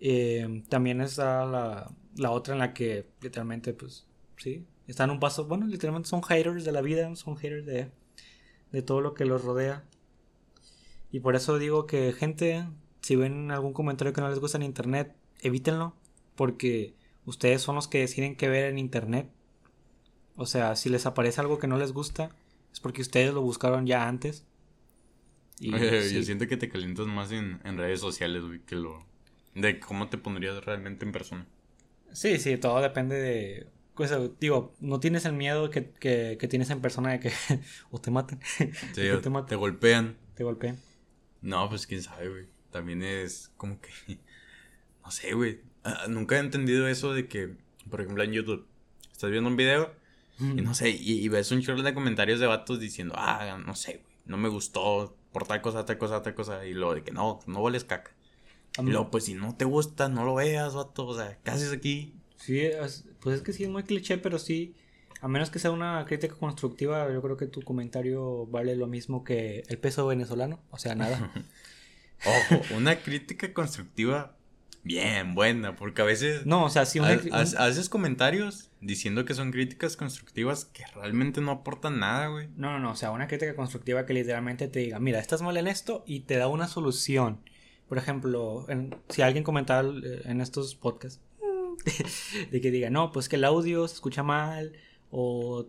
Eh, 0.00 0.64
también 0.68 1.00
está 1.00 1.46
la, 1.46 1.88
la 2.16 2.32
otra 2.32 2.54
en 2.54 2.58
la 2.58 2.74
que 2.74 3.06
literalmente, 3.20 3.72
pues, 3.74 4.08
sí, 4.38 4.66
están 4.90 5.10
un 5.10 5.20
paso, 5.20 5.46
bueno, 5.46 5.66
literalmente 5.66 6.08
son 6.08 6.22
haters 6.22 6.64
de 6.64 6.72
la 6.72 6.82
vida, 6.82 7.14
son 7.16 7.36
haters 7.36 7.64
de, 7.66 7.90
de 8.72 8.82
todo 8.82 9.00
lo 9.00 9.14
que 9.14 9.24
los 9.24 9.42
rodea. 9.42 9.84
Y 11.10 11.20
por 11.20 11.36
eso 11.36 11.58
digo 11.58 11.86
que 11.86 12.12
gente, 12.12 12.66
si 13.00 13.16
ven 13.16 13.50
algún 13.50 13.72
comentario 13.72 14.12
que 14.12 14.20
no 14.20 14.28
les 14.28 14.40
gusta 14.40 14.58
en 14.58 14.64
internet, 14.64 15.14
evítenlo, 15.40 15.94
porque 16.34 16.94
ustedes 17.24 17.62
son 17.62 17.76
los 17.76 17.88
que 17.88 18.00
deciden 18.00 18.36
qué 18.36 18.48
ver 18.48 18.64
en 18.64 18.78
internet. 18.78 19.30
O 20.36 20.46
sea, 20.46 20.74
si 20.74 20.88
les 20.88 21.06
aparece 21.06 21.40
algo 21.40 21.58
que 21.58 21.68
no 21.68 21.78
les 21.78 21.92
gusta, 21.92 22.30
es 22.72 22.80
porque 22.80 23.02
ustedes 23.02 23.32
lo 23.32 23.42
buscaron 23.42 23.86
ya 23.86 24.08
antes. 24.08 24.44
Y, 25.60 25.70
Yo 25.70 26.22
siento 26.24 26.48
que 26.48 26.56
te 26.56 26.68
calientas 26.68 27.06
más 27.06 27.30
en, 27.30 27.60
en 27.64 27.78
redes 27.78 28.00
sociales, 28.00 28.42
güey, 28.42 28.60
que 28.60 28.74
lo... 28.74 29.06
De 29.54 29.78
cómo 29.78 30.08
te 30.08 30.18
pondrías 30.18 30.64
realmente 30.64 31.04
en 31.04 31.12
persona. 31.12 31.46
Sí, 32.12 32.38
sí, 32.38 32.56
todo 32.58 32.80
depende 32.80 33.14
de... 33.14 33.68
Pues, 33.94 34.12
digo, 34.40 34.74
no 34.80 34.98
tienes 34.98 35.24
el 35.24 35.34
miedo 35.34 35.70
que, 35.70 35.90
que, 35.90 36.36
que 36.38 36.48
tienes 36.48 36.70
en 36.70 36.80
persona 36.80 37.12
de 37.12 37.20
que 37.20 37.32
o 37.90 38.00
te 38.00 38.10
maten. 38.10 38.40
Sí, 38.58 38.70
te, 38.94 39.18
te, 39.20 39.56
golpean. 39.56 40.16
Te 40.34 40.44
golpean. 40.44 40.78
No, 41.42 41.68
pues 41.68 41.86
quién 41.86 42.02
sabe, 42.02 42.28
güey. 42.28 42.46
También 42.70 43.02
es 43.02 43.52
como 43.56 43.80
que... 43.80 43.90
No 45.04 45.10
sé, 45.10 45.34
güey. 45.34 45.60
Ah, 45.84 46.06
nunca 46.08 46.36
he 46.36 46.38
entendido 46.38 46.88
eso 46.88 47.12
de 47.12 47.28
que, 47.28 47.56
por 47.90 48.00
ejemplo, 48.00 48.24
en 48.24 48.32
YouTube, 48.32 48.66
estás 49.12 49.30
viendo 49.30 49.50
un 49.50 49.56
video 49.56 49.92
y 50.40 50.62
no 50.62 50.74
sé, 50.74 50.90
y, 50.90 51.28
ves 51.28 51.52
un 51.52 51.62
chorro 51.62 51.82
de 51.82 51.94
comentarios 51.94 52.40
de 52.40 52.46
vatos 52.46 52.80
diciendo, 52.80 53.14
ah, 53.16 53.56
no 53.64 53.76
sé, 53.76 54.00
güey, 54.02 54.16
no 54.26 54.36
me 54.36 54.48
gustó 54.48 55.16
por 55.32 55.46
tal 55.46 55.62
cosa, 55.62 55.84
tal 55.84 55.96
cosa, 55.96 56.22
tal 56.22 56.34
cosa. 56.34 56.66
Y 56.66 56.74
lo 56.74 56.92
de 56.94 57.04
que 57.04 57.12
no, 57.12 57.38
no 57.46 57.62
vales 57.62 57.84
caca. 57.84 58.12
Y 58.78 58.82
luego, 58.86 59.10
pues 59.10 59.24
si 59.24 59.34
no 59.34 59.54
te 59.56 59.64
gusta, 59.64 60.08
no 60.08 60.24
lo 60.24 60.34
veas, 60.34 60.74
vato. 60.74 61.06
O 61.06 61.16
sea, 61.16 61.38
¿qué 61.44 61.50
haces 61.52 61.72
aquí? 61.72 62.14
Sí, 62.36 62.62
pues 63.24 63.36
es 63.36 63.42
que 63.42 63.54
sí 63.54 63.64
es 63.64 63.70
muy 63.70 63.82
cliché, 63.82 64.18
pero 64.18 64.38
sí, 64.38 64.76
a 65.22 65.28
menos 65.28 65.48
que 65.48 65.58
sea 65.58 65.70
una 65.70 66.04
crítica 66.04 66.34
constructiva, 66.34 67.10
yo 67.10 67.22
creo 67.22 67.38
que 67.38 67.46
tu 67.46 67.62
comentario 67.62 68.46
vale 68.46 68.76
lo 68.76 68.86
mismo 68.86 69.24
que 69.24 69.64
el 69.66 69.78
peso 69.78 70.06
venezolano, 70.06 70.60
o 70.70 70.78
sea, 70.78 70.94
nada. 70.94 71.32
Ojo, 72.50 72.62
una 72.76 72.96
crítica 72.96 73.54
constructiva 73.54 74.36
bien 74.82 75.34
buena, 75.34 75.74
porque 75.74 76.02
a 76.02 76.04
veces... 76.04 76.44
No, 76.44 76.64
o 76.64 76.68
sea, 76.68 76.84
si 76.84 76.98
haces 76.98 77.88
comentarios 77.88 78.70
diciendo 78.82 79.24
que 79.24 79.32
son 79.32 79.50
críticas 79.50 79.96
constructivas 79.96 80.66
que 80.66 80.84
realmente 80.94 81.40
no 81.40 81.50
aportan 81.50 81.98
nada, 81.98 82.26
güey. 82.26 82.48
No, 82.56 82.72
no, 82.72 82.78
no, 82.78 82.90
o 82.92 82.96
sea, 82.96 83.10
una 83.10 83.26
crítica 83.26 83.56
constructiva 83.56 84.04
que 84.04 84.12
literalmente 84.12 84.68
te 84.68 84.80
diga, 84.80 85.00
mira, 85.00 85.18
estás 85.18 85.40
mal 85.40 85.56
en 85.56 85.66
esto 85.66 86.04
y 86.06 86.20
te 86.20 86.36
da 86.36 86.48
una 86.48 86.68
solución. 86.68 87.40
Por 87.88 87.96
ejemplo, 87.96 88.66
si 89.08 89.22
alguien 89.22 89.44
comentaba 89.44 89.88
eh, 89.88 90.22
en 90.26 90.42
estos 90.42 90.74
podcasts, 90.74 91.22
de 92.50 92.60
que 92.60 92.70
diga, 92.70 92.90
no, 92.90 93.12
pues 93.12 93.28
que 93.28 93.36
el 93.36 93.44
audio 93.44 93.86
se 93.88 93.94
escucha 93.94 94.22
mal, 94.22 94.72
o 95.10 95.66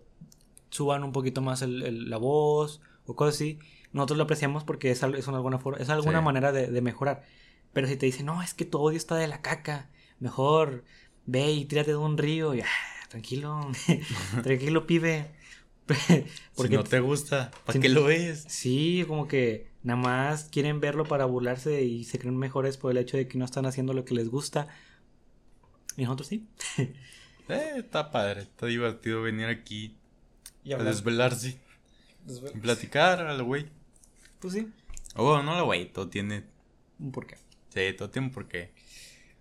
suban 0.69 1.03
un 1.03 1.11
poquito 1.11 1.41
más 1.41 1.61
el, 1.61 2.09
la 2.09 2.17
voz, 2.17 2.81
o 3.05 3.15
cosas 3.15 3.35
así. 3.35 3.59
Nosotros 3.91 4.17
lo 4.17 4.23
apreciamos 4.25 4.63
porque 4.63 4.91
es, 4.91 5.03
es, 5.03 5.27
alguna, 5.27 5.59
es 5.79 5.89
alguna 5.89 6.21
manera 6.21 6.51
de, 6.51 6.81
mejorar. 6.81 7.23
Pero 7.71 7.87
si 7.87 7.95
te 7.95 8.05
dicen, 8.05 8.25
no, 8.25 8.41
es 8.41 8.53
que 8.53 8.65
tu 8.65 8.79
odio 8.79 8.97
está 8.97 9.15
de 9.15 9.27
la 9.27 9.41
caca, 9.41 9.89
mejor 10.19 10.83
ve 11.25 11.51
y 11.51 11.65
tírate 11.65 11.91
de 11.91 11.97
un 11.97 12.17
río. 12.17 12.53
Y, 12.53 12.61
ah, 12.61 12.65
tranquilo, 13.09 13.71
tranquilo, 14.43 14.85
pibe. 14.85 15.31
Porque 16.55 16.71
si 16.71 16.75
no 16.75 16.83
te 16.83 16.99
gusta, 16.99 17.51
¿para 17.65 17.79
qué 17.79 17.89
lo 17.89 18.05
ves? 18.05 18.43
Sí, 18.47 19.05
como 19.07 19.27
que 19.27 19.69
nada 19.83 19.99
más 19.99 20.45
quieren 20.45 20.79
verlo 20.79 21.05
para 21.05 21.25
burlarse 21.25 21.83
y 21.83 22.03
se 22.05 22.17
creen 22.17 22.37
mejores 22.37 22.77
por 22.77 22.91
el 22.91 22.97
hecho 22.97 23.17
de 23.17 23.27
que 23.27 23.37
no 23.37 23.45
están 23.45 23.65
haciendo 23.65 23.93
lo 23.93 24.03
que 24.03 24.15
les 24.15 24.29
gusta. 24.29 24.67
Y 25.97 26.03
nosotros 26.03 26.27
sí. 26.27 26.47
eh, 26.77 27.73
está 27.77 28.11
padre, 28.11 28.41
está 28.41 28.65
divertido 28.65 29.21
venir 29.21 29.47
aquí 29.47 29.97
y 30.63 30.73
a 30.73 30.77
desvelarse. 30.77 31.59
Y 32.27 32.59
platicar 32.59 33.21
al 33.21 33.43
güey. 33.43 33.67
Pues 34.39 34.53
sí. 34.53 34.67
Oh, 35.15 35.41
no 35.41 35.57
lo 35.57 35.65
güey, 35.65 35.91
todo 35.91 36.09
tiene 36.09 36.43
un 36.99 37.11
porqué. 37.11 37.37
Sí, 37.69 37.93
todo 37.97 38.09
tiene 38.09 38.27
un 38.27 38.33
porqué. 38.33 38.73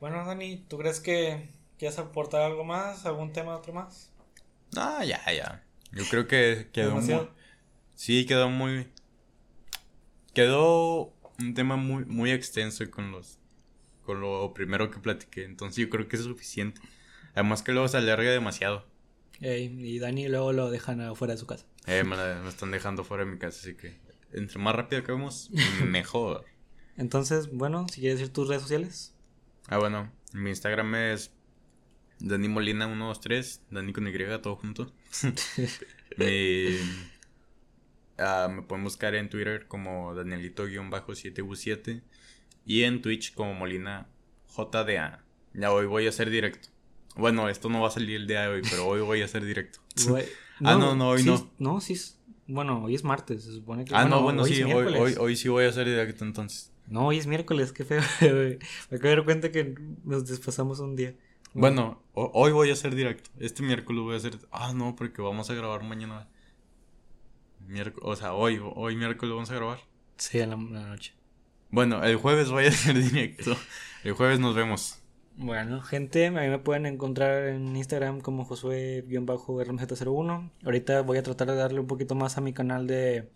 Bueno, 0.00 0.24
Dani, 0.24 0.58
¿tú 0.68 0.78
crees 0.78 1.00
que 1.00 1.48
quieres 1.78 1.98
aportar 1.98 2.42
algo 2.42 2.64
más? 2.64 3.06
¿Algún 3.06 3.32
tema 3.32 3.56
otro 3.56 3.72
más? 3.72 4.10
No, 4.74 5.02
ya, 5.02 5.20
ya. 5.32 5.64
Yo 5.92 6.04
creo 6.10 6.26
que 6.26 6.68
quedó 6.72 6.96
muy... 6.96 7.28
Sí, 7.94 8.26
quedó 8.26 8.50
muy... 8.50 8.88
Quedó 10.32 11.14
un 11.38 11.54
tema 11.54 11.76
muy, 11.76 12.04
muy 12.04 12.32
extenso 12.32 12.88
con 12.90 13.12
los... 13.12 13.38
Con 14.04 14.20
lo 14.20 14.52
primero 14.54 14.90
que 14.90 14.98
platiqué. 14.98 15.44
Entonces 15.44 15.76
yo 15.76 15.90
creo 15.90 16.08
que 16.08 16.16
es 16.16 16.22
suficiente. 16.22 16.80
Además 17.34 17.62
que 17.62 17.72
luego 17.72 17.88
se 17.88 17.96
alarga 17.96 18.30
demasiado. 18.30 18.86
y 19.40 19.98
Dani 19.98 20.28
luego 20.28 20.52
lo 20.52 20.70
dejan 20.70 21.00
afuera 21.00 21.34
de 21.34 21.38
su 21.38 21.46
casa. 21.46 21.66
Eh, 21.86 22.04
me, 22.04 22.16
me 22.16 22.48
están 22.48 22.70
dejando 22.70 23.04
fuera 23.04 23.24
de 23.24 23.30
mi 23.30 23.38
casa, 23.38 23.58
así 23.60 23.74
que 23.74 23.98
entre 24.32 24.58
más 24.58 24.74
rápido 24.74 25.00
acabemos, 25.02 25.50
mejor. 25.86 26.44
Entonces, 26.96 27.50
bueno, 27.50 27.86
si 27.88 28.00
quieres 28.00 28.18
decir 28.18 28.32
tus 28.32 28.48
redes 28.48 28.62
sociales. 28.62 29.14
Ah, 29.68 29.78
bueno, 29.78 30.12
mi 30.32 30.50
Instagram 30.50 30.94
es 30.94 31.32
Dani 32.20 32.48
Molina 32.48 32.86
123, 32.86 33.62
Dani 33.70 33.92
con 33.92 34.06
Y, 34.06 34.12
todo 34.42 34.56
junto. 34.56 34.92
Ah, 38.16 38.48
me 38.48 38.62
pueden 38.62 38.84
buscar 38.84 39.16
en 39.16 39.28
Twitter 39.28 39.66
como 39.66 40.14
Danielito-7U7 40.14 42.00
y 42.64 42.82
en 42.82 43.02
Twitch 43.02 43.34
como 43.34 43.54
Molina 43.54 44.08
JDA. 44.56 45.24
Ya 45.54 45.72
hoy 45.72 45.86
voy 45.86 46.06
a 46.06 46.08
hacer 46.08 46.30
directo. 46.30 46.68
Bueno, 47.16 47.48
esto 47.48 47.68
no 47.68 47.80
va 47.80 47.88
a 47.88 47.90
salir 47.90 48.16
el 48.16 48.26
día 48.26 48.42
de 48.42 48.48
hoy, 48.48 48.62
pero 48.68 48.86
hoy 48.86 49.00
voy 49.00 49.22
a 49.22 49.26
hacer 49.26 49.44
directo. 49.44 49.78
ah, 50.64 50.76
no, 50.76 50.94
no, 50.96 51.10
hoy 51.10 51.22
no. 51.22 51.50
No, 51.58 51.80
sí. 51.80 51.94
Bueno, 52.46 52.84
hoy 52.84 52.94
es 52.94 53.04
martes, 53.04 53.44
se 53.44 53.52
supone 53.52 53.84
que. 53.84 53.94
Ah, 53.94 54.04
no, 54.04 54.22
bueno, 54.22 54.44
sí, 54.44 54.62
hoy, 54.62 54.94
hoy, 54.94 55.14
hoy, 55.18 55.36
sí 55.36 55.48
voy 55.48 55.64
a 55.64 55.68
hacer 55.68 55.86
directo 55.86 56.24
entonces. 56.24 56.72
No, 56.86 57.06
hoy 57.06 57.18
es 57.18 57.26
miércoles, 57.26 57.72
qué 57.72 57.84
feo. 57.84 58.02
Me 58.20 58.96
acabo 58.96 59.08
de 59.08 59.16
dar 59.16 59.24
cuenta 59.24 59.50
que 59.50 59.74
nos 60.04 60.26
despasamos 60.26 60.80
un 60.80 60.96
día. 60.96 61.14
Bueno, 61.54 62.02
hoy 62.14 62.50
voy 62.50 62.70
a 62.70 62.72
hacer 62.72 62.94
directo. 62.94 63.30
Este 63.38 63.62
miércoles 63.62 64.02
voy 64.02 64.14
a 64.14 64.16
hacer. 64.16 64.38
Ah, 64.50 64.72
no, 64.74 64.96
porque 64.96 65.22
vamos 65.22 65.48
a 65.50 65.54
grabar 65.54 65.84
mañana. 65.84 66.28
o 68.02 68.16
sea, 68.16 68.34
hoy, 68.34 68.60
hoy 68.74 68.96
miércoles 68.96 69.32
vamos 69.32 69.50
a 69.50 69.54
grabar. 69.54 69.78
Sí, 70.16 70.40
a 70.40 70.46
la, 70.46 70.56
noche. 70.56 71.14
Bueno, 71.74 72.04
el 72.04 72.14
jueves 72.14 72.52
voy 72.52 72.66
a 72.66 72.68
hacer 72.68 73.02
directo. 73.02 73.56
El 74.04 74.12
jueves 74.12 74.38
nos 74.38 74.54
vemos. 74.54 75.00
Bueno, 75.36 75.82
gente, 75.82 76.28
a 76.28 76.30
mí 76.30 76.46
me 76.46 76.60
pueden 76.60 76.86
encontrar 76.86 77.48
en 77.48 77.74
Instagram 77.74 78.20
como 78.20 78.44
Josué-RMZ01. 78.44 80.52
Ahorita 80.64 81.02
voy 81.02 81.18
a 81.18 81.24
tratar 81.24 81.48
de 81.48 81.56
darle 81.56 81.80
un 81.80 81.88
poquito 81.88 82.14
más 82.14 82.38
a 82.38 82.40
mi 82.40 82.52
canal 82.52 82.86
de, 82.86 83.28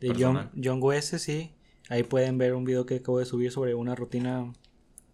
de 0.00 0.16
John, 0.18 0.50
John 0.60 0.82
sí. 1.02 1.52
Ahí 1.88 2.02
pueden 2.02 2.38
ver 2.38 2.54
un 2.54 2.64
video 2.64 2.86
que 2.86 2.96
acabo 2.96 3.20
de 3.20 3.24
subir 3.24 3.52
sobre 3.52 3.76
una 3.76 3.94
rutina. 3.94 4.52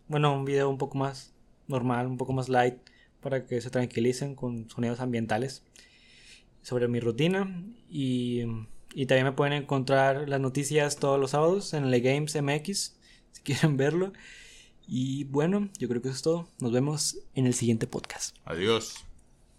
Bueno, 0.08 0.34
un 0.34 0.46
video 0.46 0.70
un 0.70 0.78
poco 0.78 0.96
más 0.96 1.34
normal, 1.68 2.06
un 2.06 2.16
poco 2.16 2.32
más 2.32 2.48
light, 2.48 2.76
para 3.20 3.44
que 3.44 3.60
se 3.60 3.68
tranquilicen 3.68 4.34
con 4.34 4.70
sonidos 4.70 5.00
ambientales 5.00 5.62
sobre 6.62 6.88
mi 6.88 7.00
rutina. 7.00 7.54
Y, 7.90 8.46
y 8.94 9.06
también 9.06 9.26
me 9.26 9.32
pueden 9.32 9.52
encontrar 9.52 10.28
las 10.28 10.40
noticias 10.40 10.96
todos 10.96 11.18
los 11.18 11.32
sábados 11.32 11.74
en 11.74 11.90
Le 11.90 12.00
Games 12.00 12.40
MX, 12.40 12.96
si 13.32 13.42
quieren 13.42 13.76
verlo. 13.76 14.12
Y 14.86 15.24
bueno, 15.24 15.68
yo 15.78 15.88
creo 15.88 16.02
que 16.02 16.08
eso 16.08 16.16
es 16.16 16.22
todo. 16.22 16.48
Nos 16.60 16.72
vemos 16.72 17.18
en 17.34 17.46
el 17.46 17.54
siguiente 17.54 17.86
podcast. 17.86 18.36
Adiós. 18.44 19.09